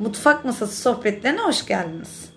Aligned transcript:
Mutfak 0.00 0.44
masası 0.44 0.82
sohbetlerine 0.82 1.40
hoş 1.40 1.66
geldiniz. 1.66 2.30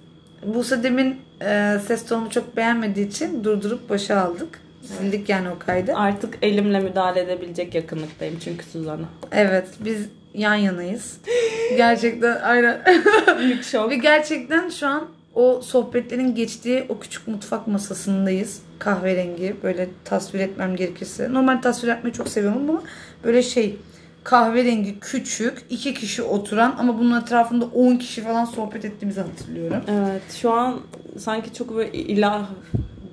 Buse 0.45 0.83
demin 0.83 1.21
e, 1.41 1.77
ses 1.87 2.05
tonumu 2.05 2.29
çok 2.29 2.57
beğenmediği 2.57 3.07
için 3.07 3.43
durdurup 3.43 3.89
başa 3.89 4.21
aldık. 4.21 4.59
Sildik 4.81 5.29
yani 5.29 5.49
o 5.49 5.59
kaydı. 5.59 5.93
Artık 5.95 6.37
elimle 6.41 6.79
müdahale 6.79 7.19
edebilecek 7.19 7.75
yakınlıktayım 7.75 8.39
çünkü 8.43 8.65
Suzan'a. 8.65 9.05
Evet 9.31 9.67
biz 9.79 10.09
yan 10.33 10.55
yanayız. 10.55 11.17
Gerçekten 11.77 12.41
aynen. 12.41 12.81
Büyük 13.39 13.63
şok. 13.63 13.89
Ve 13.89 13.95
gerçekten 13.95 14.69
şu 14.69 14.87
an 14.87 15.07
o 15.35 15.61
sohbetlerin 15.61 16.35
geçtiği 16.35 16.85
o 16.89 16.99
küçük 16.99 17.27
mutfak 17.27 17.67
masasındayız. 17.67 18.61
Kahverengi 18.79 19.55
böyle 19.63 19.89
tasvir 20.05 20.39
etmem 20.39 20.75
gerekirse. 20.75 21.33
Normal 21.33 21.61
tasvir 21.61 21.87
etmeyi 21.87 22.13
çok 22.13 22.27
seviyorum 22.27 22.69
ama 22.69 22.83
böyle 23.23 23.43
şey 23.43 23.75
kahverengi 24.23 24.99
küçük 24.99 25.65
iki 25.69 25.93
kişi 25.93 26.23
oturan 26.23 26.75
ama 26.79 26.99
bunun 26.99 27.21
etrafında 27.21 27.65
10 27.65 27.95
kişi 27.95 28.21
falan 28.21 28.45
sohbet 28.45 28.85
ettiğimizi 28.85 29.21
hatırlıyorum. 29.21 29.81
Evet 29.87 30.21
şu 30.41 30.51
an 30.51 30.79
sanki 31.17 31.53
çok 31.53 31.75
böyle 31.75 31.93
ilah 31.93 32.45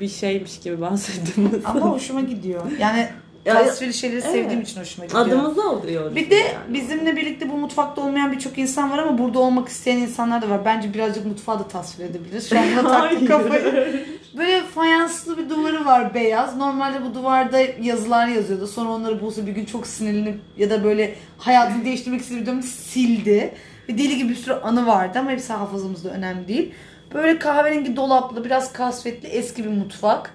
bir 0.00 0.08
şeymiş 0.08 0.60
gibi 0.60 0.80
bahsediyorsunuz. 0.80 1.64
Ama 1.64 1.80
hoşuma 1.80 2.20
gidiyor. 2.20 2.62
Yani 2.80 3.08
Tasvir 3.44 3.92
şeyleri 3.92 4.20
Evet. 4.20 4.32
sevdiğim 4.32 4.60
için 4.62 4.80
hoşuma 4.80 5.06
gidiyor. 5.06 5.26
Adımızı 5.26 5.62
alıyoruz. 5.64 6.16
Bir 6.16 6.30
de 6.30 6.34
yani. 6.34 6.54
bizimle 6.68 7.16
birlikte 7.16 7.50
bu 7.50 7.56
mutfakta 7.56 8.02
olmayan 8.02 8.32
birçok 8.32 8.58
insan 8.58 8.90
var 8.90 8.98
ama 8.98 9.18
burada 9.18 9.38
olmak 9.38 9.68
isteyen 9.68 9.96
insanlar 9.96 10.42
da 10.42 10.50
var. 10.50 10.64
Bence 10.64 10.94
birazcık 10.94 11.26
mutfağı 11.26 11.58
da 11.58 11.68
tasvir 11.68 12.04
edebiliriz. 12.04 12.50
Şu 12.50 12.58
anda 12.58 13.00
Hayır. 13.00 13.26
kafayı. 13.26 14.04
Böyle 14.38 14.62
fayanslı 14.62 15.38
bir 15.38 15.50
duvarı 15.50 15.84
var 15.84 16.14
beyaz. 16.14 16.56
Normalde 16.56 17.04
bu 17.04 17.14
duvarda 17.14 17.60
yazılar 17.82 18.26
yazıyordu. 18.26 18.66
Sonra 18.66 18.90
onları 18.90 19.20
Buse 19.22 19.46
bir 19.46 19.52
gün 19.52 19.64
çok 19.64 19.86
sinirlenip 19.86 20.38
ya 20.58 20.70
da 20.70 20.84
böyle 20.84 21.14
hayatını 21.38 21.84
değiştirmek 21.84 22.20
istediği 22.20 22.40
bir 22.40 22.46
dönemde 22.46 22.66
sildi. 22.66 23.54
Ve 23.88 23.98
deli 23.98 24.16
gibi 24.18 24.28
bir 24.28 24.34
sürü 24.36 24.54
anı 24.54 24.86
vardı 24.86 25.18
ama 25.18 25.30
hepsi 25.30 25.52
hafızamızda 25.52 26.10
önemli 26.10 26.48
değil. 26.48 26.72
Böyle 27.14 27.38
kahverengi 27.38 27.96
dolaplı, 27.96 28.44
biraz 28.44 28.72
kasvetli 28.72 29.28
eski 29.28 29.64
bir 29.64 29.70
mutfak. 29.70 30.34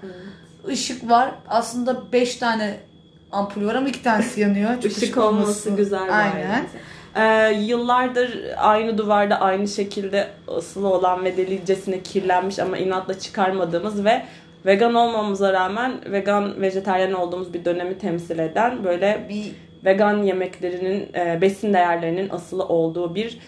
Işık 0.68 1.10
var. 1.10 1.30
Aslında 1.48 2.12
5 2.12 2.36
tane 2.36 2.76
ampul 3.32 3.66
var 3.66 3.74
ama 3.74 3.88
2 3.88 4.02
tanesi 4.02 4.40
yanıyor. 4.40 4.82
Çok 4.82 4.92
Işık 4.92 5.16
olması 5.16 5.70
güzel 5.70 6.06
bir 6.06 6.12
Aynen. 6.12 6.66
Ee, 7.16 7.52
yıllardır 7.52 8.38
aynı 8.56 8.98
duvarda 8.98 9.40
aynı 9.40 9.68
şekilde 9.68 10.28
asılı 10.48 10.88
olan 10.88 11.24
ve 11.24 11.36
delicesine 11.36 12.00
kirlenmiş 12.02 12.58
ama 12.58 12.78
inatla 12.78 13.18
çıkarmadığımız 13.18 14.04
ve 14.04 14.22
vegan 14.66 14.94
olmamıza 14.94 15.52
rağmen 15.52 15.92
vegan 16.12 16.60
vejetaryen 16.60 17.12
olduğumuz 17.12 17.54
bir 17.54 17.64
dönemi 17.64 17.98
temsil 17.98 18.38
eden 18.38 18.84
böyle 18.84 19.26
Bir 19.28 19.52
vegan 19.84 20.22
yemeklerinin 20.22 21.08
e, 21.14 21.38
besin 21.40 21.74
değerlerinin 21.74 22.28
asılı 22.28 22.64
olduğu 22.64 23.14
bir 23.14 23.38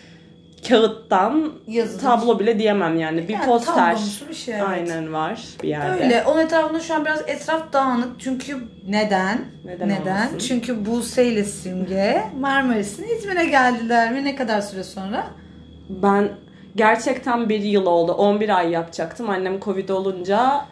kağıttan 0.69 1.53
yazı. 1.67 2.01
tablo 2.01 2.39
bile 2.39 2.59
diyemem 2.59 2.99
yani 2.99 3.29
bir 3.29 3.33
Yani 3.33 3.47
poster 3.47 3.97
bir 4.29 4.35
şey, 4.35 4.55
evet. 4.55 4.65
aynen 4.69 5.13
var 5.13 5.45
bir 5.63 5.69
yerde. 5.69 6.05
Öyle. 6.05 6.25
Onun 6.25 6.41
etrafında 6.41 6.81
şu 6.81 6.95
an 6.95 7.05
biraz 7.05 7.23
etraf 7.27 7.73
dağınık. 7.73 8.09
Çünkü 8.21 8.59
neden? 8.89 9.39
Neden 9.65 9.89
Neden? 9.89 10.27
olmasın? 10.27 10.39
Çünkü 10.39 10.87
Buse 10.87 11.27
ile 11.27 11.45
Simge 11.45 12.23
Marmaris'in 12.41 13.09
İzmir'e 13.17 13.45
geldiler 13.45 14.13
mi? 14.13 14.25
Ne 14.25 14.37
kadar 14.37 14.61
süre 14.61 14.85
sonra? 14.85 15.27
Ben 15.89 16.29
gerçekten 16.77 17.49
bir 17.49 17.61
yıl 17.61 17.87
oldu. 17.87 18.13
11 18.13 18.57
ay 18.59 18.71
yapacaktım. 18.71 19.31
Annem 19.31 19.61
Covid 19.61 19.89
olunca 19.89 20.65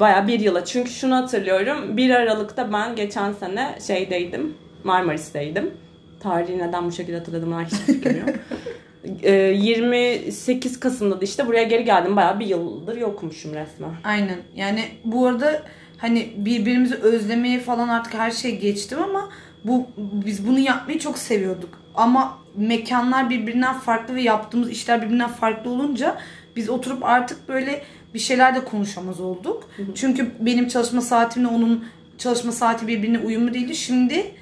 baya 0.00 0.26
bir 0.26 0.40
yıla. 0.40 0.64
Çünkü 0.64 0.90
şunu 0.90 1.16
hatırlıyorum. 1.16 1.96
1 1.96 2.10
Aralık'ta 2.10 2.72
ben 2.72 2.96
geçen 2.96 3.32
sene 3.32 3.78
şeydeydim. 3.86 4.54
Marmaris'teydim. 4.84 5.70
Tarihi 6.20 6.58
neden 6.58 6.86
bu 6.86 6.92
şekilde 6.92 7.18
hatırladım 7.18 7.64
hiç 7.64 7.74
fikrim 7.74 8.16
yok. 8.26 8.28
Ee, 9.22 9.32
28 9.32 10.80
Kasım'da 10.80 11.20
da 11.20 11.24
işte 11.24 11.46
buraya 11.46 11.62
geri 11.62 11.84
geldim. 11.84 12.16
Baya 12.16 12.40
bir 12.40 12.46
yıldır 12.46 12.96
yokmuşum 12.96 13.54
resmen. 13.54 13.90
Aynen. 14.04 14.38
Yani 14.56 14.84
bu 15.04 15.26
arada 15.26 15.62
hani 15.98 16.32
birbirimizi 16.36 16.94
özlemeye 16.94 17.60
falan 17.60 17.88
artık 17.88 18.14
her 18.14 18.30
şey 18.30 18.58
geçtim 18.58 18.98
ama 19.02 19.28
bu 19.64 19.86
biz 19.96 20.46
bunu 20.46 20.58
yapmayı 20.58 20.98
çok 20.98 21.18
seviyorduk. 21.18 21.80
Ama 21.94 22.38
mekanlar 22.56 23.30
birbirinden 23.30 23.74
farklı 23.74 24.14
ve 24.14 24.22
yaptığımız 24.22 24.70
işler 24.70 25.02
birbirinden 25.02 25.28
farklı 25.28 25.70
olunca 25.70 26.18
biz 26.56 26.68
oturup 26.68 27.04
artık 27.04 27.48
böyle 27.48 27.82
bir 28.14 28.18
şeyler 28.18 28.54
de 28.54 28.64
konuşamaz 28.64 29.20
olduk. 29.20 29.70
Çünkü 29.94 30.30
benim 30.40 30.68
çalışma 30.68 31.00
saatimle 31.00 31.46
onun 31.46 31.84
çalışma 32.18 32.52
saati 32.52 32.86
birbirine 32.86 33.18
uyumlu 33.18 33.54
değildi. 33.54 33.74
Şimdi 33.74 34.34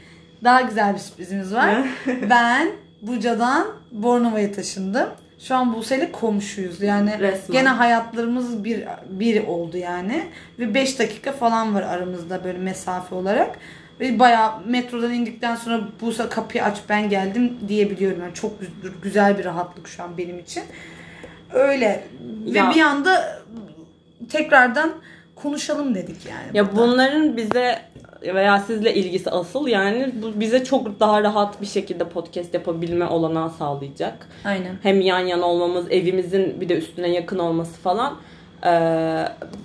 daha 0.44 0.60
güzel 0.60 0.94
bir 0.94 0.98
sürprizimiz 0.98 1.54
var. 1.54 1.86
ben 2.30 2.68
Buca'dan 3.06 3.66
Bornova'ya 3.92 4.52
taşındım. 4.52 5.08
Şu 5.38 5.54
an 5.54 5.74
Buse'yle 5.74 6.12
komşuyuz. 6.12 6.82
Yani 6.82 7.18
Resmen. 7.18 7.52
gene 7.52 7.68
hayatlarımız 7.68 8.64
bir, 8.64 8.84
bir 9.10 9.44
oldu 9.46 9.76
yani. 9.76 10.26
Ve 10.58 10.74
5 10.74 10.98
dakika 10.98 11.32
falan 11.32 11.74
var 11.74 11.82
aramızda 11.82 12.44
böyle 12.44 12.58
mesafe 12.58 13.14
olarak. 13.14 13.58
Ve 14.00 14.18
bayağı 14.18 14.60
metrodan 14.66 15.12
indikten 15.12 15.56
sonra 15.56 15.80
Buse 16.00 16.28
kapıyı 16.28 16.64
aç 16.64 16.78
ben 16.88 17.08
geldim 17.10 17.58
diyebiliyorum. 17.68 18.20
Yani 18.20 18.34
çok 18.34 18.52
gü- 18.62 19.00
güzel 19.02 19.38
bir 19.38 19.44
rahatlık 19.44 19.88
şu 19.88 20.02
an 20.02 20.18
benim 20.18 20.38
için. 20.38 20.62
Öyle. 21.54 22.04
Ya- 22.46 22.70
Ve 22.70 22.74
bir 22.74 22.80
anda 22.80 23.42
tekrardan 24.28 24.92
konuşalım 25.34 25.94
dedik 25.94 26.26
yani. 26.26 26.56
Ya 26.56 26.66
burada. 26.66 26.76
bunların 26.82 27.36
bize 27.36 27.78
veya 28.22 28.58
sizle 28.60 28.94
ilgisi 28.94 29.30
asıl 29.30 29.66
yani 29.66 30.12
bu 30.22 30.40
bize 30.40 30.64
çok 30.64 31.00
daha 31.00 31.22
rahat 31.22 31.60
bir 31.60 31.66
şekilde 31.66 32.04
podcast 32.08 32.54
yapabilme 32.54 33.06
olanağı 33.06 33.50
sağlayacak. 33.50 34.28
Aynen. 34.44 34.78
Hem 34.82 35.00
yan 35.00 35.18
yana 35.20 35.46
olmamız, 35.46 35.90
evimizin 35.90 36.60
bir 36.60 36.68
de 36.68 36.74
üstüne 36.76 37.08
yakın 37.08 37.38
olması 37.38 37.80
falan. 37.80 38.16
Ee, 38.66 39.24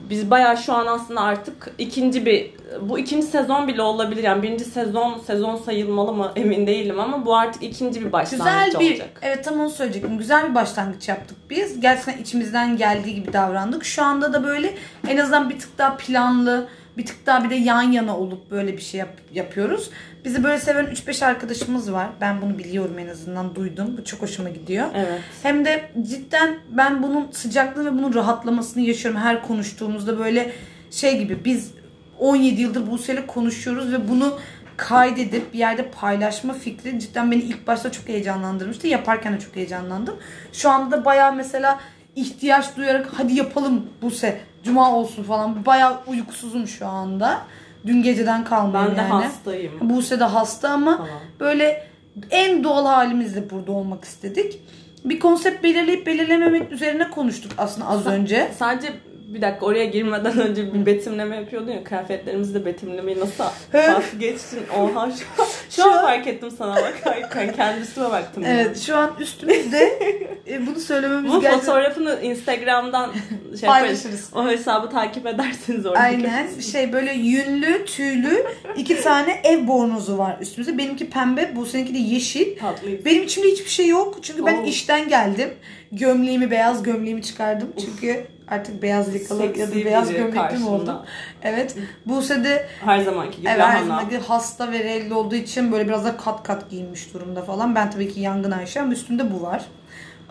biz 0.10 0.32
bayağı 0.32 0.58
şu 0.58 0.74
an 0.74 0.88
aslında 0.88 1.22
artık 1.22 1.72
ikinci 1.78 2.26
bir 2.26 2.52
bu 2.82 3.00
ikinci 3.00 3.28
sezon 3.28 3.68
bile 3.68 3.82
olabilir 3.82 4.24
yani 4.24 4.44
birinci 4.44 4.66
sezon 4.66 5.18
sezon 5.18 5.56
sayılmalı 5.56 6.14
mı 6.14 6.32
emin 6.36 6.68
değilim 6.68 7.00
ama 7.00 7.26
bu 7.26 7.36
artık 7.36 7.64
ikinci 7.64 8.06
bir 8.06 8.12
başlangıç 8.12 8.66
Güzel 8.66 8.80
bir, 8.80 8.92
olacak. 8.92 9.10
evet 9.22 9.46
tam 9.46 9.60
onu 9.60 9.70
söyleyecektim. 9.70 10.18
Güzel 10.18 10.50
bir 10.50 10.56
başlangıç 10.56 11.10
yaptık 11.10 11.38
biz. 11.50 11.80
Gerçekten 11.82 12.18
içimizden 12.18 12.78
geldiği 12.78 13.16
gibi 13.16 13.34
davrandık. 13.34 13.86
Şu 13.86 14.04
anda 14.04 14.34
da 14.34 14.44
böyle 14.44 14.74
en 15.08 15.18
azından 15.18 15.50
bir 15.50 15.60
tık 15.60 15.78
daha 15.78 15.98
planlı, 15.98 16.68
bir 16.98 17.06
tık 17.06 17.26
daha 17.26 17.44
bir 17.44 17.50
de 17.50 17.56
yan 17.56 17.82
yana 17.82 18.18
olup 18.18 18.52
böyle 18.52 18.78
bir 18.78 18.82
şey 18.82 19.00
yap- 19.00 19.22
yapıyoruz. 19.34 19.90
Bizi 20.26 20.44
böyle 20.44 20.60
seven 20.60 20.86
3-5 20.86 21.26
arkadaşımız 21.26 21.92
var. 21.94 22.10
Ben 22.22 22.42
bunu 22.42 22.58
biliyorum 22.58 23.00
en 23.00 23.08
azından 23.08 23.56
duydum. 23.56 23.98
Bu 23.98 24.04
çok 24.06 24.22
hoşuma 24.22 24.50
gidiyor. 24.50 24.88
Evet. 24.96 25.20
Hem 25.44 25.66
de 25.66 25.90
cidden 26.10 26.58
ben 26.70 27.04
bunun 27.04 27.32
sıcaklığı 27.32 27.86
ve 27.86 27.92
bunun 27.92 28.14
rahatlamasını 28.14 28.84
yaşıyorum 28.84 29.22
her 29.22 29.48
konuştuğumuzda 29.48 30.20
böyle 30.20 30.52
şey 30.92 31.18
gibi 31.20 31.46
biz 31.46 31.72
17 32.20 32.62
yıldır 32.62 32.92
Buse'yle 32.92 33.28
konuşuyoruz 33.28 33.94
ve 33.94 34.10
bunu 34.10 34.40
kaydedip 34.78 35.54
bir 35.54 35.60
yerde 35.60 35.92
paylaşma 35.92 36.54
fikri 36.54 37.00
cidden 37.00 37.32
beni 37.32 37.42
ilk 37.42 37.68
başta 37.68 37.92
çok 37.92 38.10
heyecanlandırmıştı. 38.10 38.88
Yaparken 38.88 39.34
de 39.34 39.40
çok 39.40 39.56
heyecanlandım. 39.56 40.16
Şu 40.54 40.70
anda 40.70 40.98
da 40.98 41.06
bayağı 41.06 41.34
mesela 41.36 41.80
ihtiyaç 42.16 42.78
duyarak 42.78 43.08
hadi 43.14 43.34
yapalım 43.34 43.86
Buse 44.02 44.42
cuma 44.64 44.96
olsun 44.96 45.24
falan. 45.24 45.66
Bayağı 45.66 46.00
uykusuzum 46.08 46.68
şu 46.68 46.88
anda. 46.88 47.42
Dün 47.88 48.04
geceden 48.04 48.44
kalmayayım 48.44 48.92
Ben 48.98 49.06
de 49.06 49.10
yani. 49.14 49.24
hastayım. 49.24 49.72
Buse 49.82 50.20
de 50.20 50.24
hasta 50.24 50.70
ama 50.70 50.98
Falan. 50.98 51.10
böyle 51.40 51.88
en 52.32 52.64
doğal 52.64 52.86
halimizle 52.86 53.50
burada 53.50 53.72
olmak 53.72 54.04
istedik. 54.04 54.60
Bir 55.06 55.20
konsept 55.20 55.64
belirleyip 55.64 56.08
belirlememek 56.08 56.72
üzerine 56.72 57.10
konuştuk 57.10 57.52
aslında 57.58 57.88
az 57.88 58.08
önce. 58.08 58.52
Sadece 58.60 58.94
bir 59.34 59.42
dakika 59.42 59.66
oraya 59.66 59.86
girmeden 59.86 60.40
önce 60.48 60.74
bir 60.74 60.86
betimleme 60.86 61.36
yapıyordun 61.36 61.72
ya 61.72 61.84
kıyafetlerimizi 61.84 62.54
de 62.54 62.66
betimlemeyi 62.66 63.20
nasıl 63.20 63.44
pas 63.72 64.04
geçtin 64.20 64.60
oha 64.78 65.12
şu 65.12 65.44
an, 65.44 65.48
şu 65.70 65.92
an 65.92 66.02
fark 66.02 66.28
ettim 66.28 66.52
sana 66.58 66.76
bakarken 66.76 67.54
kendi 67.54 67.82
üstüme 67.82 68.12
baktım. 68.12 68.44
yani. 68.44 68.62
Evet 68.62 68.80
şu 68.80 68.98
an 68.98 69.12
üstümüzde 69.20 70.00
e, 70.48 70.68
bunu 70.68 70.80
söylememiz 70.80 71.32
Bu 71.32 71.42
gerçekten... 71.42 71.60
fotoğrafını 71.60 72.20
Instagram'dan 72.22 73.12
şey 73.60 73.70
Paylaşırız. 73.70 74.30
O 74.36 74.48
hesabı 74.48 74.90
takip 74.90 75.26
edersiniz 75.26 75.86
orada. 75.86 76.00
Aynen 76.00 76.60
şey 76.60 76.94
böyle 76.94 77.14
yünlü 77.14 77.86
tüylü 77.86 78.46
iki 78.78 79.02
tane 79.02 79.42
ev 79.44 79.68
bornozu 79.68 80.18
var 80.18 80.38
üstümüzde. 80.42 80.78
Benimki 80.78 81.10
pembe 81.10 81.52
bu 81.56 81.66
seninki 81.66 81.94
de 81.94 81.98
yeşil. 81.98 82.58
Tatlıyız. 82.60 83.06
Benim 83.06 83.24
içimde 83.24 83.48
hiçbir 83.48 83.70
şey 83.70 83.88
yok. 83.88 84.18
Çünkü 84.22 84.46
ben 84.46 84.58
Oo. 84.58 84.66
işten 84.66 85.10
geldim. 85.10 85.50
Gömleğimi, 85.92 86.52
beyaz 86.52 86.84
gömleğimi 86.84 87.24
çıkardım. 87.24 87.74
Çünkü 87.86 88.28
artık 88.52 88.82
beyaz 88.82 89.16
yakalı 89.16 89.58
ya 89.58 89.72
da 89.72 89.76
beyaz 89.76 90.14
gömlekli 90.14 90.58
mi 90.58 90.68
oldum? 90.70 90.96
Evet. 91.44 91.76
Buse 92.06 92.44
de 92.44 92.68
Her 92.86 93.00
zamanki 93.02 93.38
gibi 93.38 93.50
Evet, 93.50 93.62
her 93.62 93.84
zamanki 93.84 94.18
hasta 94.18 94.72
ve 94.72 94.80
relli 94.80 95.14
olduğu 95.14 95.36
için 95.36 95.72
böyle 95.72 95.88
biraz 95.88 96.06
da 96.06 96.18
kat 96.18 96.44
kat 96.44 96.70
giyinmiş 96.70 97.14
durumda 97.14 97.42
falan. 97.42 97.76
Ben 97.76 97.92
tabii 97.92 98.14
ki 98.14 98.20
yangın 98.20 98.52
Ayşe 98.52 98.82
ama 98.82 98.94
üstümde 98.94 99.34
bu 99.34 99.42
var. 99.42 99.66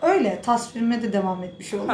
Öyle 0.01 0.41
tasvirime 0.41 1.01
de 1.01 1.13
devam 1.13 1.43
etmiş 1.43 1.73
oldum. 1.73 1.87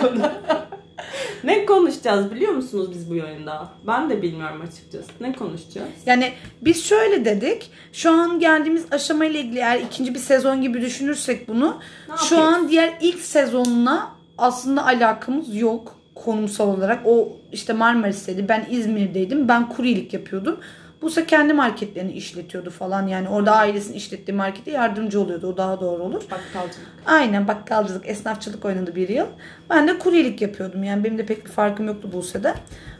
Konu. 0.00 0.22
ne 1.44 1.66
konuşacağız 1.66 2.30
biliyor 2.30 2.52
musunuz 2.52 2.90
biz 2.94 3.10
bu 3.10 3.14
yayında? 3.14 3.68
Ben 3.86 4.10
de 4.10 4.22
bilmiyorum 4.22 4.62
açıkçası. 4.68 5.10
Ne 5.20 5.32
konuşacağız? 5.32 5.88
Yani 6.06 6.32
biz 6.62 6.84
şöyle 6.84 7.24
dedik. 7.24 7.70
Şu 7.92 8.10
an 8.10 8.40
geldiğimiz 8.40 8.84
aşamayla 8.90 9.40
ilgili 9.40 9.58
eğer 9.58 9.80
ikinci 9.80 10.14
bir 10.14 10.18
sezon 10.18 10.62
gibi 10.62 10.80
düşünürsek 10.80 11.48
bunu. 11.48 11.80
Ne 12.08 12.16
şu 12.16 12.34
yapıyoruz? 12.34 12.54
an 12.54 12.68
diğer 12.68 12.94
ilk 13.00 13.18
sezonuna 13.20 14.13
aslında 14.38 14.86
alakamız 14.86 15.56
yok 15.56 15.96
konumsal 16.14 16.68
olarak. 16.68 17.06
O 17.06 17.32
işte 17.52 17.72
Marmaris'teydi. 17.72 18.48
Ben 18.48 18.66
İzmir'deydim. 18.70 19.48
Ben 19.48 19.68
kuryelik 19.68 20.14
yapıyordum. 20.14 20.60
Buse 21.02 21.26
kendi 21.26 21.52
marketlerini 21.52 22.12
işletiyordu 22.12 22.70
falan. 22.70 23.06
Yani 23.06 23.28
orada 23.28 23.56
ailesinin 23.56 23.96
işlettiği 23.96 24.36
markete 24.36 24.70
yardımcı 24.70 25.20
oluyordu. 25.20 25.46
O 25.46 25.56
daha 25.56 25.80
doğru 25.80 26.02
olur. 26.02 26.22
Bakkalcılık. 26.30 26.86
Aynen 27.06 27.48
bakkalcılık, 27.48 28.08
esnafçılık 28.08 28.64
oynadı 28.64 28.96
bir 28.96 29.08
yıl. 29.08 29.26
Ben 29.70 29.88
de 29.88 29.98
kuryelik 29.98 30.42
yapıyordum. 30.42 30.84
Yani 30.84 31.04
benim 31.04 31.18
de 31.18 31.26
pek 31.26 31.44
bir 31.44 31.50
farkım 31.50 31.86
yoktu 31.86 32.08
Buse'de. 32.12 32.54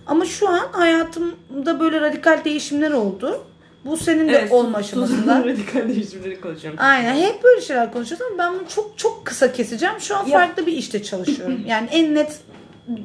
Ama 0.07 0.25
şu 0.25 0.49
an 0.49 0.69
hayatımda 0.73 1.81
böyle 1.81 2.01
radikal 2.01 2.45
değişimler 2.45 2.91
oldu. 2.91 3.45
Buse'nin 3.85 4.29
de 4.29 4.49
olma 4.51 4.79
aşamasında. 4.79 5.45
Radikal 5.45 5.89
değişimleri 5.89 6.41
konuşuyorum. 6.41 6.81
Aynen 6.83 7.15
hep 7.17 7.45
böyle 7.45 7.61
şeyler 7.61 7.93
konuşuyoruz 7.93 8.27
ama 8.31 8.39
ben 8.39 8.55
bunu 8.55 8.69
çok 8.69 8.99
çok 8.99 9.25
kısa 9.25 9.53
keseceğim. 9.53 9.95
Şu 10.01 10.17
an 10.17 10.27
Ya- 10.27 10.39
farklı 10.39 10.67
bir 10.67 10.73
işte 10.73 11.03
çalışıyorum. 11.03 11.61
Yani 11.67 11.89
en 11.91 12.15
net 12.15 12.41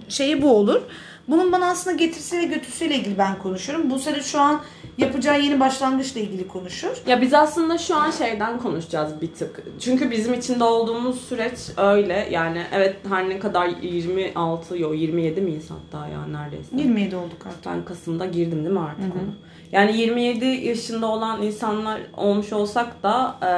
şeyi 0.09 0.41
bu 0.41 0.55
olur. 0.55 0.81
Bunun 1.27 1.51
bana 1.51 1.69
aslında 1.69 1.95
getirisi 1.95 2.37
ve 2.37 2.43
götürüsüyle 2.43 2.95
ilgili 2.95 3.17
ben 3.17 3.37
konuşuyorum. 3.37 3.89
Buse 3.89 4.15
de 4.15 4.21
şu 4.21 4.39
an 4.39 4.61
yapacağı 4.97 5.41
yeni 5.41 5.59
başlangıçla 5.59 6.19
ilgili 6.19 6.47
konuşur. 6.47 6.89
Ya 7.07 7.21
biz 7.21 7.33
aslında 7.33 7.77
şu 7.77 7.95
an 7.95 8.11
şeyden 8.11 8.59
konuşacağız 8.59 9.21
bir 9.21 9.27
tık. 9.33 9.63
Çünkü 9.79 10.11
bizim 10.11 10.33
içinde 10.33 10.63
olduğumuz 10.63 11.21
süreç 11.21 11.53
öyle. 11.77 12.27
Yani 12.31 12.63
evet 12.73 12.95
her 13.09 13.29
ne 13.29 13.39
kadar 13.39 13.67
26 13.67 14.77
yok 14.77 14.97
27 14.97 15.41
miyiz 15.41 15.65
hatta 15.69 16.07
ya 16.07 16.25
neredeyse. 16.25 16.75
27 16.75 17.15
olduk 17.15 17.45
artık. 17.45 17.65
Ben 17.65 17.85
Kasım'da 17.85 18.25
girdim 18.25 18.59
değil 18.59 18.73
mi 18.73 18.79
artık 18.79 19.03
ona? 19.15 19.33
Yani 19.71 19.97
27 19.97 20.45
yaşında 20.45 21.07
olan 21.07 21.41
insanlar 21.41 22.01
olmuş 22.17 22.53
olsak 22.53 23.03
da 23.03 23.37
e, 23.43 23.51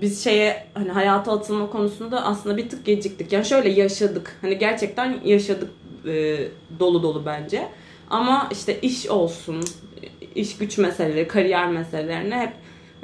biz 0.00 0.24
şeye 0.24 0.66
hani 0.74 0.90
hayata 0.90 1.32
atılma 1.32 1.70
konusunda 1.70 2.24
aslında 2.24 2.56
bir 2.56 2.68
tık 2.68 2.84
geciktik. 2.86 3.32
Yani 3.32 3.44
şöyle 3.44 3.68
yaşadık. 3.68 4.36
Hani 4.40 4.58
gerçekten 4.58 5.20
yaşadık 5.24 5.70
e, 6.06 6.38
dolu 6.78 7.02
dolu 7.02 7.26
bence. 7.26 7.68
Ama 8.10 8.48
işte 8.52 8.80
iş 8.80 9.06
olsun, 9.06 9.64
iş 10.34 10.58
güç 10.58 10.78
meseleleri, 10.78 11.28
kariyer 11.28 11.68
meselelerini 11.68 12.34
hep 12.34 12.52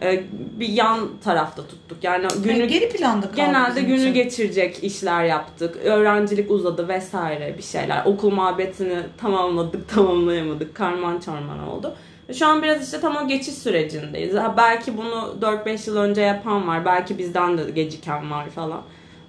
e, 0.03 0.25
bir 0.31 0.69
yan 0.69 1.09
tarafta 1.25 1.67
tuttuk. 1.67 2.05
Yani 2.05 2.27
günü 2.45 2.53
Yani 2.59 2.69
geri 2.69 2.89
planda 2.89 3.27
kaldı 3.27 3.37
Genelde 3.37 3.81
günü 3.81 3.97
için. 4.01 4.15
geçirecek 4.15 4.85
işler 4.85 5.25
yaptık. 5.25 5.77
Öğrencilik 5.77 6.51
uzadı 6.51 6.89
vesaire 6.89 7.55
bir 7.59 7.63
şeyler. 7.63 8.05
Okul 8.05 8.31
muhabbetini 8.31 8.99
tamamladık, 9.19 9.89
tamamlayamadık. 9.89 10.75
Karman 10.75 11.21
çorman 11.21 11.69
oldu. 11.69 11.97
Şu 12.33 12.47
an 12.47 12.63
biraz 12.63 12.85
işte 12.85 13.01
tam 13.01 13.17
o 13.17 13.29
geçiş 13.29 13.55
sürecindeyiz. 13.55 14.35
Ha, 14.35 14.55
belki 14.57 14.97
bunu 14.97 15.37
4-5 15.41 15.91
yıl 15.91 15.97
önce 15.97 16.21
yapan 16.21 16.69
var. 16.69 16.85
Belki 16.85 17.19
bizden 17.19 17.59
de 17.59 17.71
geciken 17.71 18.31
var 18.31 18.51
falan. 18.51 18.83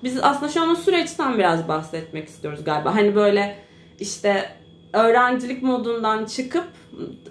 Biz 0.03 0.19
aslında 0.23 0.51
şu 0.51 0.61
an 0.61 0.69
o 0.69 0.75
süreçten 0.75 1.37
biraz 1.37 1.67
bahsetmek 1.67 2.27
istiyoruz 2.27 2.63
galiba. 2.63 2.95
Hani 2.95 3.15
böyle 3.15 3.55
işte 3.99 4.49
öğrencilik 4.93 5.63
modundan 5.63 6.25
çıkıp 6.25 6.67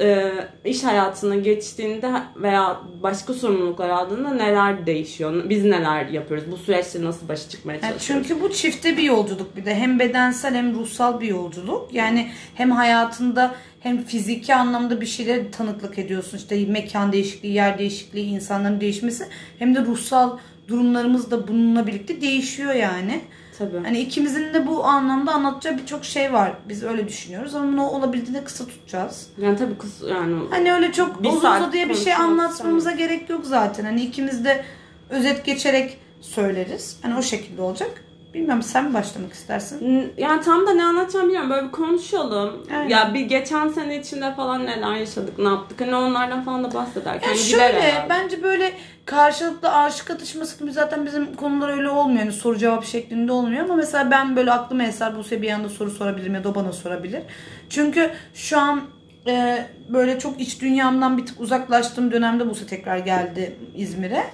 e, 0.00 0.32
iş 0.64 0.84
hayatına 0.84 1.36
geçtiğinde 1.36 2.10
veya 2.36 2.80
başka 3.02 3.34
sorumluluklar 3.34 3.88
aldığında 3.88 4.34
neler 4.34 4.86
değişiyor? 4.86 5.48
Biz 5.50 5.64
neler 5.64 6.06
yapıyoruz? 6.06 6.50
Bu 6.50 6.56
süreçte 6.56 7.04
nasıl 7.04 7.28
başa 7.28 7.48
çıkmaya 7.48 7.72
Yani 7.74 7.90
çalışıyoruz? 7.92 8.28
çünkü 8.28 8.42
bu 8.42 8.52
çifte 8.52 8.96
bir 8.96 9.02
yolculuk 9.02 9.56
bir 9.56 9.64
de 9.64 9.74
hem 9.74 9.98
bedensel 9.98 10.54
hem 10.54 10.74
ruhsal 10.74 11.20
bir 11.20 11.28
yolculuk. 11.28 11.94
Yani 11.94 12.30
hem 12.54 12.70
hayatında 12.70 13.54
hem 13.80 14.04
fiziki 14.04 14.54
anlamda 14.54 15.00
bir 15.00 15.06
şeylere 15.06 15.50
tanıklık 15.50 15.98
ediyorsun. 15.98 16.38
İşte 16.38 16.66
mekan 16.66 17.12
değişikliği, 17.12 17.52
yer 17.52 17.78
değişikliği, 17.78 18.26
insanların 18.26 18.80
değişmesi 18.80 19.26
hem 19.58 19.74
de 19.74 19.80
ruhsal 19.84 20.38
durumlarımız 20.68 21.30
da 21.30 21.48
bununla 21.48 21.86
birlikte 21.86 22.20
değişiyor 22.20 22.74
yani. 22.74 23.20
Tabii. 23.58 23.76
Hani 23.84 24.00
ikimizin 24.00 24.54
de 24.54 24.66
bu 24.66 24.84
anlamda 24.84 25.32
anlatacağı 25.32 25.78
birçok 25.78 26.04
şey 26.04 26.32
var. 26.32 26.52
Biz 26.68 26.82
öyle 26.82 27.08
düşünüyoruz 27.08 27.54
ama 27.54 27.72
bunu 27.72 27.88
olabildiğince 27.88 28.44
kısa 28.44 28.66
tutacağız. 28.66 29.28
Yani 29.38 29.56
tabii 29.56 29.78
kız 29.78 30.02
yani 30.10 30.36
Hani 30.50 30.72
öyle 30.72 30.92
çok 30.92 31.22
Bir 31.22 31.28
uzun 31.28 31.38
uzadıya 31.38 31.88
bir 31.88 31.94
şey 31.94 32.14
anlatmamıza 32.14 32.92
gerek 32.92 33.30
yok 33.30 33.46
zaten. 33.46 33.84
Hani 33.84 34.02
ikimiz 34.02 34.44
de 34.44 34.64
özet 35.10 35.44
geçerek 35.44 35.98
söyleriz. 36.20 36.96
Hani 37.02 37.16
o 37.16 37.22
şekilde 37.22 37.62
olacak. 37.62 38.04
Bilmem 38.36 38.62
sen 38.62 38.84
mi 38.84 38.94
başlamak 38.94 39.32
istersin? 39.32 40.12
Yani 40.16 40.42
tam 40.42 40.66
da 40.66 40.72
ne 40.72 40.84
anlatacağım 40.84 41.26
bilmiyorum. 41.26 41.50
Böyle 41.50 41.66
bir 41.66 41.72
konuşalım. 41.72 42.66
Aynen. 42.70 42.88
Ya 42.88 43.14
bir 43.14 43.20
geçen 43.20 43.68
sene 43.68 44.00
içinde 44.00 44.34
falan 44.34 44.66
neler 44.66 44.94
yaşadık, 44.94 45.38
ne 45.38 45.48
yaptık. 45.48 45.80
Hani 45.80 45.96
onlardan 45.96 46.44
falan 46.44 46.64
da 46.64 46.74
bahsederken 46.74 47.28
Yani 47.28 47.38
şöyle 47.38 48.06
bence 48.10 48.42
böyle 48.42 48.72
karşılıklı 49.06 49.74
aşık 49.74 50.10
atışması 50.10 50.58
gibi 50.58 50.72
zaten 50.72 51.06
bizim 51.06 51.34
konular 51.34 51.68
öyle 51.68 51.88
olmuyor. 51.88 52.18
Yani 52.18 52.32
soru 52.32 52.58
cevap 52.58 52.84
şeklinde 52.84 53.32
olmuyor 53.32 53.64
ama 53.64 53.74
mesela 53.74 54.10
ben 54.10 54.36
böyle 54.36 54.52
aklıma 54.52 54.82
eser 54.82 55.16
Buse 55.16 55.42
bir 55.42 55.50
anda 55.50 55.68
soru 55.68 55.90
sorabilirim 55.90 56.34
ya 56.34 56.44
da 56.44 56.54
bana 56.54 56.72
sorabilir. 56.72 57.22
Çünkü 57.70 58.10
şu 58.34 58.58
an 58.58 58.82
e, 59.26 59.66
böyle 59.88 60.18
çok 60.18 60.40
iç 60.40 60.60
dünyamdan 60.60 61.18
bir 61.18 61.26
tık 61.26 61.40
uzaklaştığım 61.40 62.12
dönemde 62.12 62.50
Buse 62.50 62.66
tekrar 62.66 62.98
geldi 62.98 63.56
İzmir'e. 63.76 64.24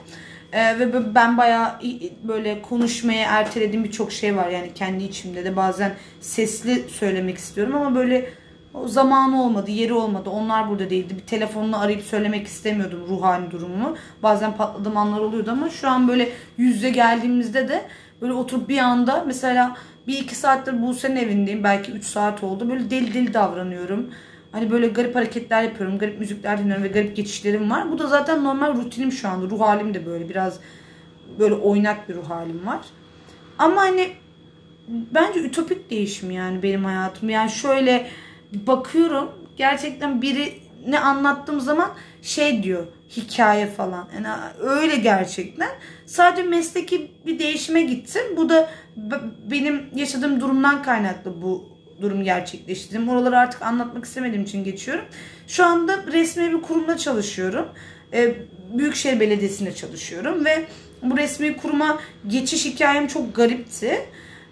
E, 0.52 0.78
ve 0.78 1.14
ben 1.14 1.38
bayağı 1.38 1.78
böyle 2.22 2.62
konuşmaya 2.62 3.30
ertelediğim 3.30 3.84
birçok 3.84 4.12
şey 4.12 4.36
var 4.36 4.48
yani 4.48 4.74
kendi 4.74 5.04
içimde 5.04 5.44
de 5.44 5.56
bazen 5.56 5.94
sesli 6.20 6.88
söylemek 6.88 7.38
istiyorum 7.38 7.74
ama 7.74 7.94
böyle 7.94 8.30
o 8.74 8.88
zamanı 8.88 9.42
olmadı, 9.42 9.70
yeri 9.70 9.92
olmadı. 9.92 10.30
Onlar 10.30 10.70
burada 10.70 10.90
değildi. 10.90 11.16
Bir 11.16 11.26
telefonla 11.26 11.80
arayıp 11.80 12.02
söylemek 12.02 12.46
istemiyordum 12.46 13.06
ruh 13.08 13.22
hali 13.22 13.50
durumumu. 13.50 13.96
Bazen 14.22 14.56
patladığım 14.56 14.96
anlar 14.96 15.20
oluyordu 15.20 15.50
ama 15.50 15.70
şu 15.70 15.88
an 15.88 16.08
böyle 16.08 16.28
yüz 16.58 16.74
yüze 16.74 16.90
geldiğimizde 16.90 17.68
de 17.68 17.82
böyle 18.20 18.32
oturup 18.32 18.68
bir 18.68 18.78
anda 18.78 19.24
mesela 19.26 19.76
bir 20.06 20.18
iki 20.18 20.34
saattir 20.34 20.82
Buse'nin 20.82 21.16
evindeyim. 21.16 21.64
Belki 21.64 21.92
üç 21.92 22.04
saat 22.04 22.44
oldu. 22.44 22.70
Böyle 22.70 22.90
deli 22.90 23.14
deli 23.14 23.34
davranıyorum. 23.34 24.10
Hani 24.52 24.70
böyle 24.70 24.88
garip 24.88 25.14
hareketler 25.14 25.62
yapıyorum. 25.62 25.98
Garip 25.98 26.18
müzikler 26.18 26.58
dinliyorum 26.58 26.84
ve 26.84 26.88
garip 26.88 27.16
geçişlerim 27.16 27.70
var. 27.70 27.92
Bu 27.92 27.98
da 27.98 28.06
zaten 28.06 28.44
normal 28.44 28.76
rutinim 28.76 29.12
şu 29.12 29.28
anda. 29.28 29.50
Ruh 29.50 29.60
halim 29.60 29.94
de 29.94 30.06
böyle 30.06 30.28
biraz 30.28 30.60
böyle 31.38 31.54
oynak 31.54 32.08
bir 32.08 32.14
ruh 32.14 32.30
halim 32.30 32.66
var. 32.66 32.80
Ama 33.58 33.80
hani 33.80 34.12
bence 34.88 35.40
ütopik 35.40 35.90
değişim 35.90 36.30
yani 36.30 36.62
benim 36.62 36.84
hayatım. 36.84 37.28
Yani 37.28 37.50
şöyle 37.50 38.06
bakıyorum 38.52 39.30
gerçekten 39.56 40.22
biri 40.22 40.52
ne 40.86 40.98
anlattığım 40.98 41.60
zaman 41.60 41.90
şey 42.22 42.62
diyor 42.62 42.86
hikaye 43.16 43.66
falan. 43.66 44.08
Yani 44.14 44.28
öyle 44.60 44.96
gerçekten. 44.96 45.68
Sadece 46.06 46.42
mesleki 46.42 47.10
bir 47.26 47.38
değişime 47.38 47.82
gittim. 47.82 48.22
Bu 48.36 48.48
da 48.48 48.70
benim 49.50 49.86
yaşadığım 49.94 50.40
durumdan 50.40 50.82
kaynaklı 50.82 51.42
bu 51.42 51.71
durum 52.02 52.24
gerçekleştirdim. 52.24 53.08
Oraları 53.08 53.38
artık 53.38 53.62
anlatmak 53.62 54.04
istemediğim 54.04 54.44
için 54.44 54.64
geçiyorum. 54.64 55.04
Şu 55.48 55.64
anda 55.64 56.06
resmi 56.12 56.52
bir 56.52 56.62
kurumda 56.62 56.96
çalışıyorum. 56.96 57.68
Ee, 58.12 58.34
Büyükşehir 58.72 59.20
Belediyesi'nde 59.20 59.74
çalışıyorum 59.74 60.44
ve 60.44 60.64
bu 61.02 61.16
resmi 61.16 61.56
kuruma 61.56 61.98
geçiş 62.26 62.64
hikayem 62.64 63.06
çok 63.06 63.34
garipti. 63.34 64.00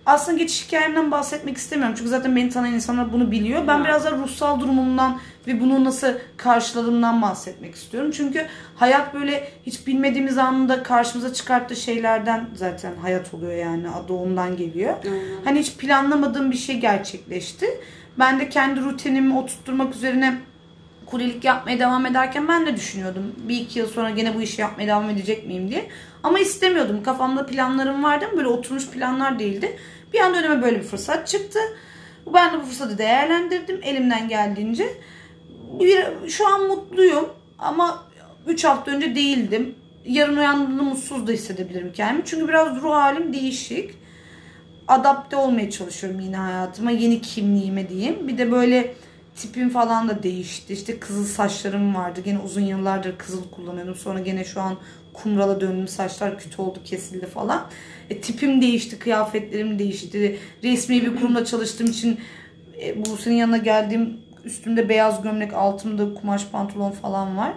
Aslında 0.06 0.38
geçiş 0.38 0.66
hikayemden 0.66 1.10
bahsetmek 1.10 1.56
istemiyorum. 1.56 1.94
Çünkü 1.98 2.10
zaten 2.10 2.36
beni 2.36 2.50
tanıyan 2.50 2.74
insanlar 2.74 3.12
bunu 3.12 3.30
biliyor. 3.30 3.66
Ben 3.66 3.84
biraz 3.84 4.04
da 4.04 4.10
ruhsal 4.12 4.60
durumumdan 4.60 5.20
ve 5.46 5.60
bunu 5.60 5.84
nasıl 5.84 6.12
karşıladığımdan 6.36 7.22
bahsetmek 7.22 7.74
istiyorum. 7.74 8.10
Çünkü 8.10 8.46
hayat 8.76 9.14
böyle 9.14 9.48
hiç 9.66 9.86
bilmediğimiz 9.86 10.38
anında 10.38 10.82
karşımıza 10.82 11.32
çıkarttığı 11.32 11.76
şeylerden 11.76 12.48
zaten 12.54 12.96
hayat 12.96 13.34
oluyor 13.34 13.54
yani. 13.54 13.88
Adı 13.88 14.12
ondan 14.12 14.56
geliyor. 14.56 14.94
Aynen. 15.04 15.44
Hani 15.44 15.60
hiç 15.60 15.76
planlamadığım 15.76 16.50
bir 16.50 16.56
şey 16.56 16.80
gerçekleşti. 16.80 17.66
Ben 18.18 18.40
de 18.40 18.48
kendi 18.48 18.80
rutinimi 18.80 19.38
oturtturmak 19.38 19.94
üzerine 19.94 20.38
kuryelik 21.06 21.44
yapmaya 21.44 21.78
devam 21.78 22.06
ederken 22.06 22.48
ben 22.48 22.66
de 22.66 22.76
düşünüyordum. 22.76 23.34
Bir 23.48 23.60
iki 23.60 23.78
yıl 23.78 23.88
sonra 23.88 24.10
gene 24.10 24.34
bu 24.34 24.42
işi 24.42 24.60
yapmaya 24.60 24.86
devam 24.86 25.10
edecek 25.10 25.46
miyim 25.46 25.70
diye. 25.70 25.88
Ama 26.22 26.38
istemiyordum. 26.38 27.02
Kafamda 27.02 27.46
planlarım 27.46 28.04
vardı 28.04 28.24
ama 28.28 28.36
böyle 28.36 28.48
oturmuş 28.48 28.90
planlar 28.90 29.38
değildi. 29.38 29.76
Bir 30.12 30.20
anda 30.20 30.38
önüme 30.38 30.62
böyle 30.62 30.78
bir 30.78 30.84
fırsat 30.84 31.28
çıktı. 31.28 31.58
Ben 32.34 32.52
de 32.52 32.60
bu 32.60 32.64
fırsatı 32.64 32.98
değerlendirdim 32.98 33.80
elimden 33.82 34.28
geldiğince. 34.28 34.86
Bir, 35.78 36.28
şu 36.28 36.48
an 36.48 36.66
mutluyum 36.66 37.28
ama 37.58 38.04
3 38.46 38.64
hafta 38.64 38.90
önce 38.90 39.14
değildim. 39.14 39.74
Yarın 40.04 40.36
uyandığımda 40.36 40.82
mutsuz 40.82 41.26
da 41.26 41.32
hissedebilirim 41.32 41.92
kendimi. 41.92 42.22
Çünkü 42.26 42.48
biraz 42.48 42.82
ruh 42.82 42.92
halim 42.92 43.32
değişik. 43.32 43.94
Adapte 44.88 45.36
olmaya 45.36 45.70
çalışıyorum 45.70 46.20
yine 46.20 46.36
hayatıma. 46.36 46.90
Yeni 46.90 47.20
kimliğime 47.20 47.88
diyeyim. 47.88 48.28
Bir 48.28 48.38
de 48.38 48.52
böyle 48.52 48.94
tipim 49.36 49.70
falan 49.70 50.08
da 50.08 50.22
değişti. 50.22 50.72
İşte 50.72 51.00
kızıl 51.00 51.24
saçlarım 51.24 51.94
vardı. 51.94 52.20
Gene 52.24 52.38
uzun 52.38 52.60
yıllardır 52.60 53.18
kızıl 53.18 53.50
kullanıyordum. 53.50 53.94
Sonra 53.94 54.20
gene 54.20 54.44
şu 54.44 54.60
an 54.60 54.76
kumrala 55.12 55.60
döndüm. 55.60 55.88
Saçlar 55.88 56.38
kötü 56.38 56.62
oldu, 56.62 56.78
kesildi 56.84 57.26
falan. 57.26 57.66
E, 58.10 58.20
tipim 58.20 58.62
değişti, 58.62 58.98
kıyafetlerim 58.98 59.78
değişti. 59.78 60.38
Resmi 60.62 61.02
bir 61.02 61.16
kurumda 61.16 61.44
çalıştığım 61.44 61.86
için 61.86 62.20
e, 62.82 63.04
Buse'nin 63.04 63.34
yanına 63.34 63.56
geldiğim 63.56 64.20
üstümde 64.44 64.88
beyaz 64.88 65.22
gömlek 65.22 65.54
altımda 65.54 66.14
kumaş 66.20 66.46
pantolon 66.52 66.90
falan 66.90 67.36
var. 67.36 67.52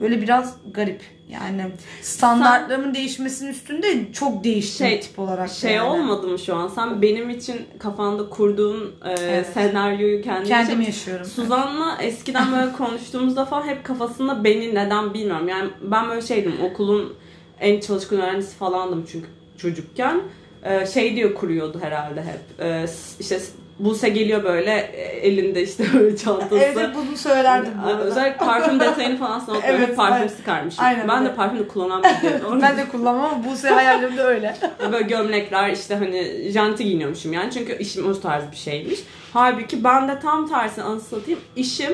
Böyle 0.00 0.22
biraz 0.22 0.56
garip. 0.74 1.00
Yani 1.28 1.62
standartlarımın 2.02 2.94
değişmesinin 2.94 3.50
üstünde 3.50 4.12
çok 4.12 4.44
değiştim 4.44 4.86
Şey- 4.86 5.00
tip 5.00 5.18
olarak. 5.18 5.50
Şey 5.50 5.72
yani. 5.74 5.88
olmadı 5.88 6.26
mı 6.28 6.38
şu 6.38 6.56
an? 6.56 6.68
Sen 6.68 7.02
benim 7.02 7.30
için 7.30 7.56
kafanda 7.78 8.28
kurduğun 8.28 8.92
e, 9.04 9.10
Evet. 9.20 9.46
senaryoyu 9.54 10.22
kendin 10.22 10.48
Kendim 10.48 10.80
için- 10.80 10.86
yaşıyorum. 10.90 11.26
Suzan'la 11.26 11.98
eskiden 12.02 12.52
böyle 12.52 12.72
konuştuğumuzda 12.78 13.44
falan 13.44 13.66
hep 13.66 13.84
kafasında 13.84 14.44
beni 14.44 14.74
neden 14.74 15.14
bilmiyorum. 15.14 15.48
Yani 15.48 15.70
ben 15.82 16.08
böyle 16.08 16.22
şeydim 16.22 16.54
okulun 16.62 17.14
en 17.60 17.80
çalışkan 17.80 18.20
öğrencisi 18.20 18.56
falandım 18.56 19.06
çünkü 19.12 19.26
çocukken. 19.58 20.20
Ee, 20.64 20.86
şey 20.86 21.16
diyor 21.16 21.34
kuruyordu 21.34 21.80
herhalde 21.82 22.22
hep. 22.22 22.40
S- 22.88 23.16
işte 23.20 23.40
Buse 23.78 24.08
geliyor 24.08 24.44
böyle 24.44 24.70
e, 24.70 25.02
elinde 25.02 25.62
işte 25.62 25.84
böyle 25.94 26.16
çantası. 26.16 26.58
Evet 26.58 26.90
bunu 26.94 27.16
söylerdim 27.16 27.72
bu 27.84 27.88
arada. 27.88 28.02
Özellikle 28.02 28.46
parfüm 28.46 28.80
detayını 28.80 29.18
falan 29.18 29.38
sana 29.38 29.58
Evet, 29.64 29.96
parfüm 29.96 30.14
aynen. 30.14 30.26
sıkarmışım. 30.28 30.84
Aynen 30.84 31.08
ben 31.08 31.24
de 31.24 31.24
öyle. 31.24 31.36
parfüm 31.36 31.58
de 31.58 31.68
kullanan 31.68 32.02
biriydim. 32.02 32.62
ben 32.62 32.76
de 32.76 32.88
kullanmam 32.88 33.24
ama 33.24 33.44
Buse 33.44 33.68
hayallerimde 33.68 34.22
öyle. 34.22 34.56
Böyle 34.92 35.04
gömlekler 35.04 35.70
işte 35.70 35.94
hani 35.94 36.50
janti 36.50 36.84
giyiniyormuşum 36.84 37.32
yani 37.32 37.50
çünkü 37.52 37.78
işim 37.78 38.10
o 38.10 38.20
tarz 38.20 38.50
bir 38.50 38.56
şeymiş. 38.56 39.00
Halbuki 39.32 39.84
ben 39.84 40.08
de 40.08 40.18
tam 40.22 40.48
tersi 40.48 40.82
anı 40.82 41.00
satayım 41.00 41.40
işim 41.56 41.92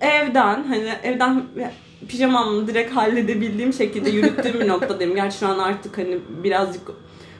evden 0.00 0.64
hani 0.64 0.92
evden 1.02 1.42
pijamamla 2.08 2.66
direkt 2.66 2.96
halledebildiğim 2.96 3.72
şekilde 3.72 4.10
yürüttüğüm 4.10 4.60
bir 4.60 4.68
noktadayım. 4.68 5.14
Gerçi 5.14 5.38
şu 5.38 5.48
an 5.48 5.58
artık 5.58 5.98
hani 5.98 6.18
birazcık 6.44 6.82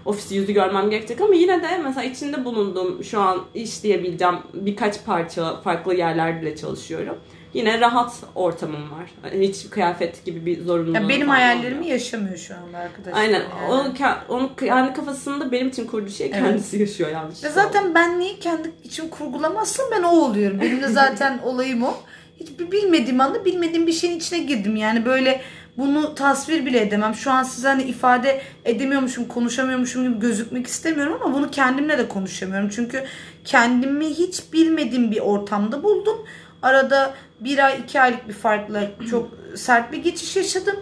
ofis 0.04 0.32
yüzü 0.32 0.52
görmem 0.52 0.90
gerekecek 0.90 1.20
ama 1.20 1.34
yine 1.34 1.62
de 1.62 1.78
mesela 1.84 2.04
içinde 2.04 2.44
bulunduğum 2.44 3.04
şu 3.04 3.20
an 3.20 3.44
iş 3.54 3.82
diyebileceğim 3.82 4.34
birkaç 4.54 5.04
parça 5.04 5.60
farklı 5.60 5.94
yerlerde 5.94 6.56
çalışıyorum. 6.56 7.16
Yine 7.54 7.80
rahat 7.80 8.12
ortamım 8.34 8.90
var. 8.90 9.10
Hani 9.22 9.48
hiç 9.48 9.70
kıyafet 9.70 10.24
gibi 10.24 10.46
bir 10.46 10.62
zorunluluğum 10.64 10.94
Ya 10.94 11.08
benim 11.08 11.28
hayallerimi 11.28 11.74
olmuyor. 11.78 11.92
yaşamıyor 11.92 12.36
şu 12.36 12.54
anda 12.54 12.78
arkadaşlar. 12.78 13.20
Aynen. 13.20 13.32
yani. 13.40 13.70
Onu, 13.72 13.88
ke- 13.88 14.26
onu 14.28 14.50
kendi 14.56 14.92
kafasında 14.92 15.52
benim 15.52 15.68
için 15.68 15.86
kurduğu 15.86 16.10
şey 16.10 16.26
Evet. 16.26 16.42
kendisi 16.44 16.78
yaşıyor 16.80 17.10
yanlış. 17.10 17.44
Ve 17.44 17.48
zaten 17.48 17.94
ben 17.94 18.20
niye 18.20 18.38
kendi 18.38 18.70
için 18.84 19.08
kurgulamazsam 19.08 19.86
ben 19.92 20.02
o 20.02 20.10
oluyorum. 20.10 20.60
Benim 20.60 20.82
de 20.82 20.88
zaten 20.88 21.38
olayım 21.44 21.82
o. 21.82 21.94
Hiç 22.40 22.48
bilmediğim 22.72 23.20
anda 23.20 23.44
bilmediğim 23.44 23.86
bir 23.86 23.92
şeyin 23.92 24.16
içine 24.18 24.38
girdim. 24.38 24.76
Yani 24.76 25.04
böyle 25.04 25.40
bunu 25.76 26.14
tasvir 26.14 26.66
bile 26.66 26.80
edemem. 26.80 27.14
Şu 27.14 27.30
an 27.30 27.42
size 27.42 27.68
hani 27.68 27.82
ifade 27.82 28.40
edemiyormuşum, 28.64 29.28
konuşamıyormuşum 29.28 30.04
gibi 30.04 30.20
gözükmek 30.20 30.66
istemiyorum 30.66 31.18
ama 31.24 31.34
bunu 31.34 31.50
kendimle 31.50 31.98
de 31.98 32.08
konuşamıyorum. 32.08 32.68
Çünkü 32.68 33.04
kendimi 33.44 34.06
hiç 34.06 34.52
bilmediğim 34.52 35.10
bir 35.10 35.20
ortamda 35.20 35.82
buldum. 35.82 36.26
Arada 36.62 37.14
bir 37.40 37.66
ay, 37.66 37.80
iki 37.84 38.00
aylık 38.00 38.28
bir 38.28 38.32
farkla 38.32 38.90
çok 39.10 39.30
sert 39.56 39.92
bir 39.92 39.98
geçiş 39.98 40.36
yaşadım. 40.36 40.76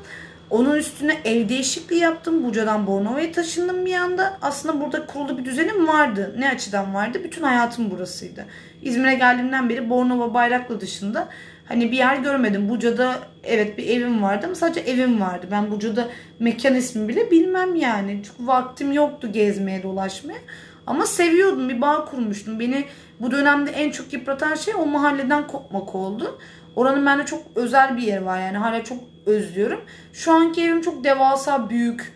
Onun 0.51 0.75
üstüne 0.75 1.21
ev 1.25 1.49
değişikliği 1.49 2.01
yaptım. 2.01 2.45
Buca'dan 2.45 2.87
Bornova'ya 2.87 3.33
taşındım 3.33 3.87
bir 3.87 3.95
anda. 3.95 4.39
Aslında 4.43 4.81
burada 4.81 5.07
kurulu 5.07 5.39
bir 5.39 5.45
düzenim 5.45 5.89
vardı. 5.89 6.35
Ne 6.39 6.51
açıdan 6.51 6.95
vardı? 6.95 7.21
Bütün 7.25 7.43
hayatım 7.43 7.91
burasıydı. 7.91 8.47
İzmir'e 8.83 9.15
geldiğimden 9.15 9.69
beri 9.69 9.91
Bornova 9.91 10.35
Bayraklı 10.35 10.81
dışında 10.81 11.29
hani 11.69 11.93
bir 11.93 11.97
yer 11.97 12.17
görmedim. 12.17 12.69
Buca'da 12.69 13.19
evet 13.45 13.79
bir 13.79 13.87
evim 13.87 14.23
vardı 14.23 14.47
ama 14.47 14.55
sadece 14.55 14.81
evim 14.81 15.21
vardı. 15.21 15.47
Ben 15.51 15.71
Buca'da 15.71 16.09
mekan 16.39 16.75
ismi 16.75 17.09
bile 17.09 17.31
bilmem 17.31 17.75
yani. 17.75 18.21
Çünkü 18.25 18.47
vaktim 18.47 18.93
yoktu 18.93 19.33
gezmeye 19.33 19.83
dolaşmaya. 19.83 20.39
Ama 20.87 21.07
seviyordum. 21.07 21.69
Bir 21.69 21.81
bağ 21.81 22.05
kurmuştum. 22.05 22.61
Beni 22.61 22.85
bu 23.21 23.31
dönemde 23.31 23.71
en 23.71 23.91
çok 23.91 24.13
yıpratan 24.13 24.55
şey 24.55 24.75
o 24.75 24.87
mahalleden 24.87 25.47
kopmak 25.47 25.95
oldu. 25.95 26.39
Oranın 26.77 27.07
bende 27.07 27.27
çok 27.27 27.43
özel 27.55 27.97
bir 27.97 28.03
yeri 28.03 28.25
var 28.25 28.41
yani. 28.41 28.57
Hala 28.59 28.85
çok 28.85 28.99
özlüyorum. 29.27 29.81
Şu 30.13 30.33
anki 30.33 30.63
evim 30.63 30.81
çok 30.81 31.05
devasa, 31.05 31.71
büyük. 31.71 32.13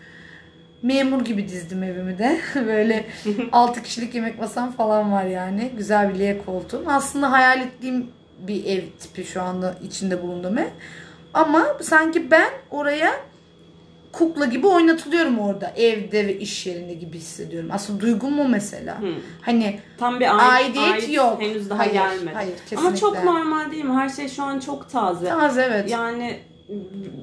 Memur 0.81 1.25
gibi 1.25 1.47
dizdim 1.47 1.83
evimi 1.83 2.17
de. 2.17 2.39
Böyle 2.55 3.05
6 3.51 3.83
kişilik 3.83 4.15
yemek 4.15 4.39
masam 4.39 4.71
falan 4.71 5.11
var 5.11 5.25
yani. 5.25 5.71
Güzel 5.77 6.13
bir 6.13 6.19
L 6.19 6.45
koltuğum. 6.45 6.83
Aslında 6.87 7.31
hayal 7.31 7.61
ettiğim 7.61 8.07
bir 8.47 8.65
ev 8.65 8.81
tipi 8.99 9.23
şu 9.25 9.41
anda 9.41 9.75
içinde 9.83 10.21
bulunduğum 10.23 10.57
ev. 10.57 10.67
Ama 11.33 11.65
sanki 11.81 12.31
ben 12.31 12.49
oraya 12.71 13.11
kukla 14.11 14.45
gibi 14.45 14.67
oynatılıyorum 14.67 15.39
orada. 15.39 15.73
Evde 15.75 16.27
ve 16.27 16.39
iş 16.39 16.65
yerinde 16.67 16.93
gibi 16.93 17.17
hissediyorum. 17.17 17.69
Aslında 17.73 17.99
duygum 17.99 18.39
o 18.39 18.49
mesela. 18.49 19.01
Hı. 19.01 19.13
Hani 19.41 19.79
Tam 19.97 20.19
bir 20.19 20.25
ait, 20.55 20.65
Aidiyet 20.77 20.93
ait 20.93 21.13
yok. 21.13 21.41
henüz 21.41 21.69
daha 21.69 21.79
Hayır, 21.79 21.93
gelmedi. 21.93 22.31
hayır, 22.35 22.53
Ama 22.77 22.95
çok 22.95 23.13
kesinlikle. 23.13 23.25
normal 23.25 23.71
değil 23.71 23.85
mi? 23.85 23.93
Her 23.93 24.09
şey 24.09 24.27
şu 24.29 24.43
an 24.43 24.59
çok 24.59 24.89
taze. 24.89 25.33
az 25.33 25.57
evet. 25.57 25.89
Yani 25.89 26.39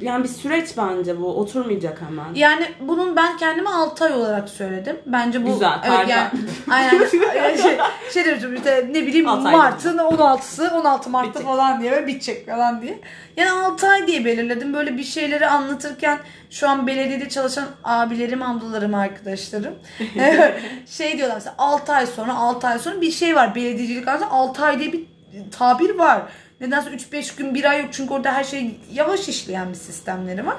yani 0.00 0.24
bir 0.24 0.28
süreç 0.28 0.68
bence 0.76 1.20
bu. 1.20 1.26
Oturmayacak 1.26 2.02
hemen. 2.02 2.34
Yani 2.34 2.66
bunun 2.80 3.16
ben 3.16 3.36
kendime 3.36 3.70
6 3.70 4.04
ay 4.04 4.12
olarak 4.12 4.48
söyledim. 4.48 4.96
Bence 5.06 5.46
bu 5.46 5.52
Güzel, 5.52 5.78
evet 5.84 5.96
pardon. 5.96 6.10
yani 6.10 6.30
aynen 6.70 7.06
şey, 7.56 7.78
şey 8.12 8.24
demiştim 8.24 8.54
işte 8.54 8.88
ne 8.92 9.06
bileyim 9.06 9.26
Mart'ın 9.26 9.98
16'sı 9.98 10.70
16 10.74 11.10
Mart'ta 11.10 11.30
Bitecek. 11.30 11.48
falan 11.48 11.80
diye 11.80 11.92
ve 11.92 12.06
bitecek 12.06 12.46
falan 12.46 12.82
diye. 12.82 13.00
Yani 13.36 13.50
6 13.50 13.88
ay 13.88 14.06
diye 14.06 14.24
belirledim. 14.24 14.74
Böyle 14.74 14.96
bir 14.96 15.04
şeyleri 15.04 15.46
anlatırken 15.46 16.18
şu 16.50 16.68
an 16.68 16.86
belediyede 16.86 17.28
çalışan 17.28 17.66
abilerim, 17.84 18.42
ablalarım, 18.42 18.94
arkadaşlarım 18.94 19.74
şey 20.86 21.18
diyorlar 21.18 21.34
mesela 21.34 21.54
6 21.58 21.92
ay 21.92 22.06
sonra 22.06 22.34
6 22.34 22.66
ay 22.66 22.78
sonra 22.78 23.00
bir 23.00 23.10
şey 23.10 23.36
var. 23.36 23.54
Belediyecilik 23.54 24.08
arasında 24.08 24.30
6 24.30 24.64
ay 24.64 24.78
diye 24.80 24.92
bir 24.92 25.04
tabir 25.50 25.98
var. 25.98 26.22
Nedense 26.60 26.90
3-5 26.90 27.36
gün 27.38 27.54
bir 27.54 27.64
ay 27.64 27.80
yok 27.82 27.88
çünkü 27.92 28.14
orada 28.14 28.32
her 28.32 28.44
şey 28.44 28.74
yavaş 28.92 29.28
işleyen 29.28 29.68
bir 29.68 29.74
sistemleri 29.74 30.46
var. 30.46 30.56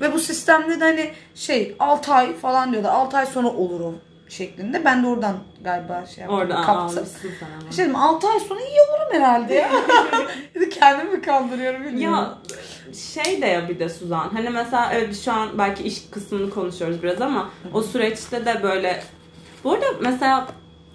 Ve 0.00 0.12
bu 0.12 0.18
sistemde 0.18 0.80
de 0.80 0.84
hani 0.84 1.10
şey 1.34 1.76
6 1.78 2.14
ay 2.14 2.36
falan 2.36 2.72
diyorlar. 2.72 2.90
6 2.90 3.16
ay 3.16 3.26
sonra 3.26 3.48
olur 3.48 3.80
o 3.80 3.94
şeklinde. 4.28 4.84
Ben 4.84 5.02
de 5.02 5.06
oradan 5.06 5.36
galiba 5.60 6.06
şey 6.06 6.22
yaptım, 6.22 6.38
Oradan 6.38 6.64
kaptım. 6.66 7.06
Şey 7.70 7.84
dedim 7.84 7.96
6 7.96 8.28
ay 8.28 8.40
sonra 8.40 8.60
iyi 8.60 8.80
olurum 8.80 9.12
herhalde 9.12 9.54
ya. 9.54 9.70
Kendimi 10.70 11.10
mi 11.10 11.22
kandırıyorum 11.22 11.84
bilmiyorum. 11.84 12.18
Ya 12.18 12.38
şey 12.94 13.42
de 13.42 13.46
ya 13.46 13.68
bir 13.68 13.78
de 13.78 13.88
Suzan. 13.88 14.28
Hani 14.32 14.50
mesela 14.50 14.92
evet 14.94 15.20
şu 15.24 15.32
an 15.32 15.58
belki 15.58 15.82
iş 15.82 16.02
kısmını 16.10 16.50
konuşuyoruz 16.50 17.02
biraz 17.02 17.20
ama 17.20 17.50
o 17.72 17.82
süreçte 17.82 18.46
de 18.46 18.62
böyle 18.62 19.02
bu 19.64 19.72
arada 19.72 19.86
mesela 20.00 20.48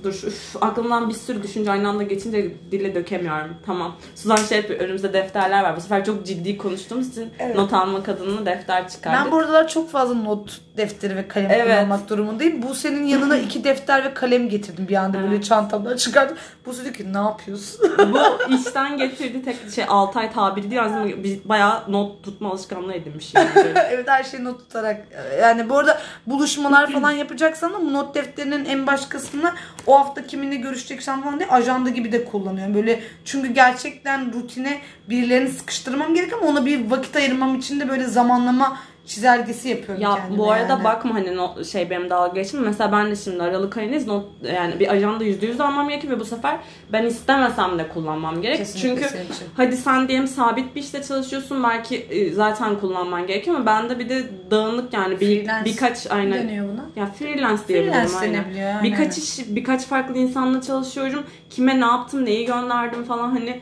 dur 0.03 0.13
üf, 0.13 0.55
aklımdan 0.61 1.09
bir 1.09 1.13
sürü 1.13 1.43
düşünce 1.43 1.71
aynı 1.71 1.89
anda 1.89 2.03
geçince 2.03 2.53
dile 2.71 2.95
dökemiyorum. 2.95 3.57
Tamam. 3.65 3.95
Suzan 4.15 4.35
şey 4.35 4.57
yapıyor. 4.57 4.79
Önümüzde 4.79 5.13
defterler 5.13 5.63
var. 5.63 5.75
Bu 5.75 5.81
sefer 5.81 6.05
çok 6.05 6.25
ciddi 6.25 6.57
konuştuğumuz 6.57 7.07
için 7.07 7.31
Evet. 7.39 7.55
not 7.55 7.73
almak 7.73 8.09
adına 8.09 8.45
defter 8.45 8.89
çıkardık. 8.89 9.25
Ben 9.25 9.31
bu 9.31 9.37
aralar 9.37 9.67
çok 9.67 9.91
fazla 9.91 10.13
not 10.13 10.61
defteri 10.77 11.15
ve 11.15 11.27
kalem 11.27 11.51
Evet. 11.51 11.63
kullanmak 11.63 12.09
durumundayım. 12.09 12.61
Bu 12.61 12.75
senin 12.75 13.05
yanına 13.05 13.37
iki 13.47 13.63
defter 13.63 14.05
ve 14.05 14.13
kalem 14.13 14.49
getirdim 14.49 14.87
bir 14.87 14.95
anda 14.95 15.23
böyle 15.23 15.41
çantamdan 15.41 15.97
çıkardım. 15.97 16.37
Bu 16.65 16.73
diyor 16.83 16.93
ki 16.93 17.13
ne 17.13 17.17
yapıyorsun? 17.17 17.79
bu 18.13 18.53
işten 18.53 18.97
getirdiği 18.97 19.43
tek 19.43 19.55
şey 19.75 19.85
6 19.87 20.19
ay 20.19 20.31
tabiri 20.31 20.71
değil. 20.71 20.83
Aslında 20.83 21.09
bayağı 21.45 21.91
not 21.91 22.23
tutma 22.23 22.49
alışkanlığı 22.51 22.93
edinmiş. 22.93 23.33
Yani. 23.35 23.49
evet 23.91 24.07
her 24.07 24.23
şeyi 24.23 24.43
not 24.43 24.59
tutarak. 24.59 25.07
Yani 25.41 25.69
bu 25.69 25.77
arada 25.77 26.01
buluşmalar 26.27 26.91
falan 26.91 27.11
yapacaksan 27.11 27.73
da 27.73 27.81
bu 27.81 27.93
not 27.93 28.15
defterinin 28.15 28.65
en 28.65 28.87
baş 28.87 29.05
kısmını 29.05 29.51
o 29.87 29.99
hafta 29.99 30.27
kiminle 30.27 30.55
görüşeceksen 30.55 31.21
falan 31.21 31.39
diye 31.39 31.49
ajanda 31.49 31.89
gibi 31.89 32.11
de 32.11 32.25
kullanıyorum. 32.25 32.73
Böyle 32.75 32.99
çünkü 33.25 33.53
gerçekten 33.53 34.33
rutine 34.33 34.79
birilerini 35.09 35.49
sıkıştırmam 35.49 36.13
gerek 36.13 36.33
ama 36.33 36.45
ona 36.47 36.65
bir 36.65 36.91
vakit 36.91 37.15
ayırmam 37.15 37.55
için 37.55 37.79
de 37.79 37.89
böyle 37.89 38.05
zamanlama 38.05 38.79
çizelgesi 39.07 39.69
yapıyorum 39.69 40.03
Ya 40.03 40.15
kendime 40.15 40.37
bu 40.37 40.51
arada 40.51 40.73
yani. 40.73 40.83
bakma 40.83 41.15
hani 41.15 41.35
not, 41.35 41.65
şey 41.65 41.89
benim 41.89 42.09
dalga 42.09 42.41
geçim. 42.41 42.59
Mesela 42.61 42.91
ben 42.91 43.11
de 43.11 43.15
şimdi 43.15 43.43
Aralık 43.43 43.77
ayındayız. 43.77 44.07
Not, 44.07 44.25
yani 44.53 44.79
bir 44.79 44.91
ajanda 44.93 45.23
%100 45.25 45.63
almam 45.63 45.89
gerekiyor 45.89 46.13
ve 46.15 46.19
bu 46.19 46.25
sefer 46.25 46.57
ben 46.93 47.05
istemesem 47.05 47.79
de 47.79 47.87
kullanmam 47.89 48.41
gerek. 48.41 48.57
Kesinlikle 48.57 48.89
Çünkü 48.89 49.05
için. 49.33 49.47
hadi 49.57 49.77
sen 49.77 50.07
diyelim 50.07 50.27
sabit 50.27 50.75
bir 50.75 50.81
işte 50.81 51.03
çalışıyorsun 51.03 51.63
belki 51.63 51.95
e, 51.97 52.31
zaten 52.33 52.79
kullanman 52.79 53.27
gerekiyor 53.27 53.55
ama 53.55 53.65
bende 53.65 53.99
bir 53.99 54.09
de 54.09 54.23
dağınık 54.51 54.93
yani 54.93 55.19
bir, 55.19 55.25
Freelance 55.43 55.65
birkaç 55.65 56.11
aynen 56.11 56.33
deniyor 56.47 56.65
buna. 56.73 56.85
ya 56.95 57.11
freelance 57.11 57.61
diyebilirim 57.67 57.93
Freelance 57.93 58.17
aynen. 58.17 58.43
aynen. 58.55 58.83
Birkaç 58.83 59.17
iş, 59.17 59.39
birkaç 59.47 59.85
farklı 59.85 60.17
insanla 60.17 60.61
çalışıyorum. 60.61 61.23
Kime 61.49 61.81
ne 61.81 61.85
yaptım, 61.85 62.25
neyi 62.25 62.45
gönderdim 62.45 63.03
falan 63.03 63.29
hani 63.31 63.59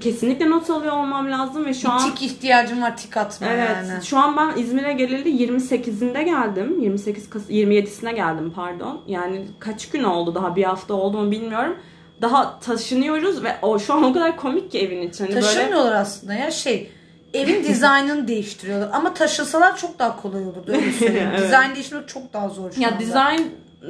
kesinlikle 0.00 0.50
not 0.50 0.70
alıyor 0.70 0.92
olmam 0.92 1.32
lazım 1.32 1.64
ve 1.64 1.74
şu 1.74 1.88
Bir 1.88 1.92
an 1.92 1.98
tik 2.14 2.22
ihtiyacım 2.22 2.82
var 2.82 2.96
tik 2.96 3.16
atma 3.16 3.46
Evet. 3.50 3.70
yani. 3.90 4.04
Şu 4.04 4.18
an 4.18 4.36
ben 4.36 4.60
İzmir'e 4.62 4.92
geleli 4.92 5.28
28'inde 5.46 6.22
geldim. 6.22 6.80
28 6.80 7.30
Kas 7.30 7.50
27'sine 7.50 8.14
geldim 8.14 8.52
pardon. 8.56 9.00
Yani 9.06 9.46
kaç 9.58 9.88
gün 9.90 10.02
oldu 10.04 10.34
daha 10.34 10.56
bir 10.56 10.64
hafta 10.64 10.94
oldu 10.94 11.18
mu 11.18 11.30
bilmiyorum. 11.30 11.76
Daha 12.22 12.58
taşınıyoruz 12.60 13.44
ve 13.44 13.56
o 13.62 13.78
şu 13.78 13.94
an 13.94 14.02
o 14.02 14.12
kadar 14.12 14.36
komik 14.36 14.72
ki 14.72 14.78
evin 14.80 15.08
içi. 15.08 15.18
Hani 15.24 15.34
böyle 15.34 15.40
Taşınmıyorlar 15.46 15.92
aslında 15.92 16.34
ya 16.34 16.50
şey 16.50 16.90
evin 17.34 17.64
dizaynını 17.64 18.28
değiştiriyorlar 18.28 18.90
ama 18.92 19.14
taşısalar 19.14 19.76
çok 19.76 19.98
daha 19.98 20.22
kolay 20.22 20.42
olurdu 20.42 20.72
öyle 20.72 20.92
söyleyeyim. 20.92 21.28
Evet. 21.34 21.42
Dizayn 21.42 21.74
değiştirmek 21.74 22.08
çok 22.08 22.32
daha 22.32 22.48
zor 22.48 22.72
şu 22.72 22.80
ya 22.80 22.88
anda. 22.88 23.00
dizayn 23.00 23.42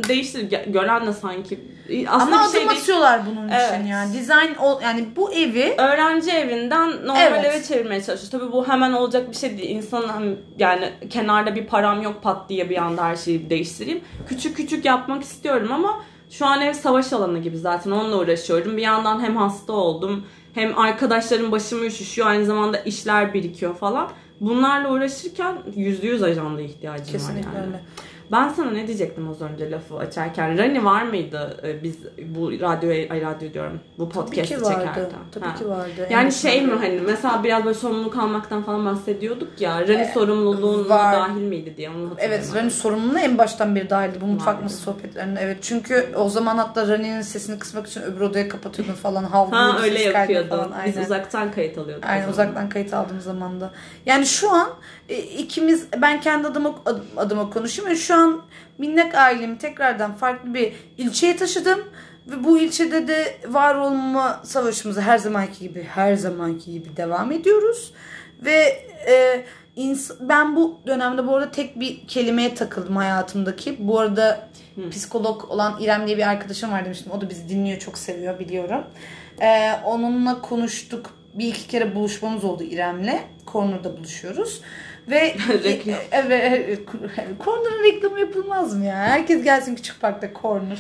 değiştir. 0.09 0.51
Gören 0.67 1.07
de 1.07 1.13
sanki 1.13 1.61
aslında 2.09 2.37
Ama 2.37 2.47
bir 2.47 2.53
şey 2.53 2.63
adım 2.67 2.77
atıyorlar 2.77 3.21
bunun 3.31 3.49
Evet. 3.49 3.73
için 3.75 3.87
yani. 3.87 4.13
Dizayn 4.13 4.55
ol 4.55 4.81
yani 4.83 5.09
bu 5.17 5.33
evi 5.33 5.75
öğrenci 5.79 6.31
evinden 6.31 6.91
normal 7.07 7.23
Evet. 7.23 7.45
eve 7.45 7.63
çevirmeye 7.63 8.03
çalışıyor. 8.03 8.31
Tabii 8.41 8.53
bu 8.53 8.69
hemen 8.69 8.93
olacak 8.93 9.31
bir 9.31 9.37
şey 9.37 9.59
değil. 9.59 9.71
İnsanın 9.71 10.09
hem- 10.09 10.37
yani 10.59 10.93
kenarda 11.11 11.55
bir 11.55 11.67
param 11.67 12.03
yok 12.03 12.23
pat 12.23 12.49
diye 12.49 12.71
bir 12.71 12.77
anda 12.77 13.05
her 13.05 13.17
şeyi 13.17 13.51
değiştireyim. 13.51 14.01
Küçük 14.29 14.57
küçük 14.57 14.85
yapmak 14.85 15.23
istiyorum 15.23 15.69
ama 15.73 16.01
şu 16.31 16.47
an 16.47 16.61
ev 16.61 16.73
savaş 16.73 17.13
alanı 17.13 17.39
gibi 17.39 17.57
zaten 17.59 17.91
onunla 17.91 18.17
uğraşıyorum. 18.19 18.77
Bir 18.77 18.83
yandan 18.83 19.21
hem 19.21 19.37
hasta 19.37 19.73
oldum 19.73 20.27
hem 20.55 20.79
arkadaşlarım 20.79 21.53
başımı 21.53 21.85
üşüşüyor 21.85 22.29
aynı 22.29 22.45
zamanda 22.45 22.79
işler 22.79 23.35
birikiyor 23.35 23.75
falan. 23.77 24.09
Bunlarla 24.41 24.91
uğraşırken 24.93 25.57
yüzde 25.77 26.07
yüz 26.07 26.23
ajanda 26.23 26.61
ihtiyacım 26.63 27.07
kesinlikle 27.13 27.49
var 27.51 27.55
yani. 27.57 27.67
öyle. 27.67 27.81
Ben 28.33 28.49
sana 28.49 28.71
ne 28.71 28.87
diyecektim 28.87 29.31
az 29.31 29.41
önce 29.43 29.71
lafı 29.71 29.97
açarken? 29.97 30.59
Rani 30.59 30.85
var 30.85 31.03
mıydı 31.03 31.61
e, 31.65 31.83
biz 31.83 31.97
bu 32.37 32.53
radyoya, 32.61 33.11
ay 33.11 33.21
radyo 33.23 33.53
diyorum 33.53 33.81
bu 33.99 34.09
Tabii 34.09 34.15
podcast'ı 34.25 34.55
ki 34.57 34.63
vardı. 34.63 34.75
çekerken? 34.79 35.05
Tabii 35.33 35.45
Ha. 35.45 35.55
ki 35.55 35.69
vardı. 35.69 35.91
En 36.09 36.11
Yani 36.15 36.27
başından 36.27 36.51
şey 36.53 36.67
mi 36.67 36.73
hani 36.73 37.01
mesela 37.07 37.45
biraz 37.45 37.65
böyle 37.65 37.75
sorumluluk 37.79 38.17
almaktan 38.17 38.63
falan 38.63 38.87
bahsediyorduk 38.87 39.61
ya. 39.61 39.81
Rani 39.89 40.01
E, 40.01 40.11
sorumluluğuna 40.15 40.89
var. 40.89 41.13
dahil 41.13 41.41
miydi 41.43 41.75
diye 41.77 41.91
onu. 41.91 42.11
Evet 42.19 42.51
Rani 42.55 42.71
sorumluluğuna 42.71 43.21
en 43.21 43.39
baştan 43.39 43.77
beri 43.77 43.91
dahildi 43.91 44.21
bu 44.21 44.27
mutfak 44.27 44.55
Vardı. 44.55 44.63
masası 44.63 44.83
sohbetlerinde. 44.83 45.41
Evet 45.43 45.59
çünkü 45.63 46.07
o 46.17 46.29
zaman 46.29 46.59
hatta 46.59 46.89
Rani'nin 46.89 47.21
sesini 47.23 47.59
kısmak 47.59 47.87
için 47.87 48.03
öbür 48.03 48.21
odaya 48.21 48.49
kapatıyordun 48.49 48.95
falan. 48.95 49.25
Havluyordun, 49.25 49.77
Ha 49.79 49.83
öyle 49.83 49.99
ses 49.99 50.13
kaydını 50.13 50.37
yapıyordu. 50.37 50.63
Falan. 50.63 50.73
Biz 50.87 50.97
Aynen. 50.97 51.07
uzaktan 51.07 51.53
kayıt 51.53 51.79
alıyorduk. 51.79 52.05
o 52.05 52.09
Aynen 52.09 52.21
zaman. 52.21 52.33
uzaktan 52.33 52.69
kayıt 52.69 52.95
aldığım 52.95 53.21
zaman 53.21 53.61
da. 53.61 53.71
Yani 54.07 54.27
şu 54.27 54.51
an 54.51 54.69
e, 55.09 55.19
ikimiz 55.19 55.87
ben 56.03 56.21
kendi 56.21 56.49
adıma 56.49 56.75
ad- 56.87 57.03
adıma 57.17 57.51
konuşayım. 57.51 57.91
ve 57.91 57.97
şu 57.97 58.15
an 58.15 58.43
minnak 58.79 59.15
ailemi 59.15 59.59
tekrardan 59.59 60.15
farklı 60.15 60.55
bir 60.55 60.73
ilçeye 60.99 61.37
taşıdım 61.37 61.81
ve 62.27 62.45
bu 62.45 62.59
ilçede 62.59 63.09
de 63.09 63.39
var 63.49 63.75
olma 63.75 64.41
savaşımıza 64.45 65.03
her 65.03 65.19
zamanki 65.19 65.59
gibi 65.69 65.83
her 65.83 66.15
zamanki 66.15 66.73
gibi 66.73 66.97
devam 66.97 67.33
ediyoruz. 67.33 67.93
Ve 68.45 68.87
e, 69.09 69.45
ben 70.21 70.57
bu 70.57 70.81
dönemde 70.87 71.27
bu 71.27 71.37
arada 71.37 71.51
tek 71.51 71.81
bir 71.81 72.07
kelimeye 72.07 72.55
takıldım 72.55 72.97
hayatımdaki. 72.97 73.77
Bu 73.89 74.01
arada 74.01 74.49
psikolog 74.91 75.51
olan 75.51 75.81
İrem 75.81 76.07
diye 76.07 76.17
bir 76.17 76.29
arkadaşım 76.29 76.73
var 76.73 76.85
demiştim. 76.85 77.13
O 77.13 77.21
da 77.21 77.31
bizi 77.31 77.49
dinliyor, 77.49 77.79
çok 77.79 77.99
seviyor 77.99 78.39
biliyorum. 78.39 78.85
E, 79.43 79.73
onunla 79.85 80.43
konuştuk. 80.43 81.11
Bir 81.35 81.49
iki 81.49 81.69
kere 81.69 81.95
buluşmamız 81.95 82.45
oldu 82.45 82.63
İrem'le. 82.63 83.21
Corner'da 83.53 83.97
buluşuyoruz. 83.97 84.61
Ve 85.09 85.35
Reklam. 85.65 85.97
evet, 86.13 86.79
Corner'ın 87.45 87.85
reklamı 87.85 88.21
yapılmaz 88.21 88.75
mı 88.77 88.85
ya? 88.85 88.95
Herkes 88.97 89.45
gelsin 89.45 89.75
Küçük 89.77 90.01
Park'ta 90.01 90.29
Corner. 90.43 90.79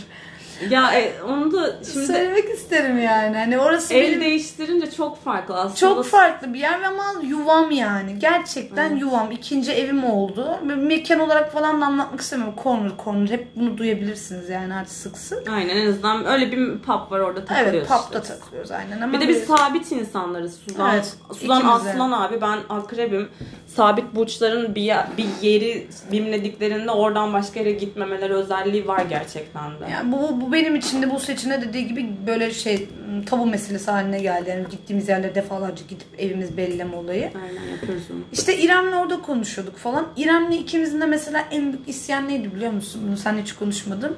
Ya 0.71 0.95
e, 1.01 1.23
onu 1.23 1.53
da 1.53 1.73
şimdi 1.93 2.07
Söylemek 2.07 2.49
isterim 2.51 2.99
yani. 2.99 3.37
Hani 3.37 3.59
orası 3.59 3.95
el 3.95 4.03
benim 4.03 4.21
değiştirince 4.21 4.91
çok 4.91 5.25
farklı 5.25 5.55
aslında. 5.57 5.77
çok 5.77 6.05
farklı 6.05 6.55
bir 6.55 6.59
yer 6.59 6.83
ve 6.83 6.87
ama 6.87 7.05
yuvam 7.23 7.71
yani. 7.71 8.19
Gerçekten 8.19 8.97
yuvam. 8.97 9.33
İkinci 9.33 9.73
evim 9.73 10.05
oldu. 10.05 10.59
Mekan 10.77 11.21
olarak 11.21 11.53
falan 11.53 11.81
da 11.81 11.87
anlatmak 11.87 12.21
istemiyorum. 12.21 12.55
Corner 12.63 12.91
corner. 13.05 13.29
Hep 13.31 13.57
bunu 13.57 13.79
duyabilirsiniz 13.79 14.49
yani 14.49 14.75
artık 14.75 14.93
sık 14.93 15.19
sık. 15.19 15.49
Aynen 15.51 15.77
en 15.77 15.87
azından 15.89 16.27
öyle 16.27 16.53
bir 16.53 16.79
pub 16.79 17.11
var 17.11 17.21
orada 17.21 17.45
takılıyoruz. 17.45 17.75
Evet 17.75 17.89
pub'da 17.89 18.21
işte. 18.23 18.35
takılıyoruz 18.39 18.71
aynen. 18.71 19.01
Ama 19.01 19.13
Bir 19.13 19.21
de 19.21 19.29
biz 19.29 19.37
böyle- 19.37 19.47
sabit 19.47 19.93
insanlarız. 19.93 20.59
Suzan, 20.69 20.95
Evet, 20.95 21.17
Suzan 21.41 21.59
ikimiz 21.61 21.85
de. 21.85 21.91
Aslan 21.91 22.13
abi 22.13 22.41
ben 22.41 22.59
akrebim. 22.69 23.29
Sabit 23.67 24.15
burçların 24.15 24.75
bir, 24.75 24.83
yer- 24.83 25.07
bir 25.19 25.27
yeri 25.43 25.87
bimlediklerinde 26.13 26.91
oradan 26.91 27.33
başka 27.33 27.61
yere 27.61 27.71
gitmemeleri 27.73 28.33
özelliği 28.35 28.87
var 28.89 29.03
gerçekten 29.09 29.71
de. 29.81 29.85
Yani 29.93 30.13
bu, 30.13 30.41
bu 30.41 30.46
benim 30.53 30.77
için 30.77 31.03
de 31.03 31.11
bu 31.11 31.21
seçine 31.21 31.63
dediği 31.63 31.87
gibi 31.89 32.17
böyle 32.27 32.51
şey 32.51 32.89
tabu 33.27 33.47
meselesi 33.47 33.91
haline 33.91 34.21
geldi. 34.21 34.51
Yani 34.51 34.65
gittiğimiz 34.71 35.09
yerlere 35.09 35.35
defalarca 35.35 35.85
gidip 35.89 36.07
evimiz 36.19 36.57
belleme 36.57 36.97
olayı. 36.97 37.31
Aynen 37.43 37.73
yapıyoruz 37.73 38.03
onu. 38.11 38.21
İşte 38.33 38.59
İrem'le 38.59 38.93
orada 38.93 39.23
konuşuyorduk 39.23 39.77
falan. 39.77 40.07
İrem'le 40.17 40.53
ikimizin 40.53 41.01
de 41.01 41.07
mesela 41.07 41.45
en 41.51 41.73
büyük 41.73 41.89
isyan 41.89 42.29
neydi 42.29 42.55
biliyor 42.55 42.73
musun? 42.73 43.03
Bunu 43.07 43.17
seninle 43.17 43.43
hiç 43.43 43.53
konuşmadım. 43.53 44.17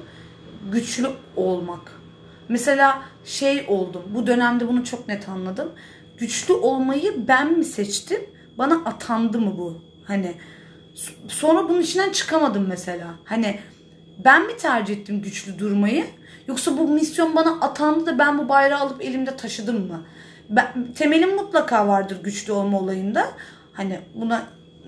Güçlü 0.71 1.07
olmak. 1.35 1.91
Mesela 2.49 3.01
şey 3.25 3.65
oldum. 3.67 4.03
Bu 4.15 4.27
dönemde 4.27 4.67
bunu 4.67 4.83
çok 4.83 5.07
net 5.07 5.29
anladım. 5.29 5.71
Güçlü 6.17 6.53
olmayı 6.53 7.27
ben 7.27 7.57
mi 7.57 7.65
seçtim? 7.65 8.19
Bana 8.57 8.75
atandı 8.75 9.39
mı 9.39 9.57
bu? 9.57 9.81
Hani 10.05 10.33
sonra 11.27 11.69
bunun 11.69 11.81
içinden 11.81 12.11
çıkamadım 12.11 12.65
mesela. 12.69 13.07
Hani 13.23 13.59
ben 14.25 14.47
mi 14.47 14.57
tercih 14.57 14.97
ettim 14.97 15.21
güçlü 15.21 15.59
durmayı? 15.59 16.05
Yoksa 16.49 16.77
bu 16.77 16.87
misyon 16.87 17.35
bana 17.35 17.51
atandı 17.61 18.05
da 18.05 18.19
ben 18.19 18.37
bu 18.37 18.49
bayrağı 18.49 18.79
alıp 18.79 19.01
elimde 19.01 19.37
taşıdım 19.37 19.87
mı? 19.87 20.01
Ben, 20.49 20.93
temelim 20.95 21.35
mutlaka 21.35 21.87
vardır 21.87 22.23
güçlü 22.23 22.53
olma 22.53 22.79
olayında. 22.79 23.27
Hani 23.73 23.99
buna 24.15 24.43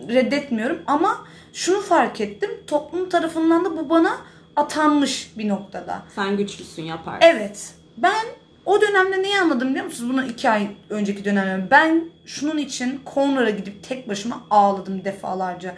reddetmiyorum 0.10 0.82
ama 0.88 1.26
şunu 1.54 1.82
fark 1.82 2.22
ettim. 2.22 2.52
Toplum 2.68 3.10
tarafından 3.10 3.66
da 3.66 3.78
bu 3.78 3.90
bana 3.90 4.18
atanmış 4.56 5.32
bir 5.38 5.50
noktada. 5.50 6.04
Sen 6.16 6.38
güçlüsün 6.38 6.84
yaparsın. 6.84 7.28
Evet. 7.28 7.74
Ben 7.98 8.26
o 8.66 8.82
dönemde 8.82 9.24
neyi 9.24 9.40
anladım 9.40 9.70
biliyor 9.70 9.86
musunuz? 9.86 10.10
Bunu 10.14 10.26
iki 10.26 10.50
ay 10.50 10.68
önceki 10.90 11.26
dönemde. 11.26 11.72
Ben 11.72 12.04
şunun 12.26 12.58
için 12.58 13.00
Corner'a 13.14 13.50
gidip 13.50 13.90
tek 13.90 14.10
başıma 14.10 14.44
ağladım 14.50 15.06
defalarca. 15.06 15.76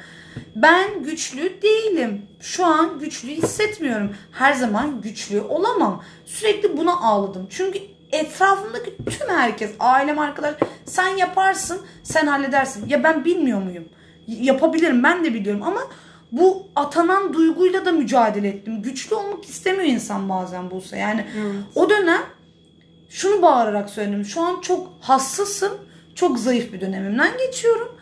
Ben 0.56 1.04
güçlü 1.04 1.62
değilim. 1.62 2.22
Şu 2.40 2.66
an 2.66 3.00
güçlü 3.00 3.30
hissetmiyorum. 3.30 4.16
Her 4.32 4.54
zaman 4.54 5.02
güçlü 5.02 5.42
olamam. 5.42 6.04
Sürekli 6.26 6.78
buna 6.78 7.00
ağladım. 7.00 7.48
Çünkü 7.50 7.80
etrafımdaki 8.12 8.98
tüm 8.98 9.30
herkes, 9.30 9.72
ailem, 9.80 10.20
arkadaş 10.20 10.56
sen 10.86 11.08
yaparsın, 11.08 11.82
sen 12.04 12.28
halledersin. 12.28 12.90
Ya 12.90 13.04
ben 13.04 13.26
bilmiyor 13.26 13.62
muyum? 13.62 13.86
Yapabilirim 14.28 15.04
ben 15.04 15.26
de 15.26 15.34
biliyorum 15.34 15.64
ama 15.64 15.82
bu 16.32 16.68
atanan 16.76 17.34
duyguyla 17.34 17.86
da 17.86 17.92
mücadele 17.92 18.48
ettim. 18.48 18.82
Güçlü 18.82 19.16
olmak 19.16 19.46
istemiyor 19.46 19.86
insan 19.86 20.30
bazen 20.30 20.72
Buse. 20.72 20.98
Yani 20.98 21.26
o 21.76 21.90
dönem 21.90 22.22
şunu 23.10 23.42
bağırarak 23.42 23.90
söyledim. 23.90 24.26
Şu 24.26 24.42
an 24.42 24.62
çok 24.62 24.94
hassasım. 25.02 25.74
Çok 26.16 26.40
zayıf 26.40 26.74
bir 26.74 26.82
dönemimden 26.82 27.38
geçiyorum. 27.38 27.96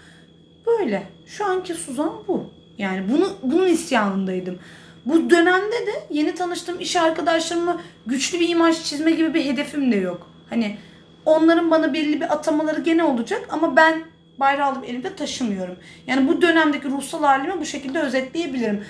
Böyle. 0.68 1.04
Şu 1.26 1.46
anki 1.46 1.74
Suzan 1.74 2.14
bu. 2.28 2.50
Yani 2.78 3.12
bunu 3.12 3.30
bunun 3.44 3.68
isyanındaydım. 3.68 4.60
Bu 5.06 5.30
dönemde 5.30 5.88
de 5.88 6.04
yeni 6.10 6.36
tanıştığım 6.36 6.80
iş 6.80 6.96
arkadaşlarıma 6.96 7.82
güçlü 8.06 8.40
bir 8.40 8.50
imaj 8.50 8.84
çizme 8.84 9.12
gibi 9.12 9.34
bir 9.34 9.46
hedefim 9.46 9.92
de 9.92 9.96
yok. 9.96 10.28
Hani 10.50 10.78
onların 11.26 11.72
bana 11.72 11.94
belli 11.94 12.22
bir 12.22 12.34
atamaları 12.34 12.82
gene 12.82 13.04
olacak 13.04 13.48
ama 13.50 13.76
ben 13.76 14.02
bayrağı 14.40 14.72
alıp 14.72 14.90
elimde 14.90 15.16
taşımıyorum. 15.16 15.76
Yani 16.08 16.28
bu 16.28 16.42
dönemdeki 16.42 16.90
ruhsal 16.90 17.24
halimi 17.24 17.60
bu 17.60 17.66
şekilde 17.66 18.00
özetleyebilirim. 18.00 18.84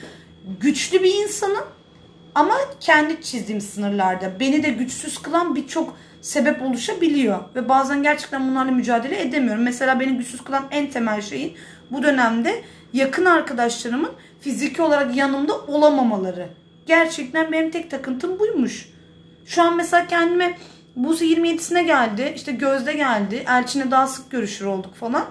Güçlü 0.60 1.04
bir 1.04 1.14
insanım 1.14 1.64
ama 2.36 2.56
kendi 2.80 3.22
çizdiğim 3.22 3.62
sınırlarda 3.62 4.40
beni 4.40 4.64
de 4.64 4.70
güçsüz 4.70 5.18
kılan 5.18 5.56
birçok 5.56 5.98
sebep 6.22 6.62
oluşabiliyor. 6.62 7.40
Ve 7.56 7.70
bazen 7.70 8.04
gerçekten 8.04 8.50
bunlarla 8.50 8.72
mücadele 8.72 9.22
edemiyorum. 9.22 9.64
Mesela 9.64 10.00
beni 10.00 10.18
güçsüz 10.18 10.44
kılan 10.44 10.68
en 10.72 10.90
temel 10.90 11.22
şeyin 11.22 11.54
bu 11.92 12.04
dönemde 12.04 12.62
yakın 12.94 13.26
arkadaşlarımın 13.26 14.12
fiziki 14.42 14.82
olarak 14.82 15.16
yanımda 15.16 15.60
olamamaları. 15.60 16.48
Gerçekten 16.86 17.52
benim 17.52 17.72
tek 17.72 17.92
takıntım 17.92 18.40
buymuş. 18.40 18.90
Şu 19.46 19.62
an 19.62 19.78
mesela 19.78 20.08
kendime 20.08 20.58
Buse 20.96 21.26
27'sine 21.26 21.86
geldi. 21.86 22.34
işte 22.36 22.52
Gözde 22.52 22.94
geldi. 22.94 23.44
Elçin'le 23.48 23.92
daha 23.92 24.08
sık 24.08 24.32
görüşür 24.32 24.66
olduk 24.66 24.96
falan. 24.96 25.26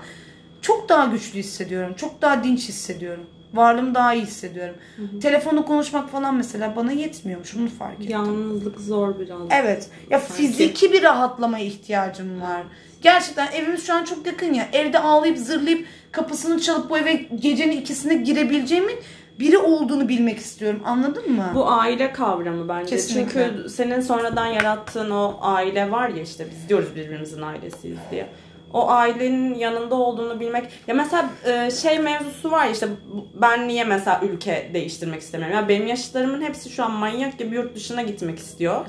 Çok 0.63 0.89
daha 0.89 1.07
güçlü 1.07 1.39
hissediyorum. 1.39 1.95
Çok 1.97 2.23
daha 2.23 2.45
dinç 2.45 2.69
hissediyorum. 2.69 3.27
Varlığımı 3.55 3.95
daha 3.95 4.15
iyi 4.15 4.23
hissediyorum. 4.23 4.75
Telefonla 5.23 5.65
konuşmak 5.65 6.11
falan 6.11 6.35
mesela 6.35 6.77
bana 6.77 6.93
yetmiyormuş. 6.93 7.57
Bunu 7.57 7.69
fark 7.69 7.95
ettim. 7.95 8.11
Yalnızlık 8.11 8.81
zor 8.81 9.19
biraz. 9.19 9.41
Evet. 9.51 9.89
Ya 10.11 10.21
Sanki. 10.21 10.33
fiziki 10.43 10.93
bir 10.93 11.03
rahatlamaya 11.03 11.65
ihtiyacım 11.65 12.41
var. 12.41 12.63
Gerçekten 13.03 13.53
evimiz 13.53 13.87
şu 13.87 13.95
an 13.95 14.05
çok 14.05 14.27
yakın 14.27 14.55
ya. 14.55 14.69
Evde 14.73 14.99
ağlayıp 14.99 15.39
zırlayıp 15.39 15.87
kapısını 16.13 16.61
çalıp 16.61 16.91
bu 16.91 16.99
eve 16.99 17.13
gecenin 17.15 17.77
ikisinde 17.77 18.15
girebileceğimin 18.15 18.97
biri 19.41 19.59
olduğunu 19.59 20.09
bilmek 20.09 20.39
istiyorum. 20.39 20.83
Anladın 20.85 21.33
mı? 21.33 21.53
Bu 21.55 21.71
aile 21.71 22.13
kavramı 22.13 22.69
bence. 22.69 22.97
Kesinlikle. 22.97 23.51
Çünkü 23.51 23.69
senin 23.69 24.01
sonradan 24.01 24.47
yarattığın 24.47 25.11
o 25.11 25.39
aile 25.41 25.91
var 25.91 26.09
ya 26.09 26.23
işte 26.23 26.47
biz 26.51 26.69
diyoruz 26.69 26.97
birbirimizin 26.97 27.43
ailesiyiz 27.43 27.99
diye. 28.11 28.29
O 28.73 28.89
ailenin 28.91 29.55
yanında 29.55 29.95
olduğunu 29.95 30.41
bilmek. 30.41 30.65
Ya 30.87 30.95
mesela 30.95 31.31
e, 31.47 31.71
şey 31.71 31.99
mevzusu 31.99 32.51
var 32.51 32.69
işte 32.73 32.87
ben 33.35 33.69
niye 33.69 33.85
mesela 33.85 34.21
ülke 34.23 34.71
değiştirmek 34.75 35.21
istemiyorum. 35.21 35.57
Ya 35.57 35.69
benim 35.69 35.87
yaşıtlarımın 35.87 36.43
hepsi 36.43 36.71
şu 36.71 36.85
an 36.85 36.91
manyak 36.93 37.39
gibi 37.39 37.55
yurt 37.57 37.77
dışına 37.77 38.03
gitmek 38.03 38.39
istiyor. 38.39 38.87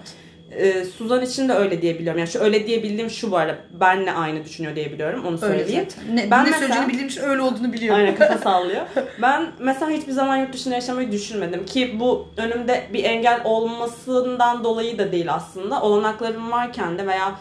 e, 0.52 0.86
Suzan 0.86 1.22
için 1.22 1.50
de 1.50 1.54
öyle 1.54 1.82
diyebiliyorum. 1.82 2.20
Yani 2.20 2.30
şu 2.30 2.40
öyle 2.40 2.68
diyebildiğim 2.68 3.10
şu 3.10 3.32
var. 3.32 3.56
Benle 3.80 4.12
aynı 4.14 4.44
düşünüyor 4.46 4.76
diyebiliyorum. 4.76 5.26
Onu 5.26 5.40
Öyle 5.42 5.58
söyleyeyim. 5.60 5.88
Ne, 6.14 6.32
Ben 6.32 6.40
ne 6.40 6.44
mesela- 6.44 6.60
söyleyeceğini 6.60 6.88
bildiğim 6.90 7.08
için 7.08 7.22
öyle 7.22 7.42
olduğunu 7.42 7.74
biliyorum. 7.74 8.00
Aynen 8.02 8.16
kafa 8.16 8.38
sallıyor. 8.44 8.82
Ben 9.22 9.48
mesela 9.60 9.92
hiçbir 9.92 10.12
zaman 10.12 10.38
yurt 10.38 10.54
dışında 10.54 10.76
yaşamayı 10.76 11.12
düşünmedim 11.12 11.66
ki 11.66 11.96
bu 12.00 12.28
önümde 12.38 12.84
bir 12.94 13.04
engel 13.04 13.42
olmasından 13.44 14.64
dolayı 14.64 14.98
da 14.98 15.12
değil 15.12 15.34
aslında. 15.34 15.82
Olanaklarım 15.82 16.52
varken 16.52 16.98
de 16.98 17.08
veya 17.08 17.32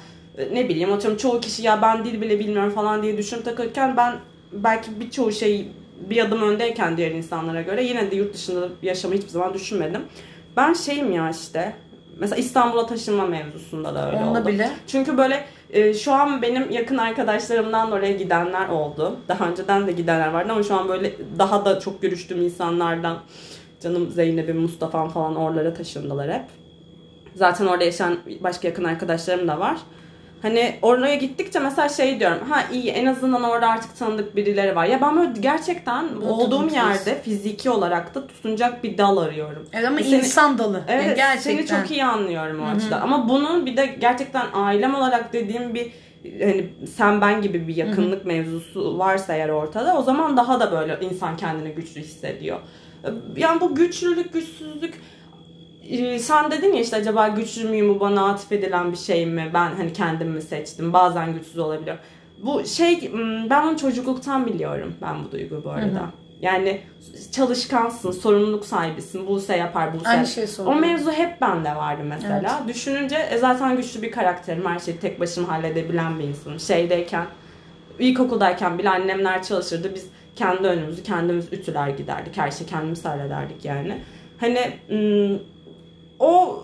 ne 0.52 0.68
bileyim 0.68 0.92
atıyorum 0.92 1.18
çoğu 1.18 1.40
kişi 1.40 1.62
ya 1.62 1.82
ben 1.82 2.04
dil 2.04 2.20
bile 2.20 2.38
bilmiyorum 2.38 2.72
falan 2.72 3.02
diye 3.02 3.16
düşünüp 3.18 3.44
takılırken 3.44 3.96
ben 3.96 4.14
belki 4.52 5.00
birçoğu 5.00 5.32
şey 5.32 5.68
bir 6.10 6.24
adım 6.24 6.42
öndeyken 6.42 6.96
diğer 6.96 7.10
insanlara 7.10 7.62
göre 7.62 7.84
yine 7.84 8.10
de 8.10 8.16
yurt 8.16 8.34
dışında 8.34 8.68
yaşamayı 8.82 9.18
hiçbir 9.20 9.32
zaman 9.32 9.54
düşünmedim. 9.54 10.02
Ben 10.56 10.72
şeyim 10.72 11.12
ya 11.12 11.30
işte 11.30 11.72
mesela 12.18 12.36
İstanbul'a 12.40 12.86
taşınma 12.86 13.26
mevzusunda 13.26 13.94
da 13.94 14.06
öyle 14.06 14.16
Onda 14.24 14.40
oldu. 14.40 14.48
bile. 14.48 14.70
Çünkü 14.86 15.18
böyle 15.18 15.44
e, 15.70 15.94
şu 15.94 16.12
an 16.12 16.42
benim 16.42 16.70
yakın 16.70 16.98
arkadaşlarımdan 16.98 17.90
da 17.90 17.94
oraya 17.94 18.12
gidenler 18.12 18.68
oldu. 18.68 19.16
Daha 19.28 19.48
önceden 19.48 19.86
de 19.86 19.92
gidenler 19.92 20.28
vardı 20.28 20.52
ama 20.52 20.62
şu 20.62 20.74
an 20.74 20.88
böyle 20.88 21.12
daha 21.38 21.64
da 21.64 21.80
çok 21.80 22.02
görüştüğüm 22.02 22.42
insanlardan 22.42 23.18
canım 23.82 24.10
Zeynep'im, 24.10 24.60
Mustafa'm 24.60 25.08
falan 25.08 25.36
oralara 25.36 25.74
taşındılar 25.74 26.32
hep. 26.32 26.44
Zaten 27.34 27.66
orada 27.66 27.84
yaşayan 27.84 28.18
başka 28.40 28.68
yakın 28.68 28.84
arkadaşlarım 28.84 29.48
da 29.48 29.60
var. 29.60 29.76
Hani 30.42 30.74
oraya 30.82 31.14
gittikçe 31.14 31.58
mesela 31.58 31.88
şey 31.88 32.20
diyorum. 32.20 32.38
Ha 32.48 32.62
iyi 32.72 32.90
en 32.90 33.06
azından 33.06 33.42
orada 33.42 33.68
artık 33.68 33.96
tanıdık 33.98 34.36
birileri 34.36 34.76
var. 34.76 34.84
Ya 34.84 35.00
ben 35.00 35.16
böyle 35.16 35.40
gerçekten 35.40 36.16
Burada 36.16 36.32
olduğum 36.32 36.62
tutuyorsun. 36.68 36.76
yerde 36.76 37.22
fiziki 37.22 37.70
olarak 37.70 38.14
da 38.14 38.26
tutunacak 38.26 38.84
bir 38.84 38.98
dal 38.98 39.16
arıyorum. 39.16 39.68
Evet 39.72 39.88
ama 39.88 39.98
Seni- 39.98 40.08
insan 40.08 40.58
dalı. 40.58 40.82
Evet 40.88 41.04
Yani 41.04 41.16
gerçekten. 41.16 41.56
seni 41.56 41.66
çok 41.66 41.90
iyi 41.90 42.04
anlıyorum 42.04 42.60
o 42.62 42.76
açıdan. 42.76 43.00
Ama 43.00 43.28
bunun 43.28 43.66
bir 43.66 43.76
de 43.76 43.86
gerçekten 43.86 44.46
ailem 44.54 44.94
olarak 44.94 45.32
dediğim 45.32 45.74
bir 45.74 45.92
hani 46.40 46.66
sen 46.96 47.20
ben 47.20 47.42
gibi 47.42 47.68
bir 47.68 47.76
yakınlık 47.76 48.26
mevzusu 48.26 48.98
varsa 48.98 49.34
eğer 49.34 49.48
ortada 49.48 49.98
o 49.98 50.02
zaman 50.02 50.36
daha 50.36 50.60
da 50.60 50.72
böyle 50.72 50.98
insan 51.00 51.36
kendini 51.36 51.68
güçlü 51.72 52.00
hissediyor. 52.00 52.58
Yani 53.36 53.60
bu 53.60 53.74
güçlülük, 53.74 54.32
güçsüzlük 54.32 55.00
e, 55.90 56.18
sen 56.18 56.50
dedin 56.50 56.72
ya 56.72 56.80
işte 56.82 56.96
acaba 56.96 57.28
güçlü 57.28 57.68
müyüm 57.68 57.88
bu 57.94 58.00
bana 58.00 58.28
atıf 58.28 58.52
edilen 58.52 58.92
bir 58.92 58.96
şey 58.96 59.26
mi? 59.26 59.50
Ben 59.54 59.70
hani 59.76 59.92
kendim 59.92 60.28
mi 60.28 60.42
seçtim? 60.42 60.92
Bazen 60.92 61.34
güçsüz 61.34 61.58
olabiliyorum. 61.58 62.02
Bu 62.42 62.64
şey 62.66 63.10
m, 63.14 63.50
ben 63.50 63.66
onu 63.66 63.78
çocukluktan 63.78 64.46
biliyorum 64.46 64.94
ben 65.02 65.24
bu 65.24 65.32
duyguyu 65.32 65.64
bu 65.64 65.70
arada. 65.70 66.10
Yani 66.42 66.80
çalışkansın, 67.32 68.10
sorumluluk 68.10 68.64
sahibisin. 68.66 69.26
Buse 69.26 69.56
yapar, 69.56 69.94
Buse. 69.94 70.08
Aynı 70.08 70.26
şey 70.26 70.44
O 70.44 70.46
soruyorum. 70.46 70.80
mevzu 70.80 71.10
hep 71.12 71.40
bende 71.40 71.76
vardı 71.76 72.02
mesela. 72.04 72.60
Düşününce 72.68 73.16
e, 73.30 73.38
zaten 73.38 73.76
güçlü 73.76 74.02
bir 74.02 74.10
karakterim. 74.12 74.66
Her 74.66 74.78
şeyi 74.78 74.98
tek 74.98 75.20
başıma 75.20 75.48
halledebilen 75.48 76.18
bir 76.18 76.24
insanım. 76.24 76.60
Şeydeyken, 76.60 77.26
ilkokuldayken 77.98 78.78
bile 78.78 78.90
annemler 78.90 79.42
çalışırdı. 79.42 79.94
Biz 79.94 80.06
kendi 80.36 80.68
önümüzü 80.68 81.02
kendimiz 81.02 81.52
ütüler 81.52 81.88
giderdik. 81.88 82.36
Her 82.36 82.50
şeyi 82.50 82.66
kendimiz 82.66 83.04
hallederdik 83.04 83.64
yani. 83.64 83.98
Hani 84.40 84.60
ım, 84.90 85.40
o 86.20 86.62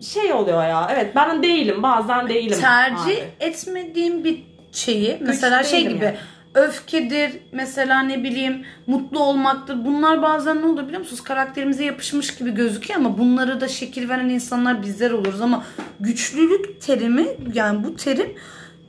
şey 0.00 0.32
oluyor 0.32 0.62
ya. 0.62 0.88
Evet 0.92 1.16
ben 1.16 1.42
değilim. 1.42 1.82
Bazen 1.82 2.28
değilim. 2.28 2.58
tercih 2.60 3.04
abi. 3.04 3.30
etmediğim 3.40 4.24
bir 4.24 4.44
şeyi 4.72 5.18
mesela 5.20 5.64
şey 5.64 5.88
gibi 5.88 6.04
yani. 6.04 6.16
öfkedir 6.54 7.32
mesela 7.52 8.00
ne 8.00 8.24
bileyim 8.24 8.64
mutlu 8.86 9.20
olmaktır 9.20 9.84
bunlar 9.84 10.22
bazen 10.22 10.62
ne 10.62 10.66
olur 10.66 10.84
biliyor 10.86 11.00
musunuz 11.00 11.22
karakterimize 11.22 11.84
yapışmış 11.84 12.34
gibi 12.34 12.54
gözüküyor 12.54 13.00
ama 13.00 13.18
bunları 13.18 13.60
da 13.60 13.68
şekil 13.68 14.08
veren 14.08 14.28
insanlar 14.28 14.82
bizler 14.82 15.10
oluruz 15.10 15.40
ama 15.40 15.64
güçlülük 16.00 16.80
terimi 16.80 17.26
yani 17.54 17.84
bu 17.84 17.96
terim 17.96 18.34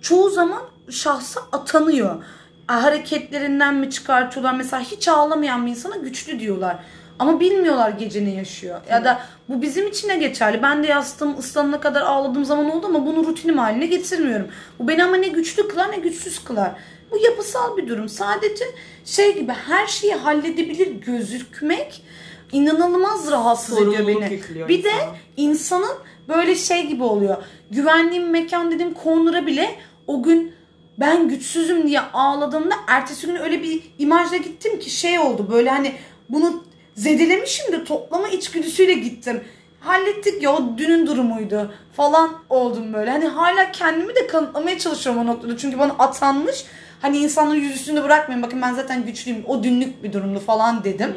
çoğu 0.01 0.29
zaman 0.29 0.61
şahsa 0.89 1.41
atanıyor 1.51 2.23
hareketlerinden 2.67 3.75
mi 3.75 3.89
çıkartıyorlar 3.89 4.53
mesela 4.53 4.83
hiç 4.83 5.07
ağlamayan 5.07 5.65
bir 5.65 5.71
insana 5.71 5.95
güçlü 5.95 6.39
diyorlar 6.39 6.77
ama 7.19 7.39
bilmiyorlar 7.39 7.89
gece 7.89 8.25
ne 8.25 8.29
yaşıyor. 8.29 8.81
Ya 8.89 9.05
da 9.05 9.21
bu 9.49 9.61
bizim 9.61 9.87
için 9.87 10.09
de 10.09 10.15
geçerli. 10.15 10.61
Ben 10.61 10.83
de 10.83 10.87
yastığım 10.87 11.39
ıslanana 11.39 11.79
kadar 11.79 12.01
ağladığım 12.01 12.45
zaman 12.45 12.71
oldu 12.71 12.85
ama 12.85 13.05
bunu 13.05 13.27
rutinim 13.27 13.57
haline 13.57 13.85
getirmiyorum. 13.85 14.47
Bu 14.79 14.87
beni 14.87 15.03
ama 15.03 15.15
ne 15.15 15.27
güçlü 15.27 15.67
kılar 15.67 15.91
ne 15.91 15.97
güçsüz 15.97 16.43
kılar. 16.43 16.71
Bu 17.11 17.17
yapısal 17.17 17.77
bir 17.77 17.87
durum. 17.87 18.09
Sadece 18.09 18.65
şey 19.05 19.35
gibi 19.35 19.51
her 19.51 19.87
şeyi 19.87 20.13
halledebilir 20.13 20.87
gözükmek 20.87 22.03
inanılmaz 22.51 23.31
rahatsız 23.31 23.77
ediyor 23.77 24.07
beni. 24.07 24.41
Bir 24.67 24.83
de 24.83 24.91
insanın 25.37 25.95
böyle 26.27 26.55
şey 26.55 26.87
gibi 26.87 27.03
oluyor. 27.03 27.37
Güvendiğim 27.71 28.29
mekan 28.29 28.71
dediğim 28.71 28.93
corner'a 29.03 29.45
bile 29.45 29.75
o 30.07 30.23
gün 30.23 30.53
ben 30.99 31.29
güçsüzüm 31.29 31.87
diye 31.87 31.99
ağladığımda 31.99 32.75
ertesi 32.87 33.27
gün 33.27 33.35
öyle 33.35 33.63
bir 33.63 33.83
imajla 33.99 34.37
gittim 34.37 34.79
ki 34.79 34.89
şey 34.89 35.19
oldu 35.19 35.47
böyle 35.51 35.69
hani 35.69 35.93
bunu 36.29 36.63
zedelemişim 36.95 37.71
de 37.71 37.83
toplama 37.83 38.27
içgüdüsüyle 38.27 38.93
gittim. 38.93 39.43
Hallettik 39.79 40.43
ya 40.43 40.55
o 40.55 40.77
dünün 40.77 41.07
durumuydu 41.07 41.73
falan 41.97 42.33
oldum 42.49 42.93
böyle. 42.93 43.11
Hani 43.11 43.25
hala 43.25 43.71
kendimi 43.71 44.15
de 44.15 44.27
kanıtlamaya 44.27 44.79
çalışıyorum 44.79 45.21
o 45.21 45.25
noktada. 45.25 45.57
Çünkü 45.57 45.79
bana 45.79 45.91
atanmış. 45.91 46.65
Hani 47.01 47.17
insanların 47.17 47.59
yüzüstünde 47.59 48.03
bırakmayın 48.03 48.43
bakın 48.43 48.61
ben 48.61 48.73
zaten 48.73 49.05
güçlüyüm. 49.05 49.43
O 49.47 49.63
dünlük 49.63 50.03
bir 50.03 50.13
durumdu 50.13 50.39
falan 50.39 50.83
dedim. 50.83 51.15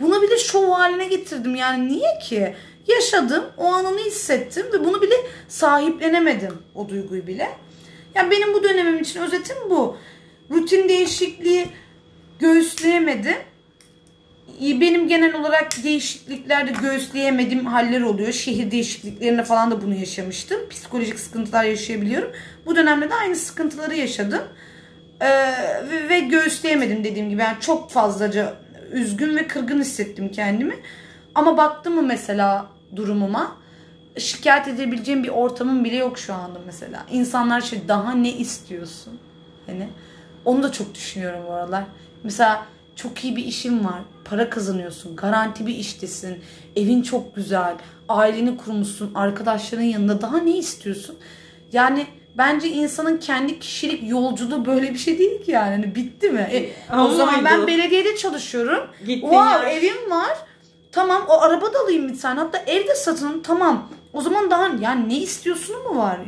Bunu 0.00 0.22
bile 0.22 0.38
şov 0.38 0.70
haline 0.70 1.04
getirdim. 1.04 1.54
Yani 1.54 1.88
niye 1.88 2.18
ki? 2.22 2.54
Yaşadım, 2.86 3.44
o 3.56 3.64
anını 3.64 3.98
hissettim 3.98 4.66
ve 4.72 4.84
bunu 4.84 5.02
bile 5.02 5.14
sahiplenemedim 5.48 6.58
o 6.74 6.88
duyguyu 6.88 7.26
bile. 7.26 7.48
Yani 8.14 8.30
benim 8.30 8.54
bu 8.54 8.62
dönemim 8.64 8.98
için 8.98 9.20
özetim 9.20 9.56
bu. 9.70 9.96
Rutin 10.50 10.88
değişikliği 10.88 11.66
göğüsleyemedim. 12.38 13.36
Benim 14.60 15.08
genel 15.08 15.34
olarak 15.34 15.84
değişikliklerde 15.84 16.72
göğüsleyemediğim 16.82 17.66
haller 17.66 18.00
oluyor. 18.00 18.32
Şehir 18.32 18.70
değişikliklerinde 18.70 19.44
falan 19.44 19.70
da 19.70 19.82
bunu 19.82 19.94
yaşamıştım. 19.94 20.68
Psikolojik 20.70 21.20
sıkıntılar 21.20 21.64
yaşayabiliyorum. 21.64 22.32
Bu 22.66 22.76
dönemde 22.76 23.10
de 23.10 23.14
aynı 23.14 23.36
sıkıntıları 23.36 23.96
yaşadım. 23.96 24.42
Ee, 25.20 25.28
ve, 25.90 26.08
ve 26.08 26.20
göğüsleyemedim 26.20 27.04
dediğim 27.04 27.30
gibi. 27.30 27.42
Yani 27.42 27.60
çok 27.60 27.90
fazlaca 27.90 28.54
üzgün 28.92 29.36
ve 29.36 29.46
kırgın 29.46 29.80
hissettim 29.80 30.32
kendimi. 30.32 30.74
Ama 31.34 31.56
baktım 31.56 31.94
mı 31.94 32.02
mesela 32.02 32.66
durumuma 32.96 33.56
şikayet 34.18 34.68
edebileceğim 34.68 35.24
bir 35.24 35.28
ortamım 35.28 35.84
bile 35.84 35.96
yok 35.96 36.18
şu 36.18 36.34
anda 36.34 36.58
mesela. 36.66 37.06
İnsanlar 37.10 37.60
şey 37.60 37.88
daha 37.88 38.12
ne 38.12 38.32
istiyorsun? 38.32 39.20
Hani 39.66 39.88
onu 40.44 40.62
da 40.62 40.72
çok 40.72 40.94
düşünüyorum 40.94 41.40
bu 41.48 41.52
aralar. 41.52 41.84
Mesela 42.24 42.66
çok 43.02 43.24
iyi 43.24 43.36
bir 43.36 43.44
işin 43.44 43.84
var. 43.84 44.00
Para 44.24 44.50
kazanıyorsun. 44.50 45.16
Garanti 45.16 45.66
bir 45.66 45.74
iştesin. 45.74 46.38
Evin 46.76 47.02
çok 47.02 47.36
güzel. 47.36 47.74
Aileni 48.08 48.56
kurmuşsun. 48.56 49.14
Arkadaşların 49.14 49.84
yanında. 49.84 50.20
Daha 50.20 50.38
ne 50.38 50.58
istiyorsun? 50.58 51.16
Yani 51.72 52.06
bence 52.38 52.68
insanın 52.68 53.16
kendi 53.16 53.58
kişilik 53.58 54.10
yolculuğu 54.10 54.66
böyle 54.66 54.92
bir 54.92 54.98
şey 54.98 55.18
değil 55.18 55.44
ki 55.44 55.50
yani. 55.50 55.70
Hani 55.70 55.94
bitti 55.94 56.30
mi? 56.30 56.48
E, 56.52 56.68
o 56.92 56.94
Ama 56.94 57.14
zaman 57.14 57.44
ben 57.44 57.66
belediyede 57.66 58.16
çalışıyorum. 58.16 58.90
Gittiğin 58.98 59.20
wow 59.20 59.72
evim 59.72 60.10
var. 60.10 60.38
Tamam 60.92 61.24
o 61.28 61.40
araba 61.40 61.74
da 61.74 61.78
alayım 61.78 62.08
bir 62.08 62.18
tane. 62.18 62.40
Hatta 62.40 62.58
evde 62.66 62.94
satın. 62.94 63.40
Tamam. 63.42 63.88
O 64.12 64.20
zaman 64.20 64.50
daha 64.50 64.70
yani 64.80 65.08
ne 65.08 65.16
istiyorsun 65.16 65.76
mu 65.82 65.96
var? 65.98 66.18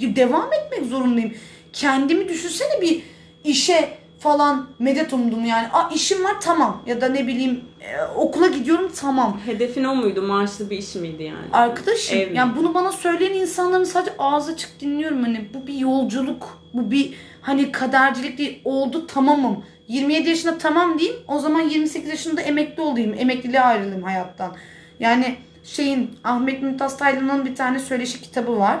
Devam 0.00 0.52
etmek 0.52 0.86
zorundayım. 0.90 1.34
Kendimi 1.72 2.28
düşünsene 2.28 2.80
bir 2.80 3.02
işe 3.44 4.01
falan 4.22 4.66
medet 4.78 5.12
umdum 5.12 5.44
yani. 5.44 5.68
Aa 5.72 5.90
işim 5.94 6.24
var 6.24 6.40
tamam. 6.40 6.82
Ya 6.86 7.00
da 7.00 7.08
ne 7.08 7.26
bileyim 7.26 7.60
e, 7.80 8.02
okula 8.16 8.46
gidiyorum 8.46 8.92
tamam. 9.00 9.40
Hedefin 9.46 9.84
o 9.84 9.94
muydu? 9.94 10.22
Maaşlı 10.22 10.70
bir 10.70 10.78
iş 10.78 10.94
miydi 10.94 11.22
yani? 11.22 11.46
Arkadaşım 11.52 12.18
Ev 12.18 12.34
yani 12.34 12.56
bunu 12.56 12.74
bana 12.74 12.92
söyleyen 12.92 13.32
insanların 13.32 13.84
sadece 13.84 14.12
ağzı 14.18 14.52
açık 14.52 14.80
dinliyorum 14.80 15.22
hani 15.22 15.48
bu 15.54 15.66
bir 15.66 15.74
yolculuk. 15.74 16.58
Bu 16.74 16.90
bir 16.90 17.14
hani 17.40 17.72
kadercilik 17.72 18.38
değil. 18.38 18.60
Oldu 18.64 19.06
tamamım. 19.06 19.64
27 19.88 20.28
yaşında 20.28 20.58
tamam 20.58 20.98
diyeyim. 20.98 21.20
O 21.28 21.38
zaman 21.38 21.60
28 21.60 22.10
yaşında 22.10 22.40
emekli 22.40 22.82
olayım. 22.82 23.14
Emekliliğe 23.18 23.60
ayrılayım 23.60 24.02
hayattan. 24.02 24.56
Yani 25.00 25.36
şeyin 25.64 26.10
Ahmet 26.24 26.62
Mümtaz 26.62 26.98
Taylan'ın 26.98 27.46
bir 27.46 27.54
tane 27.54 27.78
söyleşi 27.78 28.20
kitabı 28.20 28.58
var. 28.58 28.78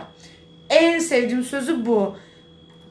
En 0.70 0.98
sevdiğim 0.98 1.44
sözü 1.44 1.86
bu. 1.86 2.16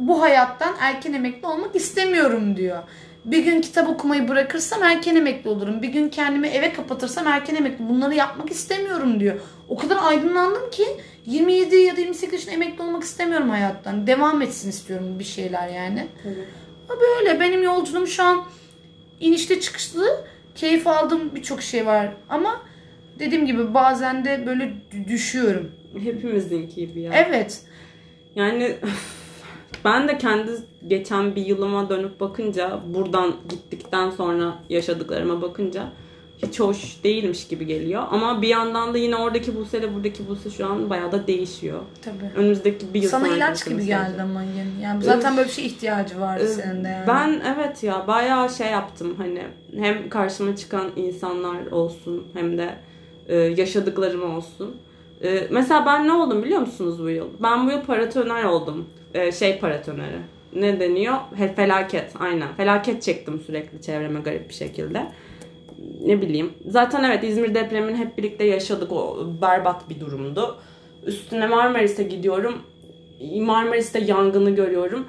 Bu 0.02 0.22
hayattan 0.22 0.76
erken 0.80 1.14
emekli 1.14 1.48
olmak 1.48 1.76
istemiyorum 1.76 2.58
diyor. 2.58 2.84
Bir 3.26 3.46
gün 3.46 3.62
kitap 3.62 3.90
okumayı 3.90 4.28
bırakırsam 4.28 4.84
erken 4.84 5.16
emekli 5.16 5.50
olurum. 5.50 5.82
Bir 5.82 5.88
gün 5.88 6.10
kendimi 6.10 6.48
eve 6.48 6.74
kapatırsam 6.74 7.28
erken 7.28 7.56
emekli. 7.56 7.90
Bunları 7.90 8.16
yapmak 8.16 8.52
istemiyorum 8.52 9.20
diyor. 9.20 9.36
O 9.70 9.78
kadar 9.78 9.98
aydınlandım 10.02 10.70
ki 10.72 10.86
27 11.26 11.76
ya 11.76 11.98
da 11.98 12.02
28 12.02 12.34
yaşında 12.34 12.52
emekli 12.52 12.84
olmak 12.84 13.04
istemiyorum 13.04 13.50
hayattan. 13.50 14.08
Devam 14.08 14.42
etsin 14.42 14.70
istiyorum 14.70 15.20
bir 15.20 15.24
şeyler 15.24 15.68
yani. 15.68 16.08
Ha 16.88 16.94
Böyle 17.02 17.40
benim 17.40 17.64
yolculuğum 17.64 18.08
şu 18.08 18.24
an 18.24 18.44
inişte 19.20 19.60
çıkışlı. 19.60 20.26
Keyif 20.56 20.88
aldığım 20.88 21.36
birçok 21.36 21.62
şey 21.62 21.86
var 21.86 22.12
ama 22.30 22.62
dediğim 23.20 23.46
gibi 23.46 23.74
bazen 23.74 24.26
de 24.26 24.46
böyle 24.46 24.74
düşüyorum. 25.08 25.72
Hepimizinki 26.04 26.76
gibi 26.76 27.02
ya. 27.02 27.12
Evet. 27.14 27.62
Yani 28.36 28.76
ben 29.86 30.08
de 30.08 30.18
kendi 30.18 30.52
geçen 30.88 31.36
bir 31.36 31.46
yılıma 31.46 31.90
dönüp 31.90 32.20
bakınca 32.20 32.80
buradan 32.94 33.34
gittikten 33.50 34.10
sonra 34.10 34.54
yaşadıklarıma 34.70 35.42
bakınca 35.42 35.84
hiç 36.38 36.60
hoş 36.60 37.04
değilmiş 37.04 37.48
gibi 37.48 37.66
geliyor. 37.66 38.04
Ama 38.12 38.42
bir 38.42 38.48
yandan 38.48 38.94
da 38.94 38.98
yine 38.98 39.16
oradaki 39.16 39.56
Buse 39.56 39.80
ile 39.80 39.94
buradaki 39.96 40.28
Buse 40.30 40.50
şu 40.50 40.66
an 40.66 40.90
bayağı 40.90 41.12
da 41.12 41.28
değişiyor. 41.28 41.80
Tabii. 42.02 42.32
Önümüzdeki 42.36 42.94
bir 42.94 43.02
yıl 43.02 43.10
Sana 43.10 43.28
ilaç 43.28 43.66
gibi 43.66 43.74
sadece. 43.74 43.88
geldi 43.88 44.22
ama 44.22 44.42
yani. 44.44 44.72
yani 44.84 45.04
zaten 45.04 45.38
böyle 45.38 45.48
bir 45.48 45.54
şey 45.54 45.66
ihtiyacı 45.66 46.20
vardı 46.22 46.44
Ee, 46.44 46.48
senin 46.48 46.84
de 46.84 46.88
yani. 46.88 47.08
Ben 47.08 47.42
evet 47.56 47.84
ya 47.84 48.08
bayağı 48.08 48.50
şey 48.50 48.68
yaptım 48.72 49.16
hani 49.18 49.42
hem 49.76 50.10
karşıma 50.10 50.56
çıkan 50.56 50.90
insanlar 50.96 51.72
olsun 51.72 52.28
hem 52.34 52.58
de 52.58 52.70
e, 53.28 53.36
yaşadıklarım 53.36 54.36
olsun. 54.36 54.76
E, 55.24 55.48
mesela 55.52 55.86
ben 55.86 56.08
ne 56.08 56.12
oldum 56.14 56.44
biliyor 56.44 56.62
musunuz 56.62 57.04
bu 57.04 57.10
yıl? 57.10 57.28
Ben 57.44 57.68
bu 57.68 57.72
yıl 57.72 57.82
paratoner 57.82 58.44
oldum. 58.44 58.86
E, 59.14 59.32
şey 59.32 59.60
paratoneri. 59.60 60.20
Ne 60.56 60.80
deniyor? 60.80 61.16
He, 61.36 61.54
felaket 61.54 62.14
aynen. 62.20 62.54
Felaket 62.58 63.04
çektim 63.04 63.42
sürekli 63.46 63.82
çevreme 63.82 64.20
garip 64.20 64.50
bir 64.50 64.54
şekilde. 64.54 65.12
Ne 66.06 66.22
bileyim. 66.22 66.54
Zaten 66.68 67.04
evet 67.04 67.24
İzmir 67.24 67.56
depremini 67.56 67.98
hep 67.98 68.18
birlikte 68.18 68.44
yaşadık. 68.44 68.92
O 68.92 69.28
berbat 69.42 69.90
bir 69.90 70.00
durumdu. 70.00 70.58
Üstüne 71.06 71.48
Marmaris'e 71.48 72.04
gidiyorum. 72.04 72.62
Marmaris'te 73.40 74.00
yangını 74.00 74.50
görüyorum. 74.50 75.08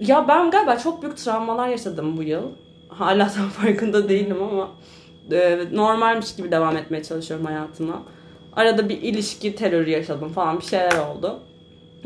Ya 0.00 0.28
ben 0.28 0.50
galiba 0.50 0.78
çok 0.78 1.02
büyük 1.02 1.16
travmalar 1.16 1.68
yaşadım 1.68 2.16
bu 2.16 2.22
yıl. 2.22 2.42
Hala 2.88 3.32
tam 3.32 3.48
farkında 3.48 4.08
değilim 4.08 4.42
ama 4.42 4.70
e, 5.32 5.58
normalmiş 5.72 6.36
gibi 6.36 6.50
devam 6.50 6.76
etmeye 6.76 7.02
çalışıyorum 7.02 7.46
hayatıma. 7.46 8.02
Arada 8.56 8.88
bir 8.88 9.02
ilişki 9.02 9.54
terörü 9.54 9.90
yaşadım 9.90 10.28
falan 10.32 10.60
bir 10.60 10.64
şeyler 10.64 10.98
oldu. 10.98 11.40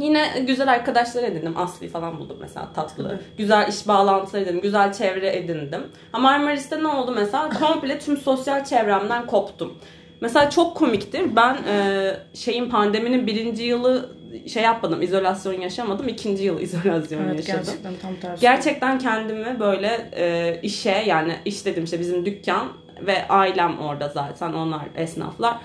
Yine 0.01 0.45
güzel 0.47 0.73
arkadaşlar 0.73 1.23
edindim. 1.23 1.59
Aslı 1.59 1.89
falan 1.89 2.19
buldum 2.19 2.37
mesela 2.41 2.69
tatlı. 2.75 3.21
Güzel 3.39 3.69
iş 3.69 3.89
bağlantıları 3.89 4.43
edindim. 4.45 4.61
Güzel 4.61 4.93
çevre 4.93 5.37
edindim. 5.37 5.83
Ama 6.13 6.31
Marmaris'te 6.31 6.83
ne 6.83 6.89
oldu 6.89 7.13
mesela? 7.17 7.49
Komple 7.61 7.99
tüm 7.99 8.17
sosyal 8.17 8.65
çevremden 8.65 9.27
koptum. 9.27 9.79
Mesela 10.21 10.51
çok 10.51 10.77
komiktir. 10.77 11.37
Ben 11.37 11.55
e, 11.55 12.13
şeyin 12.35 12.71
pandeminin 12.71 13.27
birinci 13.27 13.63
yılı 13.63 14.11
şey 14.47 14.63
yapmadım. 14.63 15.03
izolasyon 15.03 15.61
yaşamadım. 15.61 16.09
ikinci 16.09 16.45
yıl 16.45 16.61
izolasyon 16.61 17.25
evet 17.25 17.49
yaşadım. 17.49 17.65
gerçekten 17.65 17.93
tam 18.03 18.17
tersi. 18.17 18.41
Gerçekten 18.41 18.99
kendimi 18.99 19.61
böyle 19.61 20.11
e, 20.17 20.59
işe 20.63 21.05
yani 21.07 21.37
iş 21.45 21.67
dedim 21.67 21.85
işte 21.85 22.01
bizim 22.01 22.27
dükkan 22.27 22.69
ve 23.07 23.29
ailem 23.29 23.79
orada 23.79 24.09
zaten 24.09 24.53
onlar 24.53 24.83
esnaflar. 24.97 25.57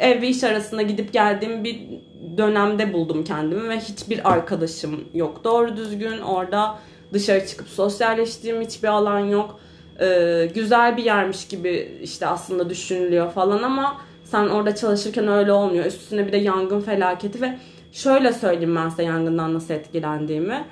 Ev 0.00 0.22
ve 0.22 0.28
iş 0.28 0.44
arasında 0.44 0.82
gidip 0.82 1.12
geldiğim 1.12 1.64
bir 1.64 1.80
dönemde 2.36 2.92
buldum 2.92 3.24
kendimi 3.24 3.68
ve 3.68 3.80
hiçbir 3.80 4.32
arkadaşım 4.32 5.04
yok. 5.14 5.44
Doğru 5.44 5.76
düzgün 5.76 6.18
orada 6.18 6.78
dışarı 7.12 7.46
çıkıp 7.46 7.68
sosyalleştiğim 7.68 8.60
hiçbir 8.60 8.88
alan 8.88 9.18
yok. 9.18 9.60
E, 10.00 10.50
güzel 10.54 10.96
bir 10.96 11.04
yermiş 11.04 11.48
gibi 11.48 11.98
işte 12.02 12.26
aslında 12.26 12.70
düşünülüyor 12.70 13.32
falan 13.32 13.62
ama 13.62 14.00
sen 14.24 14.46
orada 14.46 14.74
çalışırken 14.74 15.28
öyle 15.28 15.52
olmuyor. 15.52 15.84
Üstüne 15.84 16.26
bir 16.26 16.32
de 16.32 16.36
yangın 16.36 16.80
felaketi 16.80 17.42
ve 17.42 17.58
şöyle 17.92 18.32
söyleyeyim 18.32 18.76
ben 18.76 18.88
size 18.88 19.02
yangından 19.02 19.54
nasıl 19.54 19.74
etkilendiğimi. 19.74 20.64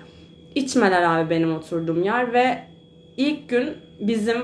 İçmeler 0.54 1.02
abi 1.02 1.30
benim 1.30 1.56
oturduğum 1.56 2.02
yer 2.02 2.32
ve 2.32 2.58
ilk 3.16 3.48
gün 3.48 3.70
bizim 4.00 4.36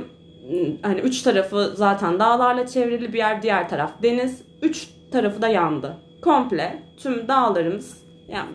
hani 0.82 1.00
üç 1.00 1.22
tarafı 1.22 1.72
zaten 1.76 2.18
dağlarla 2.18 2.66
çevrili 2.66 3.12
bir 3.12 3.18
yer, 3.18 3.42
diğer 3.42 3.68
taraf 3.68 3.92
deniz. 4.02 4.42
Üç 4.64 4.88
tarafı 5.12 5.42
da 5.42 5.48
yandı. 5.48 5.96
Komple 6.22 6.82
tüm 6.96 7.28
dağlarımız 7.28 7.98
yani 8.28 8.48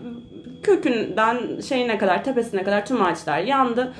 kökünden 0.64 1.62
şeyine 1.62 1.98
kadar 1.98 2.24
tepesine 2.24 2.64
kadar 2.64 2.86
tüm 2.86 3.02
ağaçlar 3.02 3.40
yandı. 3.40 3.94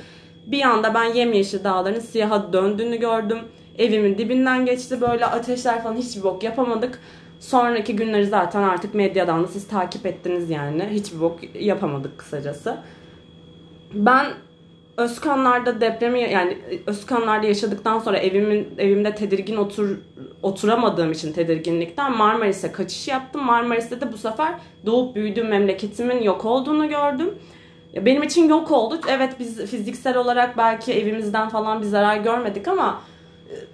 Bir 0.46 0.62
anda 0.62 0.94
ben 0.94 1.04
yemyeşil 1.04 1.64
dağların 1.64 2.00
siyaha 2.00 2.52
döndüğünü 2.52 2.96
gördüm. 2.96 3.38
Evimin 3.78 4.18
dibinden 4.18 4.66
geçti 4.66 5.00
böyle 5.00 5.26
ateşler 5.26 5.82
falan 5.82 5.96
hiçbir 5.96 6.22
bok 6.22 6.42
yapamadık. 6.42 7.00
Sonraki 7.40 7.96
günleri 7.96 8.26
zaten 8.26 8.62
artık 8.62 8.94
medyadan 8.94 9.42
da 9.42 9.46
siz 9.46 9.68
takip 9.68 10.06
ettiniz 10.06 10.50
yani. 10.50 10.88
Hiçbir 10.90 11.20
bok 11.20 11.38
yapamadık 11.54 12.18
kısacası. 12.18 12.76
Ben 13.94 14.26
Özkanlar'da 14.96 15.80
depremi 15.80 16.20
yani 16.20 16.58
Özkanlar'da 16.86 17.46
yaşadıktan 17.46 17.98
sonra 17.98 18.18
evimin 18.18 18.68
evimde 18.78 19.14
tedirgin 19.14 19.56
otur 19.56 19.98
oturamadığım 20.42 21.12
için 21.12 21.32
tedirginlikten 21.32 22.16
Marmaris'e 22.16 22.72
kaçış 22.72 23.08
yaptım. 23.08 23.44
Marmaris'te 23.44 24.00
de 24.00 24.12
bu 24.12 24.18
sefer 24.18 24.54
doğup 24.86 25.14
büyüdüğüm 25.14 25.48
memleketimin 25.48 26.22
yok 26.22 26.44
olduğunu 26.44 26.88
gördüm. 26.88 27.34
Benim 27.96 28.22
için 28.22 28.48
yok 28.48 28.70
oldu. 28.70 29.00
Evet 29.08 29.36
biz 29.38 29.66
fiziksel 29.66 30.16
olarak 30.16 30.56
belki 30.56 30.92
evimizden 30.92 31.48
falan 31.48 31.80
bir 31.80 31.86
zarar 31.86 32.16
görmedik 32.16 32.68
ama 32.68 32.86
e, 32.92 33.09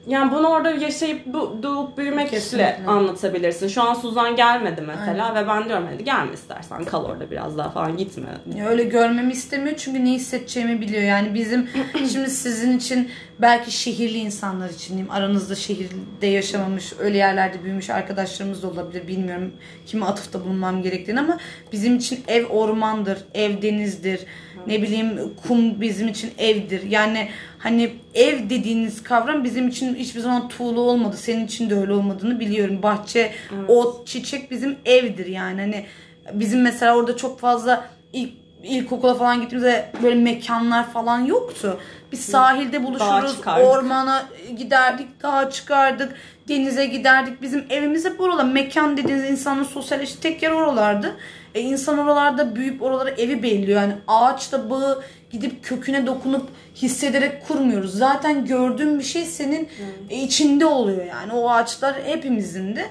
yani 0.07 0.33
bunu 0.33 0.49
orada 0.49 0.71
yaşayıp 0.71 1.27
bu, 1.27 1.59
doğup 1.63 1.99
büyümekle 1.99 2.31
Kesinlikle. 2.31 2.81
anlatabilirsin. 2.87 3.69
Şu 3.69 3.83
an 3.83 3.95
Suzan 3.95 4.37
gelmedi 4.37 4.81
mesela 4.87 5.35
ve 5.35 5.49
ben 5.49 5.65
diyorum 5.65 5.89
hadi 5.93 6.05
gelme 6.05 6.33
istersen 6.33 6.85
kal 6.85 7.05
orada 7.05 7.31
biraz 7.31 7.59
daha 7.59 7.71
falan 7.71 7.97
gitme. 7.97 8.27
Öyle 8.69 8.85
görmemi 8.85 9.33
istemiyor 9.33 9.77
çünkü 9.77 10.05
ne 10.05 10.11
hissedeceğimi 10.11 10.81
biliyor. 10.81 11.03
Yani 11.03 11.35
bizim 11.35 11.69
şimdi 12.13 12.31
sizin 12.31 12.79
için 12.79 13.11
belki 13.41 13.71
şehirli 13.71 14.19
insanlar 14.19 14.71
için 14.71 14.89
diyeyim 14.89 15.11
aranızda 15.11 15.55
şehirde 15.55 16.27
yaşamamış 16.27 16.93
öyle 16.99 17.19
yerlerde 17.19 17.65
büyümüş 17.65 17.91
arkadaşlarımız 17.91 18.63
da 18.63 18.69
olabilir 18.69 19.09
bilmiyorum 19.09 19.53
kime 19.87 20.07
atıfta 20.07 20.45
bulunmam 20.45 20.83
gerektiğini 20.83 21.21
ama 21.21 21.39
bizim 21.73 21.97
için 21.97 22.21
ev 22.29 22.47
ormandır, 22.47 23.19
ev 23.35 23.63
denizdir. 23.63 24.21
Ne 24.67 24.83
bileyim 24.83 25.35
kum 25.49 25.81
bizim 25.81 26.09
için 26.09 26.31
evdir. 26.39 26.83
Yani 26.83 27.29
hani 27.59 27.91
ev 28.15 28.51
dediğiniz 28.51 29.03
kavram 29.03 29.45
bizim 29.45 29.69
için 29.69 29.95
hiçbir 29.95 30.21
zaman 30.21 30.49
tuğlu 30.49 30.81
olmadı. 30.81 31.17
Senin 31.17 31.47
için 31.47 31.71
de 31.71 31.75
öyle 31.75 31.93
olmadığını 31.93 32.41
biliyorum. 32.41 32.83
Bahçe, 32.83 33.33
ot, 33.69 34.07
çiçek 34.07 34.51
bizim 34.51 34.77
evdir 34.85 35.27
yani. 35.27 35.61
Hani 35.61 35.87
bizim 36.33 36.63
mesela 36.63 36.97
orada 36.97 37.17
çok 37.17 37.41
fazla 37.41 37.89
ilk 38.13 38.46
ilkokula 38.67 39.15
falan 39.15 39.41
gittiğimizde 39.41 39.91
böyle 40.03 40.15
mekanlar 40.15 40.91
falan 40.93 41.21
yoktu. 41.21 41.81
Biz 42.13 42.21
sahilde 42.21 42.85
buluşuruz, 42.85 43.37
ormana 43.67 44.25
giderdik, 44.59 45.23
dağa 45.23 45.51
çıkardık, 45.51 46.15
denize 46.49 46.87
giderdik. 46.87 47.43
Bizim 47.43 47.65
evimiz 47.71 48.05
hep 48.05 48.21
oralar. 48.21 48.45
Mekan 48.45 48.97
dediğiniz 48.97 49.31
insanın 49.31 49.65
sosyalleştiği 49.65 50.21
tek 50.21 50.43
yer 50.43 50.51
oralardı. 50.51 51.17
E 51.55 51.61
insan 51.61 51.99
oralarda 51.99 52.57
büyüyüp 52.57 52.83
oralara 52.83 53.11
evi 53.11 53.43
belliyor. 53.43 53.81
Yani 53.81 53.93
ağaçla 54.09 54.71
bağı 54.71 55.03
gidip 55.31 55.65
köküne 55.65 56.07
dokunup 56.07 56.49
hissederek 56.77 57.49
kurmuyoruz. 57.49 57.99
Zaten 57.99 58.45
gördüğün 58.45 58.99
bir 58.99 59.05
şey 59.05 59.25
senin 59.25 59.69
e, 60.11 60.17
içinde 60.17 60.67
oluyor 60.67 61.05
yani. 61.05 61.33
O 61.33 61.51
ağaçlar 61.51 61.95
hepimizin 62.05 62.77
de. 62.77 62.87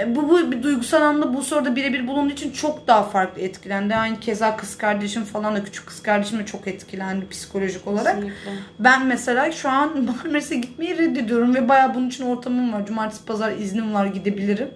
E, 0.00 0.16
Bu, 0.16 0.28
bu 0.28 0.52
bir 0.52 0.62
duygusal 0.62 1.02
anlamda 1.02 1.34
bu 1.34 1.42
soruda 1.42 1.76
birebir 1.76 2.06
bulunduğu 2.06 2.32
için 2.32 2.52
çok 2.52 2.86
daha 2.86 3.02
farklı 3.02 3.42
etkilendi. 3.42 3.94
Aynı 3.94 4.20
keza 4.20 4.56
kız 4.56 4.78
kardeşim 4.78 5.24
falan 5.24 5.56
da 5.56 5.64
küçük 5.64 5.86
kız 5.86 6.02
kardeşim 6.02 6.38
de 6.38 6.46
çok 6.46 6.66
etkilendi 6.68 7.28
psikolojik 7.28 7.86
olarak. 7.86 8.14
Kesinlikle. 8.14 8.50
Ben 8.78 9.06
mesela 9.06 9.52
şu 9.52 9.68
an 9.68 9.90
Marmaris'e 10.24 10.56
gitmeyi 10.56 10.98
reddediyorum 10.98 11.54
ve 11.54 11.68
bayağı 11.68 11.94
bunun 11.94 12.08
için 12.08 12.24
ortamım 12.26 12.72
var. 12.72 12.86
Cumartesi 12.86 13.24
pazar 13.24 13.52
iznim 13.52 13.94
var 13.94 14.06
gidebilirim. 14.06 14.68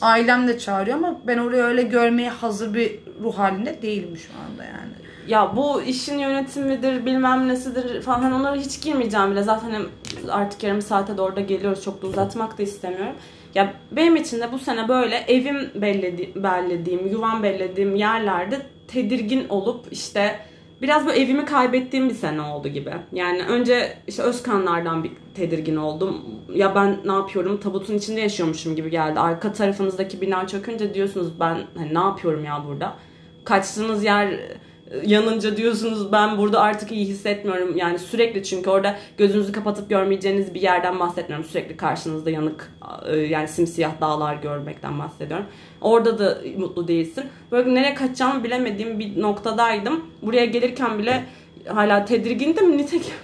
Ailem 0.00 0.48
de 0.48 0.58
çağırıyor 0.58 0.96
ama 0.96 1.20
ben 1.26 1.38
orayı 1.38 1.62
öyle 1.62 1.82
görmeye 1.82 2.30
hazır 2.30 2.74
bir 2.74 2.98
ruh 3.22 3.38
halinde 3.38 3.82
değilim 3.82 4.16
şu 4.16 4.28
anda 4.50 4.64
yani. 4.64 4.92
Ya 5.28 5.56
bu 5.56 5.82
işin 5.82 6.18
yönetimidir 6.18 7.06
bilmem 7.06 7.48
nesidir 7.48 8.02
falan 8.02 8.20
hani 8.22 8.34
onlara 8.34 8.56
hiç 8.56 8.82
girmeyeceğim 8.82 9.30
bile. 9.30 9.42
Zaten 9.42 9.72
artık 10.30 10.62
yarım 10.62 10.82
saate 10.82 11.16
de 11.16 11.22
orada 11.22 11.40
geliyoruz. 11.40 11.84
Çok 11.84 12.02
da 12.02 12.06
uzatmak 12.06 12.58
da 12.58 12.62
istemiyorum. 12.62 13.14
Ya 13.54 13.72
benim 13.92 14.16
için 14.16 14.40
de 14.40 14.52
bu 14.52 14.58
sene 14.58 14.88
böyle 14.88 15.16
evim 15.16 15.70
belledi, 15.74 16.30
bellediğim, 16.36 17.06
yuvam 17.06 17.42
bellediğim 17.42 17.96
yerlerde 17.96 18.60
tedirgin 18.88 19.48
olup 19.48 19.86
işte 19.90 20.38
biraz 20.82 21.06
bu 21.06 21.12
evimi 21.12 21.44
kaybettiğim 21.44 22.08
bir 22.08 22.14
sene 22.14 22.42
oldu 22.42 22.68
gibi. 22.68 22.92
Yani 23.12 23.42
önce 23.42 23.98
işte 24.06 24.22
Özkanlardan 24.22 25.04
bir 25.04 25.10
tedirgin 25.34 25.76
oldum. 25.76 26.24
Ya 26.54 26.74
ben 26.74 26.96
ne 27.04 27.12
yapıyorum 27.12 27.60
tabutun 27.60 27.94
içinde 27.94 28.20
yaşıyormuşum 28.20 28.76
gibi 28.76 28.90
geldi. 28.90 29.20
Arka 29.20 29.52
tarafınızdaki 29.52 30.20
bina 30.20 30.46
çökünce 30.46 30.94
diyorsunuz 30.94 31.40
ben 31.40 31.58
hani 31.76 31.94
ne 31.94 31.98
yapıyorum 31.98 32.44
ya 32.44 32.64
burada. 32.68 32.94
Kaçtığınız 33.44 34.04
yer 34.04 34.40
yanınca 35.06 35.56
diyorsunuz 35.56 36.12
ben 36.12 36.38
burada 36.38 36.60
artık 36.60 36.92
iyi 36.92 37.06
hissetmiyorum. 37.06 37.76
Yani 37.76 37.98
sürekli 37.98 38.44
çünkü 38.44 38.70
orada 38.70 38.96
gözünüzü 39.18 39.52
kapatıp 39.52 39.90
görmeyeceğiniz 39.90 40.54
bir 40.54 40.60
yerden 40.62 41.00
bahsetmiyorum. 41.00 41.46
Sürekli 41.46 41.76
karşınızda 41.76 42.30
yanık 42.30 42.72
e, 43.06 43.16
yani 43.16 43.48
simsiyah 43.48 44.00
dağlar 44.00 44.34
görmekten 44.34 44.98
bahsediyorum. 44.98 45.46
Orada 45.80 46.18
da 46.18 46.38
mutlu 46.56 46.88
değilsin. 46.88 47.24
Böyle 47.52 47.74
nereye 47.74 47.94
kaçacağımı 47.94 48.44
bilemediğim 48.44 48.98
bir 48.98 49.22
noktadaydım. 49.22 50.04
Buraya 50.22 50.44
gelirken 50.44 50.98
bile 50.98 51.24
hala 51.66 52.04
tedirgindim. 52.04 52.76
Nitekim 52.78 53.14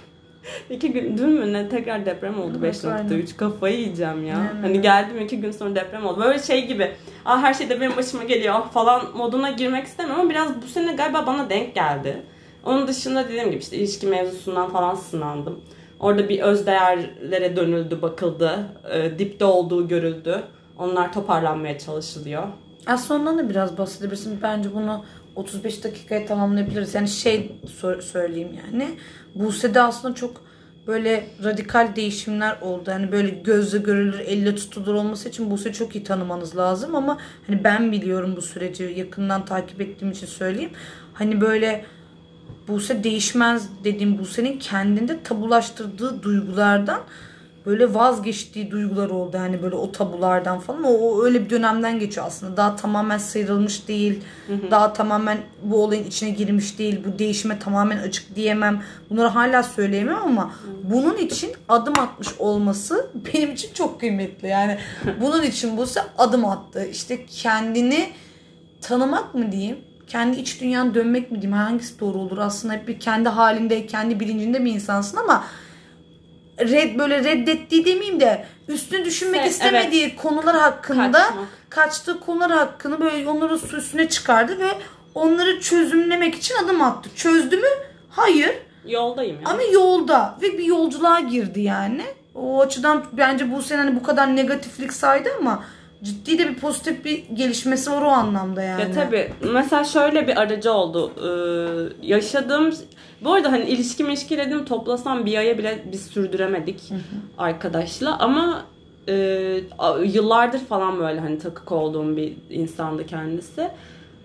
İki 0.69 0.91
gün 0.91 1.17
dün 1.17 1.29
mü 1.29 1.53
ne 1.53 1.69
tekrar 1.69 2.05
deprem 2.05 2.39
oldu 2.41 2.57
Evet, 2.59 2.75
5.3 2.83 3.35
kafayı 3.37 3.79
yiyeceğim 3.79 4.25
ya. 4.25 4.37
Aynen. 4.37 4.61
Hani 4.61 4.81
geldim 4.81 5.21
iki 5.21 5.41
gün 5.41 5.51
sonra 5.51 5.75
deprem 5.75 6.05
oldu. 6.05 6.21
Böyle 6.21 6.39
şey 6.39 6.67
gibi 6.67 6.91
ah 7.25 7.43
her 7.43 7.53
şey 7.53 7.69
de 7.69 7.81
benim 7.81 7.97
başıma 7.97 8.23
geliyor 8.23 8.55
falan 8.73 9.17
moduna 9.17 9.51
girmek 9.51 9.85
istemiyorum 9.85 10.21
ama 10.21 10.29
biraz 10.29 10.61
bu 10.61 10.67
sene 10.67 10.93
galiba 10.93 11.27
bana 11.27 11.49
denk 11.49 11.75
geldi. 11.75 12.21
Onun 12.63 12.87
dışında 12.87 13.23
dediğim 13.29 13.51
gibi 13.51 13.61
işte 13.61 13.77
ilişki 13.77 14.07
mevzusundan 14.07 14.69
falan 14.69 14.95
sınandım. 14.95 15.59
Orada 15.99 16.29
bir 16.29 16.39
öz 16.39 16.65
değerlere 16.67 17.55
dönüldü, 17.55 18.01
bakıldı. 18.01 18.51
E, 18.93 19.19
dipte 19.19 19.45
olduğu 19.45 19.87
görüldü. 19.87 20.43
Onlar 20.79 21.13
toparlanmaya 21.13 21.79
çalışılıyor. 21.79 22.43
Aslında 22.87 23.19
ondan 23.19 23.37
da 23.37 23.49
biraz 23.49 23.77
bahsedebilirsin. 23.77 24.39
Bence 24.43 24.73
bunu 24.73 25.05
35 25.35 25.83
dakikaya 25.83 26.25
tamamlayabiliriz. 26.25 26.95
Yani 26.95 27.07
şey 27.07 27.51
sor- 27.79 28.01
söyleyeyim 28.01 28.49
yani. 28.65 28.89
Buse'de 29.35 29.81
aslında 29.81 30.15
çok 30.15 30.45
böyle 30.87 31.27
radikal 31.43 31.95
değişimler 31.95 32.57
oldu. 32.61 32.91
Hani 32.91 33.11
böyle 33.11 33.29
gözle 33.29 33.77
görülür, 33.77 34.19
elle 34.19 34.55
tutulur 34.55 34.93
olması 34.93 35.29
için 35.29 35.51
Buse'yi 35.51 35.73
çok 35.73 35.95
iyi 35.95 36.03
tanımanız 36.03 36.57
lazım 36.57 36.95
ama 36.95 37.17
hani 37.47 37.63
ben 37.63 37.91
biliyorum 37.91 38.33
bu 38.37 38.41
süreci 38.41 38.83
yakından 38.83 39.45
takip 39.45 39.81
ettiğim 39.81 40.11
için 40.11 40.27
söyleyeyim. 40.27 40.71
Hani 41.13 41.41
böyle 41.41 41.85
Buse 42.67 43.03
değişmez 43.03 43.69
dediğim 43.83 44.19
Buse'nin 44.19 44.59
kendinde 44.59 45.23
tabulaştırdığı 45.23 46.23
duygulardan 46.23 47.01
böyle 47.65 47.93
vazgeçtiği 47.93 48.71
duygular 48.71 49.09
oldu. 49.09 49.37
Hani 49.39 49.63
böyle 49.63 49.75
o 49.75 49.91
tabulardan 49.91 50.59
falan. 50.59 50.83
O, 50.83 50.89
o 50.89 51.23
öyle 51.23 51.45
bir 51.45 51.49
dönemden 51.49 51.99
geçiyor 51.99 52.27
aslında. 52.27 52.57
Daha 52.57 52.75
tamamen 52.75 53.17
sıyrılmış 53.17 53.87
değil. 53.87 54.23
Daha 54.71 54.93
tamamen 54.93 55.37
bu 55.63 55.83
olayın 55.83 56.03
içine 56.03 56.29
girmiş 56.29 56.79
değil. 56.79 57.03
Bu 57.05 57.19
değişime 57.19 57.59
tamamen 57.59 57.97
açık 57.97 58.35
diyemem. 58.35 58.83
Bunları 59.09 59.27
hala 59.27 59.63
söyleyemem 59.63 60.17
ama 60.23 60.51
bunun 60.83 61.17
için 61.17 61.51
adım 61.69 61.93
atmış 61.99 62.27
olması 62.39 63.09
benim 63.33 63.51
için 63.51 63.73
çok 63.73 63.99
kıymetli. 63.99 64.47
Yani 64.47 64.77
bunun 65.21 65.43
için 65.43 65.77
Buse 65.77 66.01
adım 66.17 66.45
attı. 66.45 66.85
İşte 66.91 67.25
kendini 67.25 68.09
tanımak 68.81 69.35
mı 69.35 69.51
diyeyim? 69.51 69.77
Kendi 70.07 70.39
iç 70.39 70.61
dünyanı 70.61 70.93
dönmek 70.93 71.31
mi 71.31 71.41
diyeyim? 71.41 71.59
Hangisi 71.59 71.99
doğru 71.99 72.17
olur? 72.17 72.37
Aslında 72.37 72.73
hep 72.73 72.87
bir 72.87 72.99
kendi 72.99 73.29
halinde, 73.29 73.87
kendi 73.87 74.19
bilincinde 74.19 74.65
bir 74.65 74.71
insansın 74.71 75.17
ama 75.17 75.43
red 76.59 76.99
böyle 76.99 77.23
reddettiği 77.23 77.85
demeyeyim 77.85 78.19
de 78.19 78.45
üstüne 78.67 79.05
düşünmek 79.05 79.41
Se- 79.41 79.47
istemediği 79.49 80.15
konular 80.15 80.55
hakkında 80.55 81.11
Kaçmak. 81.11 81.47
kaçtığı 81.69 82.19
konular 82.19 82.51
hakkını 82.51 82.99
böyle 83.01 83.29
onları 83.29 83.57
su 83.59 83.77
üstüne 83.77 84.09
çıkardı 84.09 84.59
ve 84.59 84.67
onları 85.15 85.61
çözümlemek 85.61 86.35
için 86.35 86.55
adım 86.65 86.81
attı. 86.81 87.09
Çözdü 87.15 87.57
mü? 87.57 87.67
Hayır. 88.09 88.51
Yoldayım 88.85 89.35
ya. 89.35 89.41
Ama 89.45 89.61
yolda 89.61 90.37
ve 90.41 90.57
bir 90.57 90.63
yolculuğa 90.63 91.19
girdi 91.19 91.61
yani. 91.61 92.05
O 92.35 92.61
açıdan 92.61 93.03
bence 93.13 93.51
bu 93.51 93.61
sene 93.61 93.81
hani 93.81 93.95
bu 93.95 94.03
kadar 94.03 94.35
negatiflik 94.35 94.93
saydı 94.93 95.29
ama 95.39 95.63
ciddi 96.03 96.39
de 96.39 96.49
bir 96.49 96.55
pozitif 96.55 97.05
bir 97.05 97.23
gelişmesi 97.33 97.91
var 97.91 98.01
o 98.01 98.07
anlamda 98.07 98.63
yani. 98.63 98.81
Ya 98.81 98.91
tabii. 98.91 99.31
Mesela 99.53 99.83
şöyle 99.83 100.27
bir 100.27 100.41
aracı 100.41 100.73
oldu. 100.73 101.11
Ee, 101.17 102.07
yaşadığım... 102.07 102.73
Bu 103.21 103.33
arada 103.33 103.51
hani 103.51 103.65
ilişki 103.65 104.03
ilişki 104.03 104.37
dedim 104.37 104.65
toplasam 104.65 105.25
bir 105.25 105.37
aya 105.37 105.57
bile 105.57 105.83
biz 105.91 106.05
sürdüremedik 106.05 106.93
arkadaşla. 107.37 108.19
Ama 108.19 108.65
e, 109.07 109.13
yıllardır 110.03 110.59
falan 110.59 110.99
böyle 110.99 111.19
hani 111.19 111.39
takık 111.39 111.71
olduğum 111.71 112.17
bir 112.17 112.33
insandı 112.49 113.05
kendisi. 113.05 113.69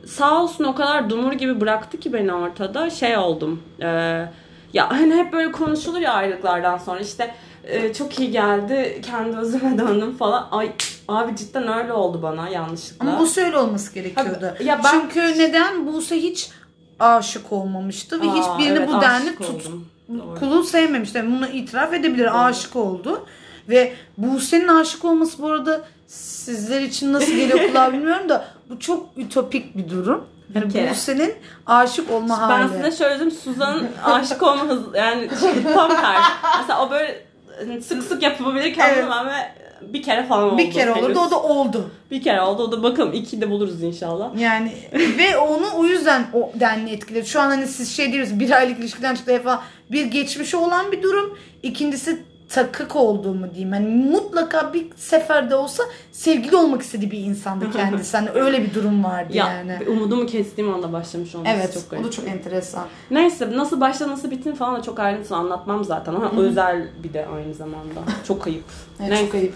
Sağ 0.06 0.42
olsun 0.42 0.64
o 0.64 0.74
kadar 0.74 1.11
dumur 1.11 1.33
gibi 1.33 1.61
bıraktı 1.61 2.00
ki 2.00 2.12
beni 2.12 2.33
ortada. 2.33 2.90
Şey 2.90 3.16
oldum. 3.16 3.62
e, 3.80 3.87
ya 4.72 4.90
hani 4.90 5.14
hep 5.14 5.33
böyle 5.33 5.52
konuşulur 5.52 6.00
ya 6.00 6.12
ayrılıklardan 6.12 6.78
sonra 6.78 7.00
işte 7.00 7.35
e, 7.70 7.92
çok 7.94 8.18
iyi 8.18 8.30
geldi 8.30 9.00
kendi 9.06 9.37
özüme 9.37 9.78
döndüm 9.78 10.16
falan. 10.16 10.48
Ay 10.50 10.72
abi 11.09 11.37
cidden 11.37 11.68
öyle 11.78 11.92
oldu 11.92 12.22
bana 12.22 12.48
yanlışlıkla. 12.48 13.09
Ama 13.11 13.20
bu 13.20 13.40
öyle 13.40 13.59
olması 13.59 13.94
gerekiyordu. 13.94 14.54
Abi, 14.56 14.64
ya 14.64 14.80
ben- 14.85 14.90
Çünkü 14.90 15.20
neden? 15.38 15.87
Buse 15.87 16.16
hiç 16.16 16.50
aşık 16.98 17.52
olmamıştı 17.52 18.20
ve 18.20 18.30
Aa, 18.30 18.35
hiçbirini 18.35 18.78
evet, 18.78 18.88
bu 18.88 19.00
denli 19.00 19.30
aşık 19.30 19.38
tut, 19.38 19.50
oldum. 19.66 19.88
Doğru. 20.18 20.38
kulu 20.38 20.64
sevmemişti. 20.64 21.24
Bunu 21.26 21.48
itiraf 21.48 21.92
edebilir. 21.94 22.46
Aşık 22.48 22.76
oldu. 22.76 23.26
Ve 23.68 23.92
Buse'nin 24.18 24.68
aşık 24.68 25.04
olması 25.04 25.42
bu 25.42 25.48
arada 25.48 25.80
sizler 26.06 26.80
için 26.80 27.12
nasıl 27.12 27.33
geliyor 27.33 27.59
kulağa 27.68 27.92
bilmiyorum 27.92 28.28
da 28.28 28.44
bu 28.70 28.80
çok 28.80 29.06
ütopik 29.16 29.76
bir 29.76 29.90
durum. 29.90 30.24
Yani 30.54 30.74
Bir. 30.74 30.90
Buse'nin 30.90 31.35
aşık 31.66 32.11
olma 32.11 32.48
Ben 32.50 32.68
hali. 32.68 32.68
size 32.85 33.04
şöyle 33.04 33.16
dedim 33.16 33.30
Suzan'ın 33.30 33.88
aşık 34.04 34.42
olma 34.42 34.64
hızı 34.64 34.96
yani 34.96 35.28
tam 35.74 35.90
tersi. 35.90 36.30
Mesela 36.61 36.87
o 36.87 36.90
böyle 36.90 37.30
sık 37.83 38.03
sık 38.03 38.23
yapabilirken 38.23 38.90
Evet. 38.94 39.05
ve 39.05 39.61
bir 39.92 40.03
kere 40.03 40.27
falan 40.27 40.44
oldu. 40.44 40.59
bir 40.59 40.70
kere 40.70 40.90
henüz. 40.90 41.05
olurdu 41.05 41.18
o 41.20 41.31
da 41.31 41.42
oldu. 41.42 41.90
Bir 42.11 42.23
kere 42.23 42.40
oldu 42.40 42.62
o 42.62 42.73
da 42.73 42.83
bakalım 42.83 43.12
iki 43.12 43.40
de 43.40 43.51
buluruz 43.51 43.83
inşallah. 43.83 44.38
Yani 44.38 44.73
ve 45.18 45.38
onu 45.38 45.66
o 45.77 45.85
yüzden 45.85 46.27
o 46.33 46.53
denli 46.55 46.92
etkiledi. 46.92 47.27
Şu 47.27 47.40
an 47.40 47.49
hani 47.49 47.66
siz 47.66 47.96
şey 47.96 48.12
diyorsunuz 48.12 48.40
bir 48.40 48.51
aylık 48.51 48.79
ilişkiden 48.79 49.14
çıktı 49.14 49.40
falan. 49.44 49.61
Bir 49.90 50.05
geçmişi 50.05 50.57
olan 50.57 50.92
bir 50.92 51.03
durum. 51.03 51.38
İkincisi 51.62 52.23
takık 52.50 52.96
olduğu 52.96 53.34
mu 53.34 53.46
diyeyim. 53.54 53.72
Yani 53.74 53.88
mutlaka 53.88 54.72
bir 54.74 54.86
seferde 54.96 55.54
olsa 55.54 55.82
sevgili 56.12 56.56
olmak 56.56 56.82
istediği 56.82 57.10
bir 57.10 57.18
insandı 57.18 57.70
kendisi. 57.70 58.16
Hani 58.16 58.30
öyle 58.30 58.62
bir 58.62 58.74
durum 58.74 59.04
vardı 59.04 59.32
Ya 59.36 59.52
yani. 59.52 59.78
umudumu 59.88 60.26
kestiğim 60.26 60.74
anda 60.74 60.92
başlamış 60.92 61.34
olması 61.34 61.56
Evet 61.56 61.74
çok 61.74 61.82
o 61.82 61.90
garip. 61.90 62.04
da 62.04 62.10
çok 62.10 62.28
enteresan. 62.28 62.86
Neyse 63.10 63.56
nasıl 63.56 63.80
başladı 63.80 64.10
nasıl 64.10 64.30
bitti 64.30 64.54
falan 64.54 64.76
da 64.76 64.82
çok 64.82 64.98
ayrıntılı 65.00 65.36
anlatmam 65.36 65.84
zaten 65.84 66.14
ama 66.14 66.30
özel 66.42 66.88
bir 67.02 67.12
de 67.12 67.26
aynı 67.26 67.54
zamanda. 67.54 68.00
Çok 68.28 68.46
ayıp. 68.46 68.64
Evet, 69.00 69.10
Neyse. 69.10 69.24
çok 69.24 69.34
ayıp. 69.34 69.54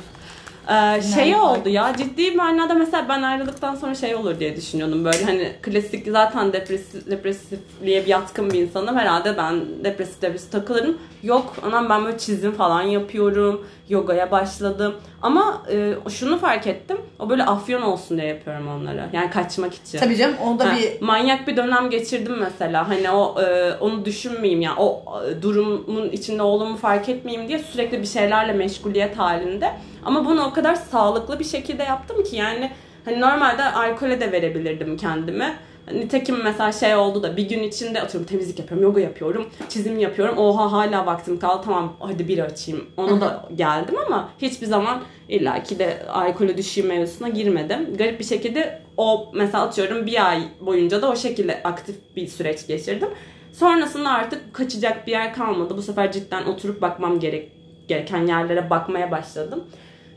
Ee, 0.70 1.02
şey 1.02 1.36
oldu 1.36 1.68
ya 1.68 1.96
ciddi 1.96 2.30
manada 2.30 2.74
mesela 2.74 3.06
ben 3.08 3.22
ayrıldıktan 3.22 3.74
sonra 3.74 3.94
şey 3.94 4.14
olur 4.14 4.40
diye 4.40 4.56
düşünüyordum. 4.56 5.04
Böyle 5.04 5.24
hani 5.24 5.52
klasik 5.62 6.08
zaten 6.08 6.52
depresif, 6.52 7.10
depresifliğe 7.10 8.02
bir 8.02 8.06
yatkın 8.06 8.50
bir 8.50 8.60
insanım. 8.60 8.96
Herhalde 8.96 9.36
ben 9.36 9.60
depresif 9.84 10.22
depresif 10.22 10.52
takılırım. 10.52 10.98
Yok 11.22 11.54
anam 11.62 11.88
ben 11.88 12.04
böyle 12.04 12.18
çizim 12.18 12.52
falan 12.52 12.82
yapıyorum 12.82 13.66
yogaya 13.88 14.30
başladım 14.30 14.94
ama 15.22 15.62
e, 15.72 15.94
şunu 16.10 16.38
fark 16.38 16.66
ettim 16.66 16.96
o 17.18 17.30
böyle 17.30 17.44
afyon 17.44 17.82
olsun 17.82 18.18
diye 18.18 18.28
yapıyorum 18.28 18.68
onları 18.68 19.08
yani 19.12 19.30
kaçmak 19.30 19.74
için. 19.74 19.98
Tabii 19.98 20.16
canım 20.16 20.34
o 20.46 20.58
da 20.58 20.72
Ha, 20.72 20.76
bir 20.76 21.06
manyak 21.06 21.46
bir 21.46 21.56
dönem 21.56 21.90
geçirdim 21.90 22.36
mesela. 22.40 22.88
Hani 22.88 23.10
o 23.10 23.42
e, 23.42 23.74
onu 23.74 24.04
düşünmeyeyim 24.04 24.60
ya. 24.60 24.76
O 24.76 25.04
e, 25.26 25.42
durumun 25.42 26.08
içinde 26.08 26.42
olduğumu 26.42 26.76
fark 26.76 27.08
etmeyeyim 27.08 27.48
diye 27.48 27.58
sürekli 27.58 28.02
bir 28.02 28.06
şeylerle 28.06 28.52
meşguliyet 28.52 29.18
halinde. 29.18 29.72
Ama 30.04 30.24
bunu 30.24 30.44
o 30.44 30.52
kadar 30.52 30.74
sağlıklı 30.74 31.38
bir 31.38 31.44
şekilde 31.44 31.82
yaptım 31.82 32.24
ki 32.24 32.36
yani 32.36 32.70
hani 33.04 33.20
normalde 33.20 33.64
alkole 33.64 34.20
de 34.20 34.32
verebilirdim 34.32 34.96
kendime. 34.96 35.56
Nitekim 35.92 36.42
mesela 36.44 36.72
şey 36.72 36.96
oldu 36.96 37.22
da 37.22 37.36
bir 37.36 37.48
gün 37.48 37.62
içinde 37.62 38.02
atıyorum 38.02 38.28
temizlik 38.28 38.58
yapıyorum, 38.58 38.86
yoga 38.86 39.00
yapıyorum, 39.00 39.48
çizim 39.68 39.98
yapıyorum. 39.98 40.38
Oha 40.38 40.72
hala 40.72 41.06
vaktim 41.06 41.38
kaldı 41.38 41.62
tamam 41.64 41.92
hadi 42.00 42.28
bir 42.28 42.38
açayım. 42.38 42.86
Ona 42.96 43.20
da 43.20 43.48
geldim 43.54 43.94
ama 44.06 44.28
hiçbir 44.42 44.66
zaman 44.66 45.02
illaki 45.28 45.78
de 45.78 46.06
alkole 46.08 46.56
düşeyim 46.56 46.88
mevzusuna 46.88 47.28
girmedim. 47.28 47.96
Garip 47.96 48.20
bir 48.20 48.24
şekilde 48.24 48.82
o 48.96 49.30
mesela 49.34 49.64
atıyorum 49.64 50.06
bir 50.06 50.30
ay 50.30 50.42
boyunca 50.60 51.02
da 51.02 51.10
o 51.10 51.16
şekilde 51.16 51.62
aktif 51.62 51.96
bir 52.16 52.26
süreç 52.26 52.66
geçirdim. 52.66 53.08
Sonrasında 53.52 54.10
artık 54.10 54.54
kaçacak 54.54 55.06
bir 55.06 55.12
yer 55.12 55.34
kalmadı. 55.34 55.76
Bu 55.76 55.82
sefer 55.82 56.12
cidden 56.12 56.44
oturup 56.44 56.82
bakmam 56.82 57.20
gerek 57.20 57.52
gereken 57.88 58.26
yerlere 58.26 58.70
bakmaya 58.70 59.10
başladım. 59.10 59.64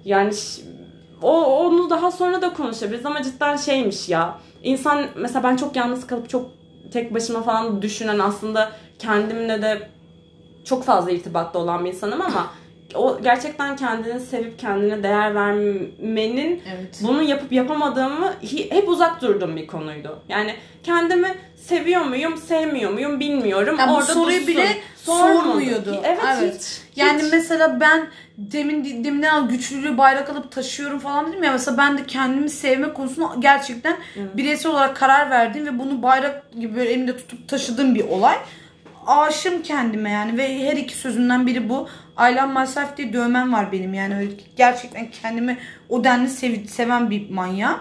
Yani 0.06 0.34
o 1.22 1.46
onu 1.46 1.90
daha 1.90 2.12
sonra 2.12 2.42
da 2.42 2.54
konuşabiliriz 2.54 3.06
ama 3.06 3.24
cidden 3.24 3.58
şeymiş 3.58 4.10
ya. 4.10 4.40
İnsan 4.68 5.06
mesela 5.16 5.44
ben 5.44 5.56
çok 5.56 5.76
yalnız 5.76 6.08
kalıp 6.08 6.30
çok 6.30 6.46
tek 6.94 7.14
başıma 7.14 7.44
falan 7.44 7.82
düşünen 7.82 8.20
aslında 8.20 8.72
kendimle 9.00 9.62
de 9.62 9.90
çok 10.66 10.84
fazla 10.84 11.12
irtibatta 11.12 11.60
olan 11.60 11.86
bir 11.86 11.90
insanım 11.90 12.22
ama 12.22 12.52
o 12.96 13.20
gerçekten 13.24 13.76
kendini 13.76 14.20
sevip 14.20 14.60
kendine 14.60 15.04
değer 15.04 15.36
vermenin 15.36 16.64
evet. 16.76 17.00
bunu 17.02 17.24
yapıp 17.24 17.52
yapamadığımı 17.52 18.34
hep 18.70 18.90
uzak 18.90 19.22
durduğum 19.22 19.56
bir 19.56 19.68
konuydu. 19.68 20.20
Yani 20.30 20.56
kendimi 20.84 21.36
seviyor 21.56 22.02
muyum, 22.02 22.38
sevmiyor 22.38 22.92
muyum 22.92 23.20
bilmiyorum. 23.20 23.76
Yani 23.80 23.92
bu 23.92 23.96
Orada 23.96 24.14
soruyu 24.14 24.38
dursun. 24.40 24.48
bile 24.48 24.68
sormuyordu. 24.96 26.02
Evet, 26.04 26.20
Evet. 26.38 26.56
hiç. 26.56 26.87
Yani 26.98 27.24
hiç. 27.24 27.32
mesela 27.32 27.80
ben 27.80 28.08
demin 28.38 29.04
deminden 29.04 29.34
al 29.34 29.50
güçlülüğü 29.50 29.98
bayrak 29.98 30.30
alıp 30.30 30.52
taşıyorum 30.52 31.00
falan 31.00 31.28
dedim 31.28 31.44
ya 31.44 31.52
mesela 31.52 31.78
ben 31.78 31.98
de 31.98 32.06
kendimi 32.06 32.50
sevme 32.50 32.94
konusunda 32.94 33.36
gerçekten 33.40 33.98
bireysel 34.34 34.72
olarak 34.72 34.96
karar 34.96 35.30
verdiğim 35.30 35.66
ve 35.68 35.80
bunu 35.80 36.04
bayrak 36.04 36.52
gibi 36.52 36.76
böyle 36.76 36.90
elimde 36.90 37.18
tutup 37.18 37.48
taşıdığım 37.48 37.96
bir 37.96 38.06
olay. 38.10 38.36
Aşığım 39.08 39.62
kendime 39.62 40.10
yani 40.12 40.38
ve 40.38 40.68
her 40.68 40.78
iki 40.78 40.96
sözümden 40.96 41.48
biri 41.48 41.70
bu. 41.70 41.88
Love 42.20 42.60
myself 42.60 42.98
diye 42.98 43.14
dövmem 43.14 43.54
var 43.54 43.72
benim 43.72 43.94
yani 43.94 44.16
öyle 44.18 44.32
gerçekten 44.56 45.12
kendimi 45.22 45.58
o 45.90 46.04
denli 46.04 46.30
sev- 46.30 46.66
seven 46.68 47.10
bir 47.10 47.30
manyağım. 47.30 47.80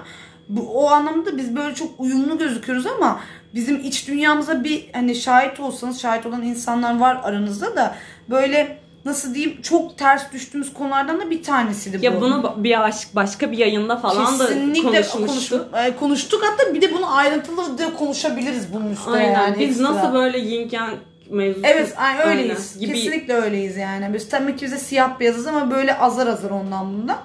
Bu, 0.49 0.85
o 0.85 0.91
anlamda 0.91 1.37
biz 1.37 1.57
böyle 1.57 1.75
çok 1.75 2.01
uyumlu 2.01 2.39
gözüküyoruz 2.39 2.87
ama 2.87 3.21
bizim 3.55 3.81
iç 3.81 4.09
dünyamıza 4.09 4.65
bir 4.65 4.91
hani 4.93 5.15
şahit 5.15 5.61
olsanız 5.61 6.01
şahit 6.01 6.27
olan 6.27 6.43
insanlar 6.43 6.99
var 6.99 7.21
aranızda 7.23 7.77
da 7.77 7.95
böyle 8.31 8.79
nasıl 9.07 9.35
diyeyim 9.35 9.63
çok 9.63 9.99
ters 9.99 10.33
düştüğümüz 10.33 10.73
konulardan 10.75 11.21
da 11.21 11.31
bir 11.31 11.43
tanesiydi 11.43 12.01
bu. 12.01 12.05
Ya 12.05 12.21
bunu 12.21 12.55
bir 12.57 12.79
baş- 12.79 13.15
başka 13.15 13.53
bir 13.53 13.59
yayında 13.59 13.97
falan 13.97 14.39
Kesinlikle 14.39 14.93
da 15.05 15.09
konuşmuştuk. 15.09 15.73
konuş- 15.73 15.87
e, 15.87 15.97
konuştuk 15.97 16.43
hatta 16.45 16.75
bir 16.75 16.81
de 16.83 16.93
bunu 16.95 17.17
ayrıntılı 17.17 17.79
da 17.79 17.95
konuşabiliriz 17.95 18.73
bunun 18.75 18.91
üstüne 18.93 19.15
Aynen. 19.17 19.33
yani. 19.33 19.59
Biz 19.59 19.69
ekstra. 19.71 19.85
nasıl 19.95 20.15
böyle 20.15 20.39
yin 20.39 20.69
yang 20.73 20.95
mevzusu 21.31 21.67
Evet 21.67 21.95
aynen 21.97 22.29
öyleyiz. 22.29 22.77
Aynen. 22.77 22.87
gibi 22.87 22.99
Kesinlikle 23.05 23.35
öyleyiz 23.35 23.77
yani. 23.77 24.15
Biz 24.15 24.29
tabii 24.29 24.57
ki 24.57 24.65
bize 24.65 24.79
siyah 24.79 25.21
beyazız 25.21 25.47
ama 25.47 25.71
böyle 25.71 25.99
azar 25.99 26.27
azar 26.27 26.51
ondan 26.51 26.93
bundan. 26.95 27.19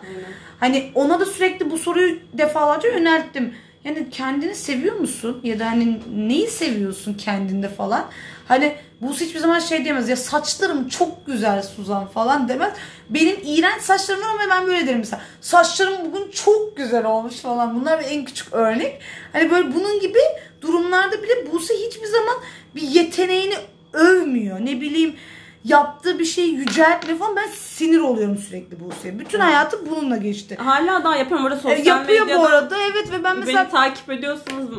Hani 0.60 0.92
ona 0.96 1.20
da 1.20 1.26
sürekli 1.26 1.72
bu 1.72 1.78
soruyu 1.78 2.16
defalarca 2.34 2.90
yönelttim. 2.90 3.54
Yani 3.84 4.10
kendini 4.12 4.56
seviyor 4.56 4.96
musun? 4.96 5.40
Ya 5.44 5.60
da 5.60 5.66
hani 5.66 6.00
neyi 6.16 6.48
seviyorsun 6.48 7.14
kendinde 7.14 7.70
falan? 7.70 8.06
Hani 8.48 8.76
bu 9.02 9.14
hiçbir 9.14 9.40
zaman 9.40 9.60
şey 9.60 9.84
diyemez 9.84 10.10
ya 10.10 10.16
saçlarım 10.16 10.90
çok 10.90 11.26
güzel 11.26 11.64
Suzan 11.64 12.08
falan 12.08 12.50
demez. 12.50 12.74
Benim 13.10 13.36
iğrenç 13.44 13.82
saçlarım 13.82 14.22
var 14.22 14.30
ama 14.30 14.44
ben 14.50 14.68
böyle 14.68 14.88
derim 14.88 15.00
mesela. 15.00 15.22
Saçlarım 15.42 15.96
bugün 16.06 16.32
çok 16.32 16.78
güzel 16.78 17.06
olmuş 17.06 17.36
falan. 17.36 17.82
Bunlar 17.82 18.04
en 18.10 18.26
küçük 18.26 18.54
örnek. 18.54 19.00
Hani 19.34 19.52
böyle 19.52 19.76
bunun 19.76 20.00
gibi 20.00 20.20
durumlarda 20.62 21.24
bile 21.24 21.52
Buse 21.52 21.74
hiçbir 21.74 22.08
zaman 22.08 22.36
bir 22.76 22.82
yeteneğini 22.82 23.56
övmüyor. 23.94 24.60
Ne 24.60 24.82
bileyim 24.82 25.16
yaptığı 25.64 26.20
bir 26.20 26.26
şeyi 26.26 26.54
yüceltmiyor 26.54 27.20
falan. 27.20 27.36
Ben 27.36 27.48
sinir 27.48 28.00
oluyorum 28.00 28.38
sürekli 28.38 28.80
Buse'ye. 28.80 29.20
Bütün 29.20 29.40
hayatı 29.40 29.90
bununla 29.90 30.18
geçti. 30.18 30.56
Hala 30.56 31.04
daha 31.04 31.16
yapıyorum. 31.16 31.46
Orada 31.46 31.58
E, 31.60 31.62
sosyal 31.62 31.86
yapıyor 31.86 32.22
medyada 32.26 32.42
bu 32.42 32.46
arada 32.46 32.76
evet 32.92 33.12
ve 33.12 33.24
ben 33.24 33.40
mesela 33.40 33.64
Beni 33.64 33.72
takip 33.72 34.10
ediyorsanız 34.12 34.70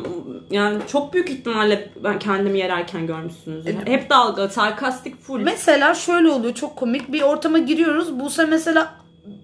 yani 0.51 0.79
çok 0.91 1.13
büyük 1.13 1.29
ihtimalle 1.29 1.89
ben 2.03 2.19
kendimi 2.19 2.59
yererken 2.59 3.07
görmüşsünüz. 3.07 3.67
E, 3.67 3.75
Hep 3.85 4.09
dalga, 4.09 4.49
sarkastik 4.49 5.21
full. 5.21 5.39
Mesela 5.39 5.93
şöyle 5.93 6.29
oluyor 6.29 6.53
çok 6.53 6.75
komik. 6.75 7.11
Bir 7.11 7.21
ortama 7.21 7.57
giriyoruz. 7.59 8.19
Buse 8.19 8.45
mesela 8.45 8.93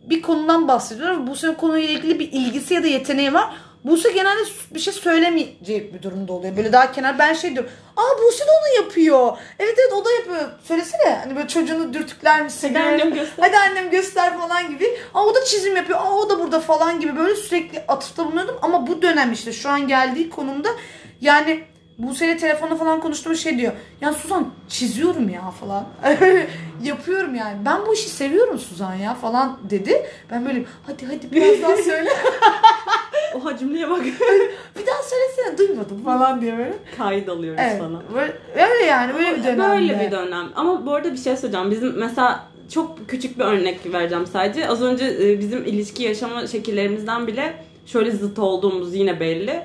bir 0.09 0.21
konudan 0.21 0.67
bahsediyor. 0.67 1.27
Buse'nin 1.27 1.53
konuyla 1.55 1.89
ilgili 1.89 2.19
bir 2.19 2.31
ilgisi 2.31 2.73
ya 2.73 2.83
da 2.83 2.87
yeteneği 2.87 3.33
var. 3.33 3.49
Buse 3.83 4.11
genelde 4.11 4.41
bir 4.71 4.79
şey 4.79 4.93
söylemeyecek 4.93 5.93
bir 5.93 6.03
durumda 6.03 6.33
oluyor. 6.33 6.57
Böyle 6.57 6.71
daha 6.71 6.91
kenar 6.91 7.19
ben 7.19 7.33
şey 7.33 7.53
diyorum. 7.53 7.71
Aa 7.97 8.21
Buse 8.21 8.45
de 8.45 8.49
onu 8.51 8.83
yapıyor. 8.83 9.37
Evet 9.59 9.75
evet 9.79 9.93
o 9.93 10.05
da 10.05 10.11
yapıyor. 10.11 10.49
Söylesene. 10.63 11.19
Hani 11.23 11.35
böyle 11.35 11.47
çocuğunu 11.47 11.93
dürtükler 11.93 12.41
misin? 12.41 12.73
Hadi 12.73 12.85
annem 12.85 13.13
göster. 13.13 13.43
Hadi 13.43 13.57
annem 13.57 13.89
göster 13.89 14.37
falan 14.37 14.69
gibi. 14.69 14.97
Aa 15.13 15.25
o 15.25 15.35
da 15.35 15.45
çizim 15.45 15.75
yapıyor. 15.75 15.99
Aa 15.99 16.13
o 16.15 16.29
da 16.29 16.39
burada 16.39 16.59
falan 16.59 16.99
gibi 16.99 17.17
böyle 17.17 17.35
sürekli 17.35 17.83
atıfta 17.87 18.25
bulunuyordum. 18.25 18.59
Ama 18.61 18.87
bu 18.87 19.01
dönem 19.01 19.31
işte 19.31 19.53
şu 19.53 19.69
an 19.69 19.87
geldiği 19.87 20.29
konumda 20.29 20.69
yani 21.21 21.63
Buse'yle 21.99 22.37
telefonda 22.37 22.75
falan 22.75 22.99
konuştuğum 22.99 23.35
şey 23.35 23.57
diyor. 23.57 23.73
Ya 24.01 24.13
Suzan 24.13 24.49
çiziyorum 24.69 25.29
ya 25.29 25.51
falan. 25.51 25.85
Yapıyorum 26.83 27.35
yani. 27.35 27.57
Ben 27.65 27.85
bu 27.87 27.93
işi 27.93 28.09
seviyorum 28.09 28.59
Suzan 28.59 28.93
ya 28.93 29.13
falan 29.13 29.59
dedi. 29.69 30.05
Ben 30.31 30.45
böyle 30.45 30.65
hadi 30.87 31.05
hadi 31.05 31.31
biraz 31.31 31.61
daha 31.61 31.75
söyle. 31.75 32.09
Oha 33.35 33.57
cümleye 33.57 33.89
bak. 33.89 34.03
bir 34.79 34.87
daha 34.87 35.03
söylesene 35.03 35.57
duymadım 35.57 36.03
falan 36.03 36.41
diye 36.41 36.57
böyle. 36.57 36.73
Kayıt 36.97 37.29
alıyoruz 37.29 37.61
Evet. 37.63 37.79
falan. 37.79 38.03
Böyle, 38.15 38.33
öyle 38.55 38.85
yani 38.85 39.13
böyle 39.13 39.37
bir 39.37 39.43
dönemde. 39.43 39.63
Böyle 39.63 39.99
bir 39.99 40.11
dönem. 40.11 40.49
Ama 40.55 40.85
bu 40.85 40.93
arada 40.93 41.11
bir 41.13 41.17
şey 41.17 41.37
söyleyeceğim. 41.37 41.71
Bizim 41.71 41.97
mesela 41.97 42.47
çok 42.73 43.09
küçük 43.09 43.39
bir 43.39 43.43
örnek 43.43 43.93
vereceğim 43.93 44.27
sadece. 44.27 44.67
Az 44.67 44.81
önce 44.81 45.05
e, 45.05 45.39
bizim 45.39 45.65
ilişki 45.65 46.03
yaşama 46.03 46.47
şekillerimizden 46.47 47.27
bile 47.27 47.53
şöyle 47.85 48.11
zıt 48.11 48.39
olduğumuz 48.39 48.95
yine 48.95 49.19
belli. 49.19 49.61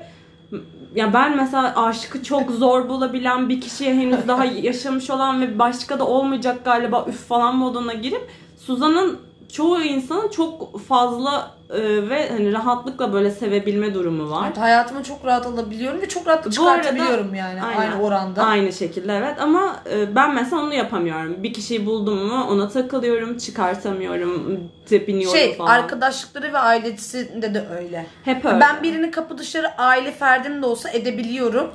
Ya 0.95 1.13
ben 1.13 1.37
mesela 1.37 1.85
aşkı 1.85 2.23
çok 2.23 2.51
zor 2.51 2.89
bulabilen 2.89 3.49
bir 3.49 3.61
kişiye 3.61 3.93
henüz 3.93 4.27
daha 4.27 4.45
yaşamış 4.61 5.09
olan 5.09 5.41
ve 5.41 5.59
başka 5.59 5.99
da 5.99 6.07
olmayacak 6.07 6.65
galiba 6.65 7.05
üf 7.09 7.27
falan 7.27 7.55
moduna 7.55 7.93
girip 7.93 8.29
Suzan'ın 8.57 9.19
çoğu 9.51 9.81
insanın 9.81 10.29
çok 10.29 10.79
fazla 10.79 11.51
e, 11.69 12.09
ve 12.09 12.29
hani 12.29 12.53
rahatlıkla 12.53 13.13
böyle 13.13 13.31
sevebilme 13.31 13.93
durumu 13.93 14.31
var. 14.31 14.43
Evet, 14.47 14.57
hayatıma 14.57 15.03
çok 15.03 15.25
rahat 15.25 15.45
alabiliyorum 15.45 16.01
ve 16.01 16.07
çok 16.09 16.27
rahat 16.27 16.37
Bu 16.37 16.67
arada- 16.67 16.81
çıkartabiliyorum 16.83 17.35
yani 17.35 17.61
Aynen. 17.61 17.79
aynı 17.91 18.01
oranda. 18.01 18.43
Aynı 18.43 18.73
şekilde 18.73 19.17
evet 19.17 19.35
ama 19.39 19.75
e, 19.91 20.15
ben 20.15 20.35
mesela 20.35 20.61
onu 20.61 20.73
yapamıyorum. 20.73 21.43
Bir 21.43 21.53
kişiyi 21.53 21.85
buldum 21.85 22.25
mu 22.27 22.43
ona 22.49 22.69
takılıyorum, 22.69 23.37
çıkartamıyorum, 23.37 24.59
tepiniyorum 24.89 25.37
Şey 25.37 25.55
falan. 25.57 25.69
arkadaşlıkları 25.71 26.53
ve 26.53 26.57
ailesinde 26.57 27.53
de 27.53 27.65
öyle. 27.77 28.05
Hep 28.23 28.45
öyle. 28.45 28.59
Ben 28.59 28.83
birini 28.83 29.11
kapı 29.11 29.37
dışarı 29.37 29.77
aile 29.77 30.11
ferdim 30.11 30.61
de 30.61 30.65
olsa 30.65 30.89
edebiliyorum. 30.89 31.67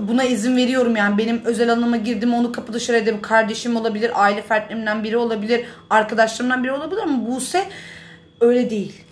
Buna 0.00 0.24
izin 0.24 0.56
veriyorum 0.56 0.96
yani 0.96 1.18
benim 1.18 1.42
özel 1.44 1.72
alanıma 1.72 1.96
girdim 1.96 2.34
onu 2.34 2.52
kapı 2.52 2.72
dışarı 2.72 2.96
edebilirim. 2.96 3.22
Kardeşim 3.22 3.76
olabilir, 3.76 4.10
aile 4.14 4.42
fertlerimden 4.42 5.04
biri 5.04 5.16
olabilir, 5.16 5.64
arkadaşlarımdan 5.90 6.64
biri 6.64 6.72
olabilir 6.72 7.00
ama 7.02 7.26
Buse 7.26 7.64
öyle 8.40 8.70
değil. 8.70 9.04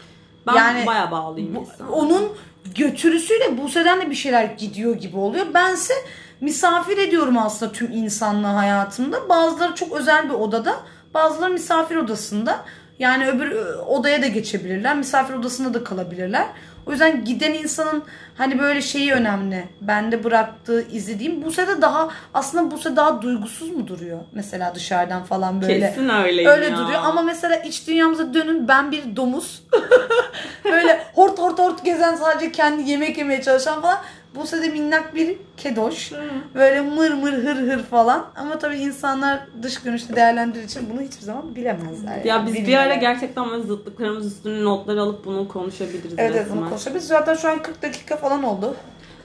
Ben 0.47 0.55
yani 0.55 0.86
bayağı 0.86 1.11
bağlıyım 1.11 1.55
Bu- 1.55 1.93
onun 1.93 2.32
götürüsüyle 2.74 3.59
Buse'den 3.59 4.01
de 4.01 4.11
bir 4.11 4.14
şeyler 4.14 4.45
gidiyor 4.45 4.95
gibi 4.97 5.16
oluyor. 5.16 5.47
Bense 5.55 5.95
misafir 6.40 6.99
ediyorum 6.99 7.38
aslında 7.38 7.72
tüm 7.72 7.93
insanlığı 7.93 8.47
hayatımda. 8.47 9.28
Bazıları 9.28 9.74
çok 9.74 9.93
özel 9.93 10.28
bir 10.28 10.34
odada, 10.34 10.76
bazıları 11.14 11.53
misafir 11.53 11.97
odasında. 11.97 12.64
Yani 12.99 13.28
öbür 13.28 13.51
ö, 13.51 13.78
odaya 13.78 14.22
da 14.22 14.26
geçebilirler. 14.26 14.97
Misafir 14.97 15.34
odasında 15.34 15.74
da 15.74 15.84
kalabilirler. 15.84 16.47
O 16.86 16.90
yüzden 16.90 17.24
giden 17.24 17.53
insanın 17.55 18.03
hani 18.43 18.59
böyle 18.59 18.82
şeyi 18.82 19.12
önemli. 19.12 19.64
Bende 19.80 20.24
bıraktığı 20.24 20.86
izi 20.93 21.18
diyeyim. 21.18 21.45
Buse 21.45 21.66
de 21.66 21.82
daha 21.82 22.09
aslında 22.34 22.70
Buse 22.70 22.97
daha 22.97 23.22
duygusuz 23.22 23.70
mu 23.70 23.86
duruyor? 23.86 24.18
Mesela 24.32 24.74
dışarıdan 24.74 25.24
falan 25.24 25.62
böyle. 25.62 25.80
Kesin 25.80 26.09
öyleyim 26.09 26.51
Öyle 26.51 26.64
ya. 26.64 26.76
duruyor 26.76 27.01
ama 27.05 27.22
mesela 27.22 27.57
iç 27.57 27.88
dünyamıza 27.88 28.34
dönün 28.34 28.68
ben 28.68 28.93
bir 28.93 29.16
domuz. 29.16 29.62
böyle 30.64 31.01
hort 31.14 31.38
hort 31.38 31.59
hort 31.59 31.84
gezen 31.84 32.14
sadece 32.14 32.53
kendi 32.53 32.90
yemek 32.90 33.18
yemeye 33.18 33.43
çalışan 33.43 33.82
falan. 33.82 33.99
Buse 34.34 34.62
de 34.62 34.68
minnak 34.68 35.14
bir 35.14 35.36
kedoş. 35.57 36.12
Böyle 36.55 36.80
mır 36.80 37.11
mır 37.11 37.32
hır 37.32 37.57
hır 37.57 37.82
falan. 37.82 38.26
Ama 38.36 38.59
tabii 38.59 38.76
insanlar 38.76 39.40
dış 39.62 39.82
görünüşte 39.82 40.16
değerlendirir 40.16 40.64
için 40.64 40.88
bunu 40.93 41.01
hiçbir 41.01 41.22
zaman 41.22 41.55
bilemezler. 41.55 42.16
Ya 42.16 42.22
yani, 42.24 42.47
biz 42.47 42.55
bir 42.55 42.61
bilmiyorlar. 42.61 42.86
ara 42.86 42.95
gerçekten 42.95 43.51
böyle 43.51 43.62
zıtlıklarımız 43.62 44.26
üstüne 44.26 44.64
notlar 44.64 44.97
alıp 44.97 45.24
bunu 45.24 45.49
konuşabiliriz 45.49 46.14
Evet 46.18 46.32
evet 46.36 46.47
bunu 46.51 46.68
konuşabiliriz. 46.68 47.07
Zaten 47.07 47.34
şu 47.34 47.49
an 47.49 47.62
40 47.62 47.82
dakika 47.82 48.16
falan 48.16 48.32
oldu. 48.41 48.74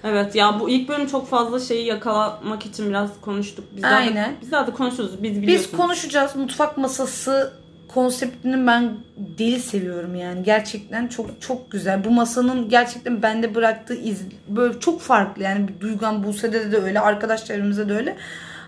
Evet 0.03 0.35
ya 0.35 0.59
bu 0.59 0.69
ilk 0.69 0.89
bölüm 0.89 1.07
çok 1.07 1.29
fazla 1.29 1.59
şeyi 1.59 1.85
yakalamak 1.85 2.65
için 2.65 2.89
biraz 2.89 3.09
konuştuk. 3.21 3.65
Biz 3.75 3.81
zaten- 3.81 3.95
Aynen. 3.97 4.35
biz 4.41 4.49
zaten 4.49 4.75
konuşuyoruz. 4.75 5.23
Biz 5.23 5.41
biliyorsunuz. 5.41 5.71
Biz 5.71 5.77
konuşacağız. 5.79 6.35
Mutfak 6.35 6.77
masası 6.77 7.53
konseptini 7.87 8.67
ben 8.67 8.93
deli 9.17 9.59
seviyorum 9.59 10.15
yani. 10.15 10.43
Gerçekten 10.43 11.07
çok 11.07 11.41
çok 11.41 11.71
güzel. 11.71 12.03
Bu 12.03 12.11
masanın 12.11 12.69
gerçekten 12.69 13.21
bende 13.21 13.55
bıraktığı 13.55 13.95
iz 13.95 14.21
böyle 14.47 14.79
çok 14.79 15.01
farklı. 15.01 15.43
Yani 15.43 15.67
Duygan 15.81 16.23
Buse'de 16.23 16.71
de 16.71 16.77
öyle, 16.77 16.99
arkadaş 16.99 17.45
çevremizde 17.45 17.89
de 17.89 17.93
öyle. 17.93 18.17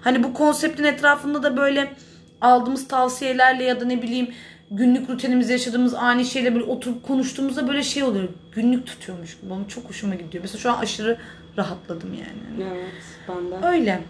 Hani 0.02 0.24
bu 0.24 0.34
konseptin 0.34 0.84
etrafında 0.84 1.44
da 1.44 1.58
böyle 1.58 1.94
aldığımız 2.42 2.88
tavsiyelerle 2.88 3.64
ya 3.64 3.82
da 3.82 3.86
ne 3.86 4.02
bileyim 4.02 4.30
günlük 4.72 5.10
rutinimizde 5.10 5.52
yaşadığımız 5.54 5.94
ani 5.94 6.26
şeyle 6.26 6.54
böyle 6.56 6.66
oturup 6.66 7.04
konuştuğumuzda 7.08 7.68
böyle 7.68 7.84
şey 7.84 8.04
oluyor. 8.04 8.28
Günlük 8.52 8.88
tutuyormuş. 8.88 9.38
Benim 9.44 9.68
çok 9.68 9.90
hoşuma 9.90 10.16
gidiyor. 10.16 10.42
Mesela 10.44 10.60
şu 10.60 10.72
an 10.72 10.78
aşırı 10.82 11.18
rahatladım 11.58 12.14
yani. 12.14 12.70
Evet 12.72 12.86
ben 13.30 13.52
de. 13.64 13.68
Öyle. 13.68 14.02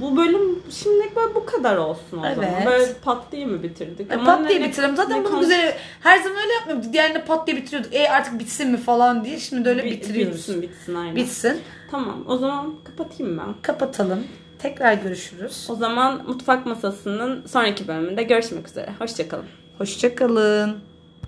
Bu 0.00 0.16
bölüm 0.16 0.62
şimdilik 0.70 1.16
böyle 1.16 1.34
bu 1.34 1.46
kadar 1.46 1.76
olsun 1.76 2.18
o 2.18 2.20
zaman. 2.34 2.44
Evet. 2.54 2.66
Böyle 2.66 2.92
pat 3.04 3.32
diye 3.32 3.46
mi 3.46 3.62
bitirdik? 3.62 4.10
E, 4.10 4.14
Ama 4.14 4.24
pat 4.24 4.48
diye 4.48 4.60
ne- 4.60 4.68
bitirelim. 4.68 4.96
Zaten 4.96 5.18
bunu 5.18 5.28
konuş- 5.30 5.40
güzel 5.40 5.76
her 6.00 6.18
zaman 6.22 6.38
öyle 6.42 6.52
yapmıyorduk. 6.52 6.92
Diğerinde 6.92 7.24
pat 7.24 7.46
diye 7.46 7.56
bitiriyorduk. 7.56 7.94
E 7.94 8.08
artık 8.10 8.38
bitsin 8.38 8.70
mi 8.70 8.76
falan 8.76 9.24
diye. 9.24 9.38
Şimdi 9.38 9.64
de 9.64 9.68
öyle 9.68 9.84
Bi- 9.84 9.90
bitiriyoruz. 9.90 10.36
Bitsin 10.36 10.62
bitsin 10.62 10.94
aynen. 10.94 11.16
Bitsin. 11.16 11.60
Tamam 11.90 12.24
o 12.28 12.36
zaman 12.38 12.74
kapatayım 12.84 13.38
ben. 13.38 13.54
Kapatalım. 13.62 14.24
Tekrar 14.66 14.94
görüşürüz. 14.94 15.66
O 15.70 15.74
zaman 15.74 16.22
mutfak 16.26 16.66
masasının 16.66 17.46
sonraki 17.46 17.88
bölümünde 17.88 18.22
görüşmek 18.22 18.68
üzere. 18.68 18.88
Hoşçakalın. 18.98 19.44
Hoşçakalın. 19.78 20.76